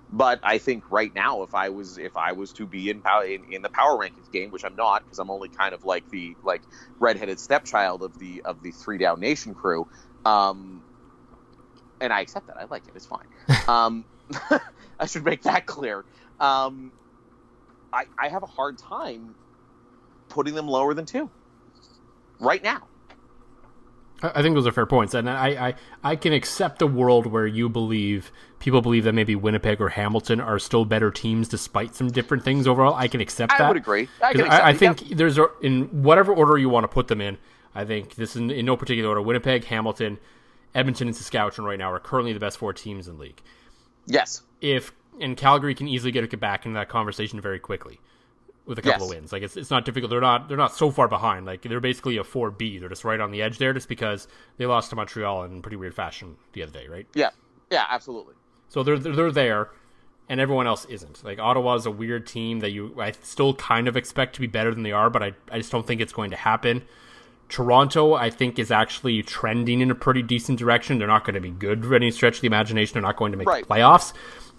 but 0.09 0.39
I 0.43 0.59
think 0.59 0.89
right 0.89 1.13
now, 1.13 1.43
if 1.43 1.53
I 1.53 1.69
was 1.69 1.97
if 1.97 2.15
I 2.15 2.31
was 2.31 2.53
to 2.53 2.65
be 2.65 2.89
in 2.89 3.01
power 3.01 3.25
in, 3.25 3.43
in 3.43 3.61
the 3.61 3.69
power 3.69 3.97
rankings 3.97 4.31
game, 4.31 4.49
which 4.49 4.63
I'm 4.63 4.77
not 4.77 5.03
because 5.03 5.19
I'm 5.19 5.29
only 5.29 5.49
kind 5.49 5.75
of 5.75 5.83
like 5.83 6.07
the 6.09 6.37
like 6.41 6.61
redheaded 6.99 7.37
stepchild 7.41 8.01
of 8.01 8.17
the 8.17 8.43
of 8.45 8.61
the 8.61 8.71
three 8.71 8.97
down 8.97 9.19
nation 9.19 9.53
crew, 9.53 9.87
um, 10.23 10.85
and 11.99 12.13
I 12.13 12.21
accept 12.21 12.47
that. 12.47 12.55
I 12.57 12.65
like 12.71 12.87
it. 12.87 12.93
It's 12.95 13.05
fine. 13.05 13.27
um, 13.67 14.05
I 14.99 15.05
should 15.05 15.25
make 15.25 15.43
that 15.43 15.65
clear. 15.65 16.05
Um, 16.39 16.93
I 17.91 18.05
I 18.17 18.29
have 18.29 18.43
a 18.43 18.47
hard 18.47 18.77
time 18.77 19.35
putting 20.29 20.53
them 20.53 20.69
lower 20.69 20.93
than 20.93 21.05
two 21.05 21.29
right 22.39 22.63
now. 22.63 22.87
I 24.21 24.41
think 24.41 24.55
those 24.55 24.65
are 24.65 24.71
fair 24.71 24.85
points, 24.85 25.13
and 25.13 25.29
I, 25.29 25.67
I 25.67 25.75
I 26.03 26.15
can 26.15 26.31
accept 26.31 26.81
a 26.81 26.87
world 26.87 27.25
where 27.25 27.45
you 27.45 27.67
believe 27.67 28.31
people 28.59 28.81
believe 28.81 29.03
that 29.03 29.13
maybe 29.13 29.35
Winnipeg 29.35 29.81
or 29.81 29.89
Hamilton 29.89 30.39
are 30.39 30.57
still 30.57 30.85
better 30.85 31.11
teams 31.11 31.47
despite 31.47 31.95
some 31.95 32.07
different 32.07 32.43
things 32.43 32.65
overall. 32.65 32.93
I 32.93 33.07
can 33.07 33.19
accept 33.19 33.51
that. 33.51 33.61
I 33.61 33.67
would 33.67 33.77
agree. 33.77 34.07
I, 34.23 34.31
accept 34.31 34.49
I, 34.49 34.69
I 34.69 34.73
think 34.73 35.09
yeah. 35.09 35.15
there's 35.17 35.37
a, 35.37 35.47
in 35.61 36.03
whatever 36.03 36.33
order 36.33 36.57
you 36.57 36.69
want 36.69 36.85
to 36.85 36.87
put 36.87 37.07
them 37.07 37.19
in. 37.19 37.37
I 37.73 37.83
think 37.83 38.15
this 38.15 38.31
is 38.31 38.37
in, 38.37 38.51
in 38.51 38.65
no 38.65 38.77
particular 38.77 39.09
order. 39.09 39.21
Winnipeg, 39.21 39.65
Hamilton, 39.65 40.17
Edmonton, 40.73 41.09
and 41.09 41.15
Saskatchewan 41.15 41.67
right 41.67 41.77
now 41.77 41.91
are 41.91 41.99
currently 41.99 42.31
the 42.31 42.39
best 42.39 42.57
four 42.57 42.71
teams 42.71 43.07
in 43.07 43.17
the 43.17 43.21
league. 43.21 43.41
yes, 44.05 44.43
If 44.61 44.93
and 45.19 45.35
Calgary 45.35 45.75
can 45.75 45.87
easily 45.87 46.11
get 46.11 46.39
back 46.39 46.65
into 46.65 46.77
that 46.77 46.89
conversation 46.89 47.41
very 47.41 47.59
quickly 47.59 47.99
with 48.65 48.79
a 48.79 48.81
couple 48.81 49.01
Yes. 49.01 49.09
of 49.11 49.15
wins. 49.15 49.31
Like 49.31 49.43
it's 49.43 49.57
it's 49.57 49.69
not 49.71 49.85
difficult. 49.85 50.09
They're 50.09 50.21
not 50.21 50.47
they're 50.47 50.57
not 50.57 50.75
so 50.75 50.89
far 50.91 51.07
behind. 51.07 51.45
Like 51.45 51.61
they're 51.61 51.79
basically 51.79 52.17
a 52.17 52.23
four 52.23 52.51
B. 52.51 52.77
They're 52.79 52.89
just 52.89 53.03
right 53.05 53.19
on 53.19 53.31
the 53.31 53.41
edge 53.41 53.57
there, 53.57 53.73
just 53.73 53.87
because 53.89 54.27
they 54.57 54.65
lost 54.65 54.89
to 54.91 54.95
Montreal 54.95 55.43
in 55.43 55.61
pretty 55.61 55.77
weird 55.77 55.93
fashion 55.95 56.35
the 56.53 56.63
other 56.63 56.71
day, 56.71 56.87
right? 56.87 57.07
yeah, 57.13 57.29
yeah, 57.71 57.85
absolutely. 57.89 58.33
So 58.69 58.81
they're 58.83 58.97
they're, 58.99 59.13
they're 59.15 59.31
there, 59.31 59.69
and 60.29 60.39
everyone 60.39 60.65
else 60.67 60.85
isn't. 60.85 61.23
Like 61.23 61.37
Ottawa 61.39 61.75
is 61.75 61.85
a 61.85 61.91
weird 61.91 62.25
team 62.27 62.59
that 62.61 62.71
you 62.71 62.95
I 62.99 63.11
still 63.21 63.53
kind 63.53 63.87
of 63.87 63.95
expect 63.95 64.35
to 64.35 64.41
be 64.41 64.47
better 64.47 64.73
than 64.73 64.83
they 64.83 64.91
are, 64.91 65.09
but 65.09 65.21
I 65.23 65.33
I 65.51 65.57
just 65.59 65.71
don't 65.71 65.85
think 65.85 66.01
it's 66.01 66.13
going 66.13 66.31
to 66.31 66.37
happen. 66.37 66.83
Toronto, 67.47 68.15
I 68.15 68.31
think, 68.31 68.57
is 68.57 68.71
actually 68.71 69.21
trending 69.21 69.81
in 69.81 69.91
a 69.91 69.95
pretty 69.95 70.23
decent 70.23 70.57
direction. 70.57 70.97
They're 70.97 71.07
not 71.07 71.25
going 71.25 71.35
to 71.35 71.39
be 71.41 71.51
good 71.51 71.85
for 71.85 71.93
any 71.93 72.09
stretch 72.09 72.37
of 72.37 72.41
the 72.41 72.47
imagination. 72.47 72.93
They're 72.93 73.03
not 73.03 73.17
going 73.17 73.31
to 73.33 73.37
make 73.37 73.47
Right. 73.47 73.67
the 73.67 73.71
playoffs, 73.71 74.13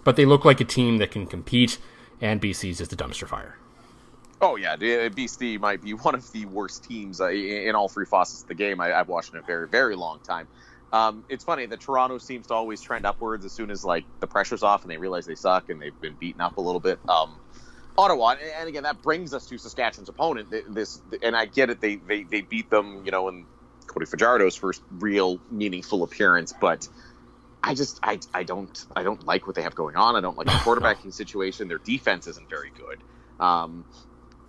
but 0.05 0.15
they 0.15 0.23
look 0.25 0.45
like 0.45 0.61
a 0.61 0.65
team 0.65 0.97
that 0.99 1.11
can 1.11 1.27
compete. 1.27 1.79
And 2.21 2.41
BC's 2.41 2.77
just 2.77 2.93
a 2.93 2.95
dumpster 2.95 3.27
fire. 3.27 3.57
Oh 4.41 4.55
yeah, 4.55 4.75
the- 4.75 5.09
BC 5.09 5.59
might 5.59 5.81
be 5.81 5.93
one 5.93 6.15
of 6.15 6.31
the 6.31 6.45
worst 6.45 6.83
teams 6.83 7.19
uh, 7.21 7.29
in 7.29 7.75
all 7.75 7.89
three 7.89 8.05
facets 8.05 8.41
of 8.43 8.47
the 8.47 8.55
game. 8.55 8.79
I, 8.79 8.93
I've 8.93 9.07
watched 9.07 9.33
in 9.33 9.39
a 9.39 9.43
very, 9.43 9.67
very 9.67 9.95
long 9.95 10.19
time. 10.21 10.47
Um, 10.93 11.25
it's 11.27 11.43
funny 11.43 11.65
that 11.65 11.81
Toronto 11.81 12.17
seems 12.17 12.47
to 12.47 12.53
always 12.53 12.81
trend 12.81 13.05
upwards 13.05 13.43
as 13.43 13.53
soon 13.53 13.71
as 13.71 13.83
like 13.83 14.05
the 14.21 14.27
pressure's 14.27 14.63
off 14.63 14.83
and 14.83 14.91
they 14.91 14.97
realize 14.97 15.25
they 15.25 15.35
suck 15.35 15.69
and 15.69 15.81
they've 15.81 15.99
been 15.99 16.15
beaten 16.15 16.39
up 16.41 16.57
a 16.57 16.61
little 16.61 16.79
bit. 16.79 16.99
Um, 17.09 17.41
Ottawa, 17.97 18.29
and- 18.31 18.39
and 18.59 18.69
again, 18.69 18.83
that 18.83 19.01
brings 19.01 19.33
us 19.33 19.47
to 19.47 19.57
Saskatchewan's 19.57 20.07
opponent. 20.09 20.53
This, 20.69 21.01
and 21.21 21.35
I 21.35 21.45
get 21.45 21.69
it. 21.69 21.81
They 21.81 21.97
they, 21.97 22.23
they 22.23 22.41
beat 22.41 22.69
them, 22.69 23.03
you 23.03 23.11
know, 23.11 23.27
in 23.27 23.47
Cody 23.87 24.05
Fajardo's 24.05 24.55
first 24.55 24.81
real 24.91 25.41
meaningful 25.49 26.03
appearance, 26.03 26.53
but. 26.61 26.87
I 27.63 27.73
just 27.73 27.99
I, 28.03 28.19
I 28.33 28.43
don't 28.43 28.85
I 28.95 29.03
don't 29.03 29.25
like 29.25 29.45
what 29.47 29.55
they 29.55 29.63
have 29.63 29.75
going 29.75 29.95
on. 29.97 30.15
I 30.15 30.21
don't 30.21 30.37
like 30.37 30.45
the 30.45 30.53
quarterbacking 30.63 31.13
situation. 31.13 31.67
Their 31.67 31.79
defense 31.79 32.27
isn't 32.27 32.47
very 32.49 32.71
good. 32.71 33.03
Um, 33.43 33.85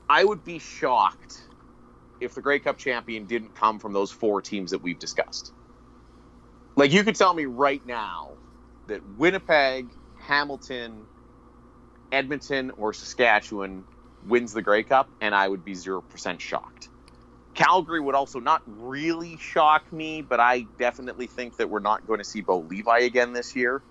I 0.08 0.24
would 0.24 0.44
be 0.44 0.58
shocked 0.58 1.48
if 2.20 2.34
the 2.34 2.42
Grey 2.42 2.60
Cup 2.60 2.78
champion 2.78 3.26
didn't 3.26 3.54
come 3.54 3.78
from 3.78 3.92
those 3.92 4.10
four 4.10 4.42
teams 4.42 4.70
that 4.70 4.82
we've 4.82 4.98
discussed. 4.98 5.52
Like 6.76 6.92
you 6.92 7.04
could 7.04 7.16
tell 7.16 7.34
me 7.34 7.44
right 7.44 7.84
now 7.84 8.38
that 8.86 9.02
Winnipeg, 9.04 9.90
Hamilton, 10.14 11.06
Edmonton, 12.10 12.72
or 12.76 12.92
Saskatchewan 12.92 13.84
wins 14.22 14.52
the 14.52 14.62
Grey 14.62 14.82
Cup, 14.82 15.10
and 15.20 15.34
I 15.34 15.46
would 15.46 15.64
be 15.64 15.74
zero 15.74 16.00
percent 16.00 16.40
shocked. 16.40 16.88
Calgary 17.54 18.00
would 18.00 18.14
also 18.14 18.40
not 18.40 18.62
really 18.66 19.36
shock 19.36 19.92
me, 19.92 20.22
but 20.22 20.40
I 20.40 20.66
definitely 20.78 21.26
think 21.26 21.56
that 21.56 21.68
we're 21.68 21.80
not 21.80 22.06
going 22.06 22.18
to 22.18 22.24
see 22.24 22.40
Bo 22.40 22.60
Levi 22.60 23.00
again 23.00 23.32
this 23.32 23.56
year. 23.56 23.82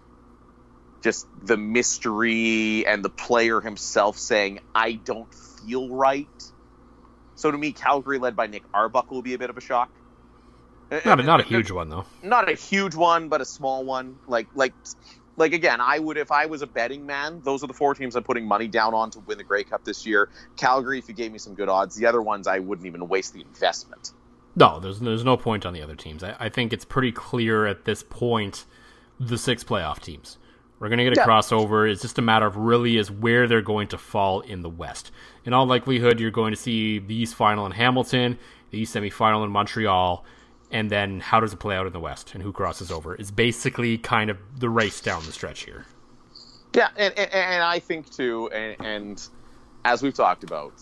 Just 1.04 1.28
the 1.42 1.58
mystery 1.58 2.86
and 2.88 3.04
the 3.04 3.10
player 3.10 3.62
himself 3.62 4.18
saying, 4.18 4.60
I 4.74 4.94
don't 4.94 5.34
feel 5.68 5.90
right. 5.90 6.28
So 7.36 7.52
to 7.52 7.58
me, 7.58 7.72
Calgary 7.72 8.18
led 8.18 8.36
by 8.36 8.48
Nick 8.48 8.64
Arbuckle 8.74 9.16
will 9.16 9.22
be 9.22 9.34
a 9.34 9.38
bit 9.38 9.50
of 9.50 9.58
a 9.58 9.62
shock. 9.62 9.92
Uh, 10.90 11.02
not 11.06 11.20
a, 11.20 11.24
not 11.24 11.40
a 11.42 11.44
uh, 11.44 11.46
uh, 11.46 11.50
huge 11.50 11.72
one 11.72 11.90
though. 11.90 12.06
Not 12.24 12.50
a 12.50 12.56
huge 12.56 12.96
one, 12.96 13.28
but 13.28 13.42
a 13.42 13.46
small 13.46 13.84
one. 13.84 14.18
Like 14.28 14.48
like 14.56 14.74
like 15.36 15.54
again, 15.54 15.82
I 15.82 16.00
would 16.00 16.18
if 16.18 16.32
I 16.32 16.46
was 16.46 16.62
a 16.62 16.68
betting 16.68 17.06
man, 17.06 17.42
those 17.44 17.64
are 17.64 17.68
the 17.68 17.74
four 17.74 17.94
teams 17.94 18.16
I'm 18.16 18.24
putting 18.24 18.48
money 18.48 18.68
down 18.68 18.94
on 18.94 19.12
to 19.12 19.20
win 19.20 19.38
the 19.38 19.44
Grey 19.44 19.64
Cup 19.64 19.84
this 19.84 20.06
year. 20.06 20.30
Calgary, 20.56 20.98
if 20.98 21.10
you 21.10 21.14
gave 21.14 21.32
me 21.32 21.38
some 21.38 21.54
good 21.54 21.70
odds. 21.70 21.96
The 21.96 22.06
other 22.06 22.22
ones 22.22 22.48
I 22.48 22.60
wouldn't 22.60 22.88
even 22.88 23.08
waste 23.08 23.34
the 23.34 23.42
investment. 23.42 24.14
No, 24.56 24.80
there's 24.80 25.00
there's 25.00 25.26
no 25.26 25.36
point 25.36 25.66
on 25.66 25.74
the 25.74 25.82
other 25.82 25.96
teams. 25.96 26.24
I, 26.24 26.36
I 26.40 26.50
think 26.50 26.72
it's 26.72 26.86
pretty 26.86 27.12
clear 27.12 27.68
at 27.68 27.84
this 27.84 28.02
point 28.02 28.66
the 29.20 29.38
six 29.38 29.64
playoff 29.64 30.00
teams. 30.00 30.38
We're 30.80 30.90
gonna 30.90 31.04
get 31.04 31.18
a 31.18 31.22
Yeah. 31.22 31.26
crossover. 31.26 31.90
It's 31.90 32.02
just 32.02 32.20
a 32.20 32.22
matter 32.22 32.46
of 32.46 32.56
really 32.56 32.98
is 32.98 33.10
where 33.10 33.48
they're 33.48 33.62
going 33.62 33.88
to 33.90 33.98
fall 33.98 34.42
in 34.42 34.62
the 34.62 34.70
West. 34.70 35.12
In 35.46 35.54
all 35.54 35.66
likelihood, 35.66 36.20
you're 36.20 36.32
going 36.32 36.52
to 36.54 36.60
see 36.60 37.00
the 37.00 37.16
East 37.16 37.36
final 37.36 37.66
in 37.66 37.72
Hamilton, 37.72 38.38
the 38.72 38.80
East 38.80 38.96
semifinal 38.96 39.44
in 39.44 39.52
Montreal, 39.52 40.24
and 40.72 40.90
then 40.90 41.20
how 41.20 41.40
does 41.40 41.54
it 41.54 41.58
play 41.58 41.76
out 41.76 41.88
in 41.88 41.94
the 41.94 42.00
West 42.00 42.34
and 42.34 42.44
who 42.44 42.52
crosses 42.52 42.92
over? 42.92 43.16
Is 43.16 43.32
basically 43.32 43.98
kind 43.98 44.30
of 44.30 44.38
the 44.60 44.70
race 44.70 45.02
down 45.02 45.26
the 45.26 45.32
stretch 45.32 45.64
here. 45.64 45.86
Yeah, 46.76 46.90
and, 46.96 47.18
and, 47.18 47.34
and 47.34 47.64
I 47.64 47.80
think 47.80 48.12
too, 48.12 48.50
and, 48.52 48.86
and 48.86 49.28
as 49.86 50.04
we've 50.04 50.14
talked 50.14 50.44
about, 50.44 50.74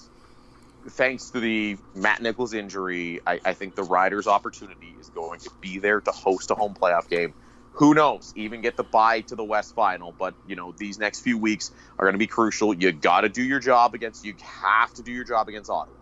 thanks 0.90 1.30
to 1.30 1.40
the 1.40 1.78
Matt 1.94 2.22
Nichols 2.22 2.54
injury, 2.54 3.22
I, 3.26 3.40
I 3.46 3.54
think 3.54 3.76
the 3.76 3.84
Riders' 3.84 4.28
opportunity 4.28 4.94
is 5.00 5.10
going 5.10 5.40
to 5.42 5.52
be 5.62 5.78
there 5.80 6.02
to 6.02 6.12
host 6.12 6.52
a 6.52 6.56
home 6.56 6.74
playoff 6.74 7.08
game. 7.08 7.34
Who 7.76 7.94
knows? 7.94 8.34
Even 8.36 8.62
get 8.62 8.78
the 8.78 8.84
bye 8.84 9.22
to 9.22 9.36
the 9.36 9.44
West 9.44 9.76
Final, 9.76 10.12
but 10.12 10.34
you 10.48 10.56
know 10.56 10.74
these 10.78 10.98
next 10.98 11.22
few 11.22 11.38
weeks 11.38 11.72
are 12.00 12.06
going 12.06 12.14
to 12.14 12.20
be 12.20 12.28
crucial. 12.28 12.74
You 12.74 12.92
got 12.92 13.22
to 13.22 13.30
do 13.30 13.44
your 13.44 13.60
job 13.60 13.94
against. 13.94 14.26
You 14.26 14.34
have 14.42 14.94
to 14.94 15.04
do 15.04 15.12
your 15.12 15.26
job 15.26 15.50
against 15.50 15.70
Ottawa. 15.70 15.98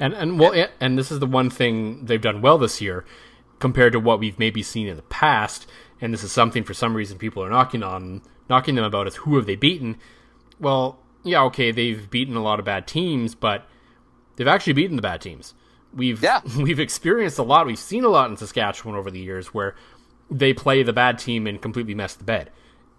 And 0.00 0.14
and 0.14 0.38
well, 0.38 0.52
and, 0.52 0.70
and 0.80 0.98
this 0.98 1.12
is 1.12 1.20
the 1.20 1.26
one 1.26 1.48
thing 1.48 2.06
they've 2.06 2.20
done 2.20 2.42
well 2.42 2.58
this 2.58 2.80
year 2.80 3.04
compared 3.60 3.92
to 3.92 4.00
what 4.00 4.18
we've 4.18 4.38
maybe 4.38 4.62
seen 4.62 4.88
in 4.88 4.96
the 4.96 5.02
past. 5.02 5.68
And 6.00 6.12
this 6.12 6.24
is 6.24 6.32
something 6.32 6.64
for 6.64 6.74
some 6.74 6.94
reason 6.94 7.18
people 7.18 7.44
are 7.44 7.50
knocking 7.50 7.84
on 7.84 8.22
knocking 8.50 8.74
them 8.74 8.84
about 8.84 9.06
is 9.06 9.16
who 9.16 9.36
have 9.36 9.46
they 9.46 9.54
beaten? 9.54 9.98
Well, 10.58 10.98
yeah, 11.22 11.42
okay, 11.44 11.70
they've 11.70 12.10
beaten 12.10 12.34
a 12.34 12.42
lot 12.42 12.58
of 12.58 12.64
bad 12.64 12.88
teams, 12.88 13.36
but 13.36 13.68
they've 14.34 14.48
actually 14.48 14.72
beaten 14.72 14.96
the 14.96 15.02
bad 15.02 15.20
teams. 15.20 15.54
We've 15.94 16.20
Yeah. 16.22 16.40
we've 16.58 16.80
experienced 16.80 17.38
a 17.38 17.42
lot. 17.42 17.66
We've 17.66 17.78
seen 17.78 18.04
a 18.04 18.08
lot 18.08 18.30
in 18.30 18.36
Saskatchewan 18.36 18.96
over 18.96 19.10
the 19.10 19.20
years 19.20 19.54
where 19.54 19.76
they 20.32 20.52
play 20.52 20.82
the 20.82 20.92
bad 20.92 21.18
team 21.18 21.46
and 21.46 21.60
completely 21.60 21.94
mess 21.94 22.14
the 22.14 22.24
bed. 22.24 22.50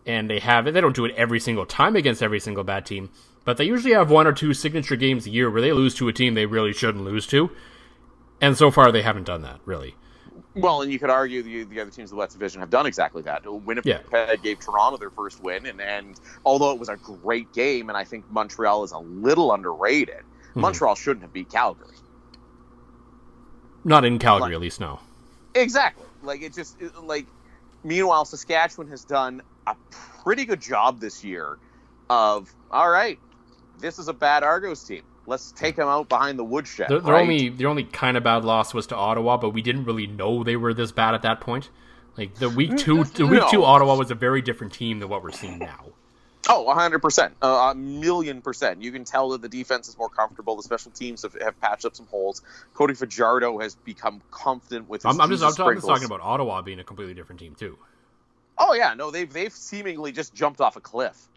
And 0.06 0.30
they 0.30 0.40
have 0.40 0.68
it. 0.68 0.74
They 0.74 0.82
don't 0.82 0.96
do 0.96 1.06
it 1.06 1.16
every 1.16 1.40
single 1.40 1.66
time 1.66 1.96
against 1.96 2.22
every 2.22 2.40
single 2.40 2.64
bad 2.64 2.86
team, 2.86 3.10
but 3.46 3.58
they 3.58 3.64
usually 3.66 3.94
have 3.94 4.12
one 4.12 4.28
or 4.28 4.34
two 4.34 4.54
signature 4.54 4.96
games 4.96 5.26
a 5.26 5.30
year 5.30 5.50
where 5.50 5.62
they 5.62 5.72
lose 5.72 5.96
to 5.96 6.08
a 6.08 6.14
team 6.14 6.34
they 6.34 6.46
really 6.46 6.74
shouldn't 6.74 7.04
lose 7.04 7.26
to. 7.28 7.50
And 8.42 8.58
so 8.58 8.70
far, 8.70 8.92
they 8.92 9.02
haven't 9.02 9.26
done 9.26 9.42
that 9.44 9.60
really. 9.66 9.96
Well, 10.56 10.82
and 10.82 10.92
you 10.92 11.00
could 11.00 11.10
argue 11.10 11.42
the, 11.42 11.64
the 11.64 11.80
other 11.80 11.90
teams 11.90 12.12
of 12.12 12.16
the 12.16 12.16
West 12.18 12.34
Division 12.34 12.60
have 12.60 12.70
done 12.70 12.86
exactly 12.86 13.24
that. 13.24 13.42
Winnipeg 13.46 14.04
gave 14.44 14.60
Toronto 14.60 14.98
their 14.98 15.10
first 15.10 15.42
win, 15.42 15.66
and, 15.66 15.82
and 15.82 16.20
although 16.46 16.72
it 16.72 16.80
was 16.80 16.90
a 16.90 16.98
great 16.98 17.52
game, 17.54 17.90
and 17.90 17.98
I 17.98 18.04
think 18.04 18.30
Montreal 18.30 18.84
is 18.84 18.92
a 18.92 19.00
little 19.00 19.52
underrated, 19.54 20.18
mm-hmm. 20.18 20.60
Montreal 20.60 20.96
shouldn't 20.96 21.24
have 21.24 21.34
beat 21.34 21.50
Calgary. 21.50 21.96
Not 23.84 24.06
in 24.06 24.20
Calgary, 24.20 24.50
Like- 24.50 24.54
at 24.54 24.62
least. 24.62 24.80
No. 24.80 25.00
Exactly. 25.56 26.06
Like 26.24 26.42
it 26.42 26.54
just 26.54 26.82
it- 26.82 26.96
like. 27.04 27.28
Meanwhile, 27.86 28.24
Saskatchewan 28.24 28.88
has 28.92 29.04
done 29.04 29.42
a 29.68 29.76
pretty 30.24 30.46
good 30.46 30.62
job 30.62 31.02
this 31.02 31.22
year 31.24 31.58
of 32.10 32.54
all 32.72 32.90
right. 32.90 33.20
This 33.80 34.00
is 34.00 34.08
a 34.08 34.14
bad 34.14 34.42
Argos 34.44 34.84
team. 34.86 35.04
Let's 35.26 35.52
take 35.52 35.76
them 35.76 35.88
out 35.88 36.08
behind 36.08 36.40
the 36.40 36.44
woodshed. 36.44 36.88
Their, 36.90 37.02
their 37.02 37.14
right? 37.14 37.22
only 37.24 37.50
their 37.50 37.68
only 37.68 37.84
kind 37.84 38.16
of 38.16 38.24
bad 38.24 38.46
loss 38.46 38.74
was 38.74 38.88
to 38.88 38.96
Ottawa, 38.96 39.36
but 39.38 39.50
we 39.50 39.62
didn't 39.62 39.84
really 39.84 40.08
know 40.08 40.44
they 40.44 40.56
were 40.56 40.74
this 40.74 40.92
bad 40.94 41.14
at 41.14 41.24
that 41.24 41.42
point. 41.42 41.70
Like 42.18 42.36
the 42.36 42.50
week 42.50 42.72
mm, 42.72 42.80
two, 42.80 43.04
the 43.04 43.26
week 43.26 43.42
No. 43.42 43.52
two 43.52 43.64
Ottawa 43.64 43.96
was 43.96 44.12
a 44.12 44.16
very 44.16 44.42
different 44.42 44.72
team 44.72 45.00
than 45.00 45.10
what 45.10 45.24
we're 45.24 45.32
seeing 45.32 45.60
now. 45.60 45.92
Oh, 46.50 46.66
100%. 46.68 47.32
Uh, 47.42 47.48
a 47.72 47.76
million 47.76 48.42
percent. 48.42 48.82
You 48.82 48.92
can 48.92 49.06
tell 49.06 49.30
that 49.30 49.42
the 49.42 49.50
defense 49.50 49.88
is 49.88 49.98
more 49.98 50.10
comfortable. 50.10 50.58
The 50.58 50.64
special 50.64 50.92
teams 50.92 51.22
have, 51.24 51.36
have 51.42 51.60
patched 51.62 51.86
up 51.86 51.96
some 51.96 52.08
holes. 52.08 52.42
Cody 52.74 52.96
Fajardo 52.96 53.60
has 53.60 53.76
become 53.76 54.22
confident 54.30 54.90
with 54.90 55.04
his 55.04 55.14
I'm, 55.14 55.22
I'm 55.22 55.30
just 55.30 55.44
I'm, 55.44 55.74
Jesus 55.74 55.88
talking 55.88 56.06
about 56.06 56.20
Ottawa 56.22 56.62
being 56.62 56.80
a 56.80 56.84
completely 56.84 57.14
different 57.14 57.40
team 57.40 57.56
too. 57.56 57.78
Oh, 58.58 58.74
yeah. 58.74 58.94
No, 58.94 59.10
they've, 59.10 59.32
they've 59.32 59.54
seemingly 59.54 60.12
just 60.12 60.34
jumped 60.34 60.60
off 60.60 60.76
a 60.76 60.82
cliff. 60.82 61.30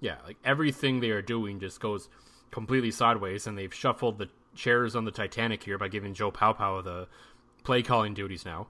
Yeah, 0.00 0.16
like 0.26 0.36
everything 0.44 0.98
they 0.98 1.10
are 1.10 1.22
doing 1.22 1.60
just 1.60 1.80
goes 1.80 2.08
completely 2.50 2.90
sideways, 2.90 3.46
and 3.46 3.56
they've 3.56 3.72
shuffled 3.72 4.18
the 4.18 4.28
chairs 4.56 4.96
on 4.96 5.04
the 5.04 5.12
Titanic 5.12 5.62
here 5.62 5.78
by 5.78 5.86
giving 5.86 6.12
Joe 6.14 6.32
Paopao 6.32 6.82
the 6.82 7.06
play 7.62 7.82
calling 7.82 8.12
duties 8.12 8.44
now. 8.44 8.66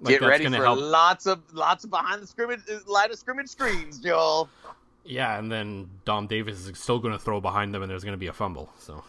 Like, 0.00 0.20
Get 0.20 0.26
ready 0.26 0.46
for 0.46 0.54
help. 0.56 0.78
lots 0.80 1.26
of 1.26 1.40
lots 1.52 1.84
of 1.84 1.90
behind 1.90 2.22
the 2.22 2.26
scrimmage 2.26 2.60
line 2.86 3.10
of 3.10 3.18
scrimmage 3.18 3.48
screens, 3.48 3.98
Joel. 3.98 4.48
Yeah, 5.04 5.38
and 5.38 5.52
then 5.52 5.90
Dom 6.04 6.26
Davis 6.26 6.66
is 6.66 6.78
still 6.78 6.98
going 6.98 7.12
to 7.12 7.18
throw 7.18 7.40
behind 7.40 7.74
them, 7.74 7.82
and 7.82 7.90
there's 7.90 8.04
going 8.04 8.14
to 8.14 8.18
be 8.18 8.26
a 8.26 8.32
fumble. 8.32 8.72
So. 8.78 9.04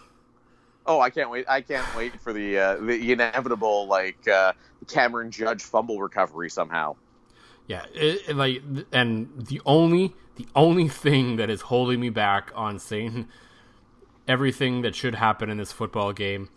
Oh, 0.86 1.00
I 1.00 1.10
can't 1.10 1.30
wait! 1.30 1.46
I 1.48 1.62
can't 1.62 1.96
wait 1.96 2.20
for 2.20 2.34
the 2.34 2.58
uh, 2.58 2.76
the 2.76 3.12
inevitable 3.12 3.88
like 3.88 4.28
uh, 4.28 4.54
Cameron 4.88 5.32
Judge 5.32 5.64
fumble 5.64 6.00
recovery 6.00 6.50
somehow. 6.50 6.96
Yeah, 7.68 7.86
it, 7.94 8.30
it, 8.30 8.36
like, 8.36 8.62
and 8.92 9.48
the 9.48 9.62
only 9.66 10.14
the 10.36 10.48
only 10.56 10.88
thing 10.88 11.38
that 11.38 11.50
is 11.50 11.62
holding 11.62 12.00
me 12.00 12.10
back 12.10 12.52
on 12.56 12.78
saying 12.78 13.28
everything 14.28 14.82
that 14.82 14.96
should 14.96 15.16
happen 15.16 15.50
in 15.50 15.58
this 15.58 15.72
football 15.72 16.14
game 16.14 16.50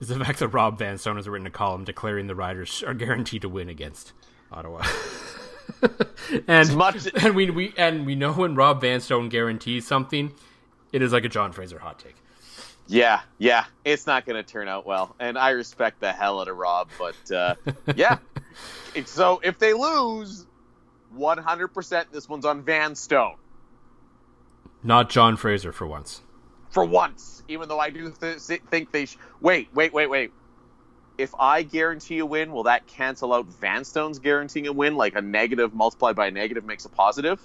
is 0.00 0.08
the 0.08 0.22
fact 0.22 0.40
that 0.40 0.48
Rob 0.48 0.78
Vanstone 0.78 1.16
has 1.16 1.28
written 1.28 1.46
a 1.46 1.50
column 1.50 1.84
declaring 1.84 2.26
the 2.26 2.34
Riders 2.34 2.82
are 2.82 2.94
guaranteed 2.94 3.42
to 3.42 3.48
win 3.48 3.68
against 3.68 4.12
Ottawa. 4.52 4.84
and 6.48 6.74
much- 6.76 7.08
and 7.22 7.34
we, 7.34 7.50
we 7.50 7.74
and 7.76 8.06
we 8.06 8.14
know 8.14 8.32
when 8.32 8.54
Rob 8.54 8.80
Vanstone 8.80 9.28
guarantees 9.28 9.86
something, 9.86 10.32
it 10.92 11.02
is 11.02 11.12
like 11.12 11.24
a 11.24 11.28
John 11.28 11.52
Fraser 11.52 11.78
hot 11.78 11.98
take. 11.98 12.16
Yeah, 12.86 13.20
yeah, 13.38 13.64
it's 13.84 14.06
not 14.06 14.26
going 14.26 14.36
to 14.36 14.42
turn 14.42 14.68
out 14.68 14.84
well, 14.84 15.16
and 15.18 15.38
I 15.38 15.50
respect 15.50 16.00
the 16.00 16.12
hell 16.12 16.40
out 16.40 16.48
of 16.48 16.56
Rob, 16.56 16.88
but 16.98 17.34
uh, 17.34 17.54
yeah. 17.96 18.18
so 19.06 19.40
if 19.42 19.58
they 19.58 19.72
lose, 19.72 20.46
one 21.10 21.38
hundred 21.38 21.68
percent, 21.68 22.12
this 22.12 22.28
one's 22.28 22.44
on 22.44 22.62
Vanstone. 22.62 23.36
Not 24.82 25.08
John 25.08 25.36
Fraser 25.36 25.72
for 25.72 25.86
once. 25.86 26.20
For 26.68 26.84
once, 26.84 27.42
even 27.48 27.68
though 27.68 27.78
I 27.80 27.88
do 27.88 28.10
th- 28.10 28.38
think 28.38 28.92
they. 28.92 29.06
Sh- 29.06 29.16
wait, 29.40 29.68
wait, 29.74 29.94
wait, 29.94 30.10
wait 30.10 30.32
if 31.18 31.34
I 31.38 31.62
guarantee 31.62 32.18
a 32.18 32.26
win, 32.26 32.52
will 32.52 32.64
that 32.64 32.86
cancel 32.86 33.32
out 33.32 33.48
Vanstone's 33.60 34.18
guaranteeing 34.18 34.66
a 34.66 34.72
win? 34.72 34.96
Like 34.96 35.14
a 35.14 35.22
negative 35.22 35.74
multiplied 35.74 36.16
by 36.16 36.26
a 36.26 36.30
negative 36.30 36.64
makes 36.64 36.84
a 36.84 36.88
positive? 36.88 37.40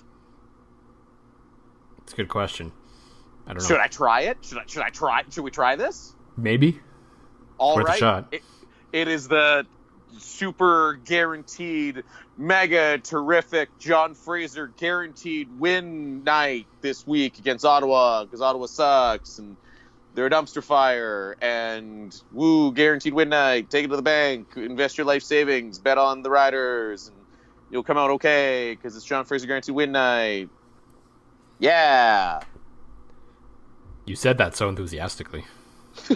It's 2.03 2.13
a 2.13 2.15
good 2.15 2.29
question. 2.29 2.71
I 3.45 3.53
don't 3.53 3.61
know. 3.61 3.67
Should 3.67 3.79
I 3.79 3.87
try 3.87 4.21
it? 4.21 4.37
Should 4.41 4.57
I? 4.57 4.63
Should 4.65 4.83
I 4.83 4.89
try? 4.89 5.23
Should 5.29 5.43
we 5.43 5.51
try 5.51 5.75
this? 5.75 6.13
Maybe. 6.37 6.79
All 7.57 7.75
Worth 7.75 8.01
right. 8.01 8.25
It, 8.31 8.43
it 8.91 9.07
is 9.07 9.27
the 9.27 9.65
super 10.17 10.99
guaranteed, 11.05 12.03
mega 12.37 12.97
terrific 12.97 13.77
John 13.79 14.15
Fraser 14.15 14.67
guaranteed 14.67 15.59
win 15.59 16.23
night 16.23 16.67
this 16.81 17.05
week 17.05 17.37
against 17.37 17.65
Ottawa 17.65 18.23
because 18.23 18.41
Ottawa 18.41 18.65
sucks 18.65 19.39
and 19.39 19.55
they're 20.15 20.25
a 20.25 20.29
dumpster 20.29 20.63
fire 20.63 21.37
and 21.41 22.21
woo 22.31 22.71
guaranteed 22.71 23.13
win 23.13 23.29
night. 23.29 23.69
Take 23.69 23.85
it 23.85 23.87
to 23.89 23.95
the 23.95 24.01
bank. 24.01 24.55
Invest 24.55 24.97
your 24.97 25.05
life 25.05 25.23
savings. 25.23 25.79
Bet 25.79 25.97
on 25.97 26.23
the 26.23 26.29
riders. 26.29 27.07
And 27.07 27.17
you'll 27.69 27.83
come 27.83 27.97
out 27.97 28.09
okay 28.11 28.75
because 28.75 28.95
it's 28.95 29.05
john 29.05 29.25
fraser 29.25 29.47
guaranteed 29.47 29.75
win 29.75 29.91
night. 29.91 30.49
Yeah. 31.59 32.41
You 34.05 34.15
said 34.15 34.37
that 34.39 34.55
so 34.55 34.69
enthusiastically. 34.69 35.45
I, 36.09 36.15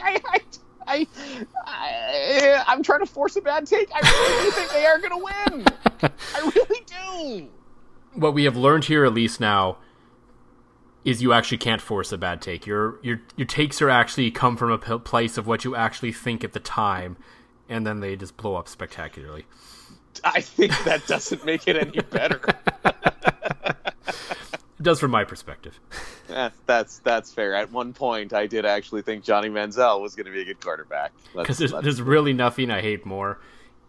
I, 0.00 0.20
I, 0.24 0.40
I, 0.86 1.06
I, 2.66 2.72
am 2.72 2.82
trying 2.82 3.00
to 3.00 3.06
force 3.06 3.34
a 3.36 3.40
bad 3.40 3.66
take. 3.66 3.90
I 3.92 4.00
really 4.00 4.50
think 4.52 4.70
they 4.70 4.86
are 4.86 4.98
going 4.98 5.10
to 5.10 5.16
win. 5.16 5.64
I 6.34 6.52
really 6.54 6.84
do. 6.86 7.48
What 8.12 8.34
we 8.34 8.44
have 8.44 8.56
learned 8.56 8.84
here, 8.84 9.04
at 9.04 9.12
least 9.12 9.40
now, 9.40 9.78
is 11.04 11.22
you 11.22 11.32
actually 11.32 11.58
can't 11.58 11.80
force 11.80 12.12
a 12.12 12.18
bad 12.18 12.40
take. 12.40 12.66
Your 12.66 12.98
your 13.02 13.20
your 13.36 13.46
takes 13.46 13.82
are 13.82 13.90
actually 13.90 14.30
come 14.30 14.56
from 14.56 14.70
a 14.70 14.98
place 14.98 15.36
of 15.36 15.46
what 15.46 15.64
you 15.64 15.76
actually 15.76 16.12
think 16.12 16.42
at 16.44 16.52
the 16.52 16.60
time, 16.60 17.16
and 17.68 17.86
then 17.86 18.00
they 18.00 18.16
just 18.16 18.36
blow 18.36 18.56
up 18.56 18.68
spectacularly. 18.68 19.44
I 20.22 20.40
think 20.40 20.72
that 20.84 21.06
doesn't 21.06 21.44
make 21.44 21.66
it 21.66 21.76
any 21.76 22.00
better. 22.00 22.40
it 22.84 24.82
does 24.82 25.00
from 25.00 25.10
my 25.10 25.24
perspective. 25.24 25.78
That's 26.26 26.58
that's 26.64 26.98
that's 27.00 27.32
fair. 27.32 27.54
At 27.54 27.70
one 27.70 27.92
point, 27.92 28.32
I 28.32 28.46
did 28.46 28.64
actually 28.64 29.02
think 29.02 29.24
Johnny 29.24 29.50
Manziel 29.50 30.00
was 30.00 30.14
going 30.14 30.24
to 30.24 30.32
be 30.32 30.40
a 30.40 30.44
good 30.46 30.58
quarterback. 30.58 31.12
Because 31.36 31.58
there's, 31.58 31.72
there's 31.82 32.00
really 32.00 32.32
nothing 32.32 32.70
I 32.70 32.80
hate 32.80 33.04
more 33.04 33.38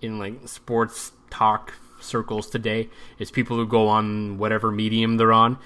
in 0.02 0.20
like 0.20 0.46
sports 0.46 1.14
talk 1.30 1.74
circles 2.02 2.50
today 2.50 2.90
is 3.20 3.32
people 3.32 3.56
who 3.56 3.66
go 3.66 3.88
on 3.88 4.38
whatever 4.38 4.70
medium 4.70 5.16
they're 5.16 5.32
on 5.32 5.58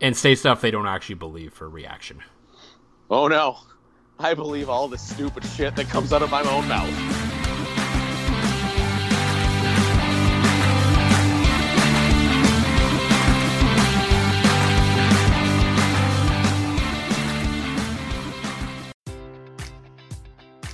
and 0.00 0.16
say 0.16 0.34
stuff 0.34 0.60
they 0.60 0.70
don't 0.70 0.86
actually 0.86 1.16
believe 1.16 1.52
for 1.52 1.68
reaction. 1.68 2.22
Oh 3.10 3.28
no, 3.28 3.58
I 4.18 4.34
believe 4.34 4.68
all 4.68 4.88
the 4.88 4.98
stupid 4.98 5.44
shit 5.44 5.76
that 5.76 5.88
comes 5.88 6.12
out 6.12 6.22
of 6.22 6.30
my 6.30 6.42
own 6.42 6.66
mouth. 6.68 7.33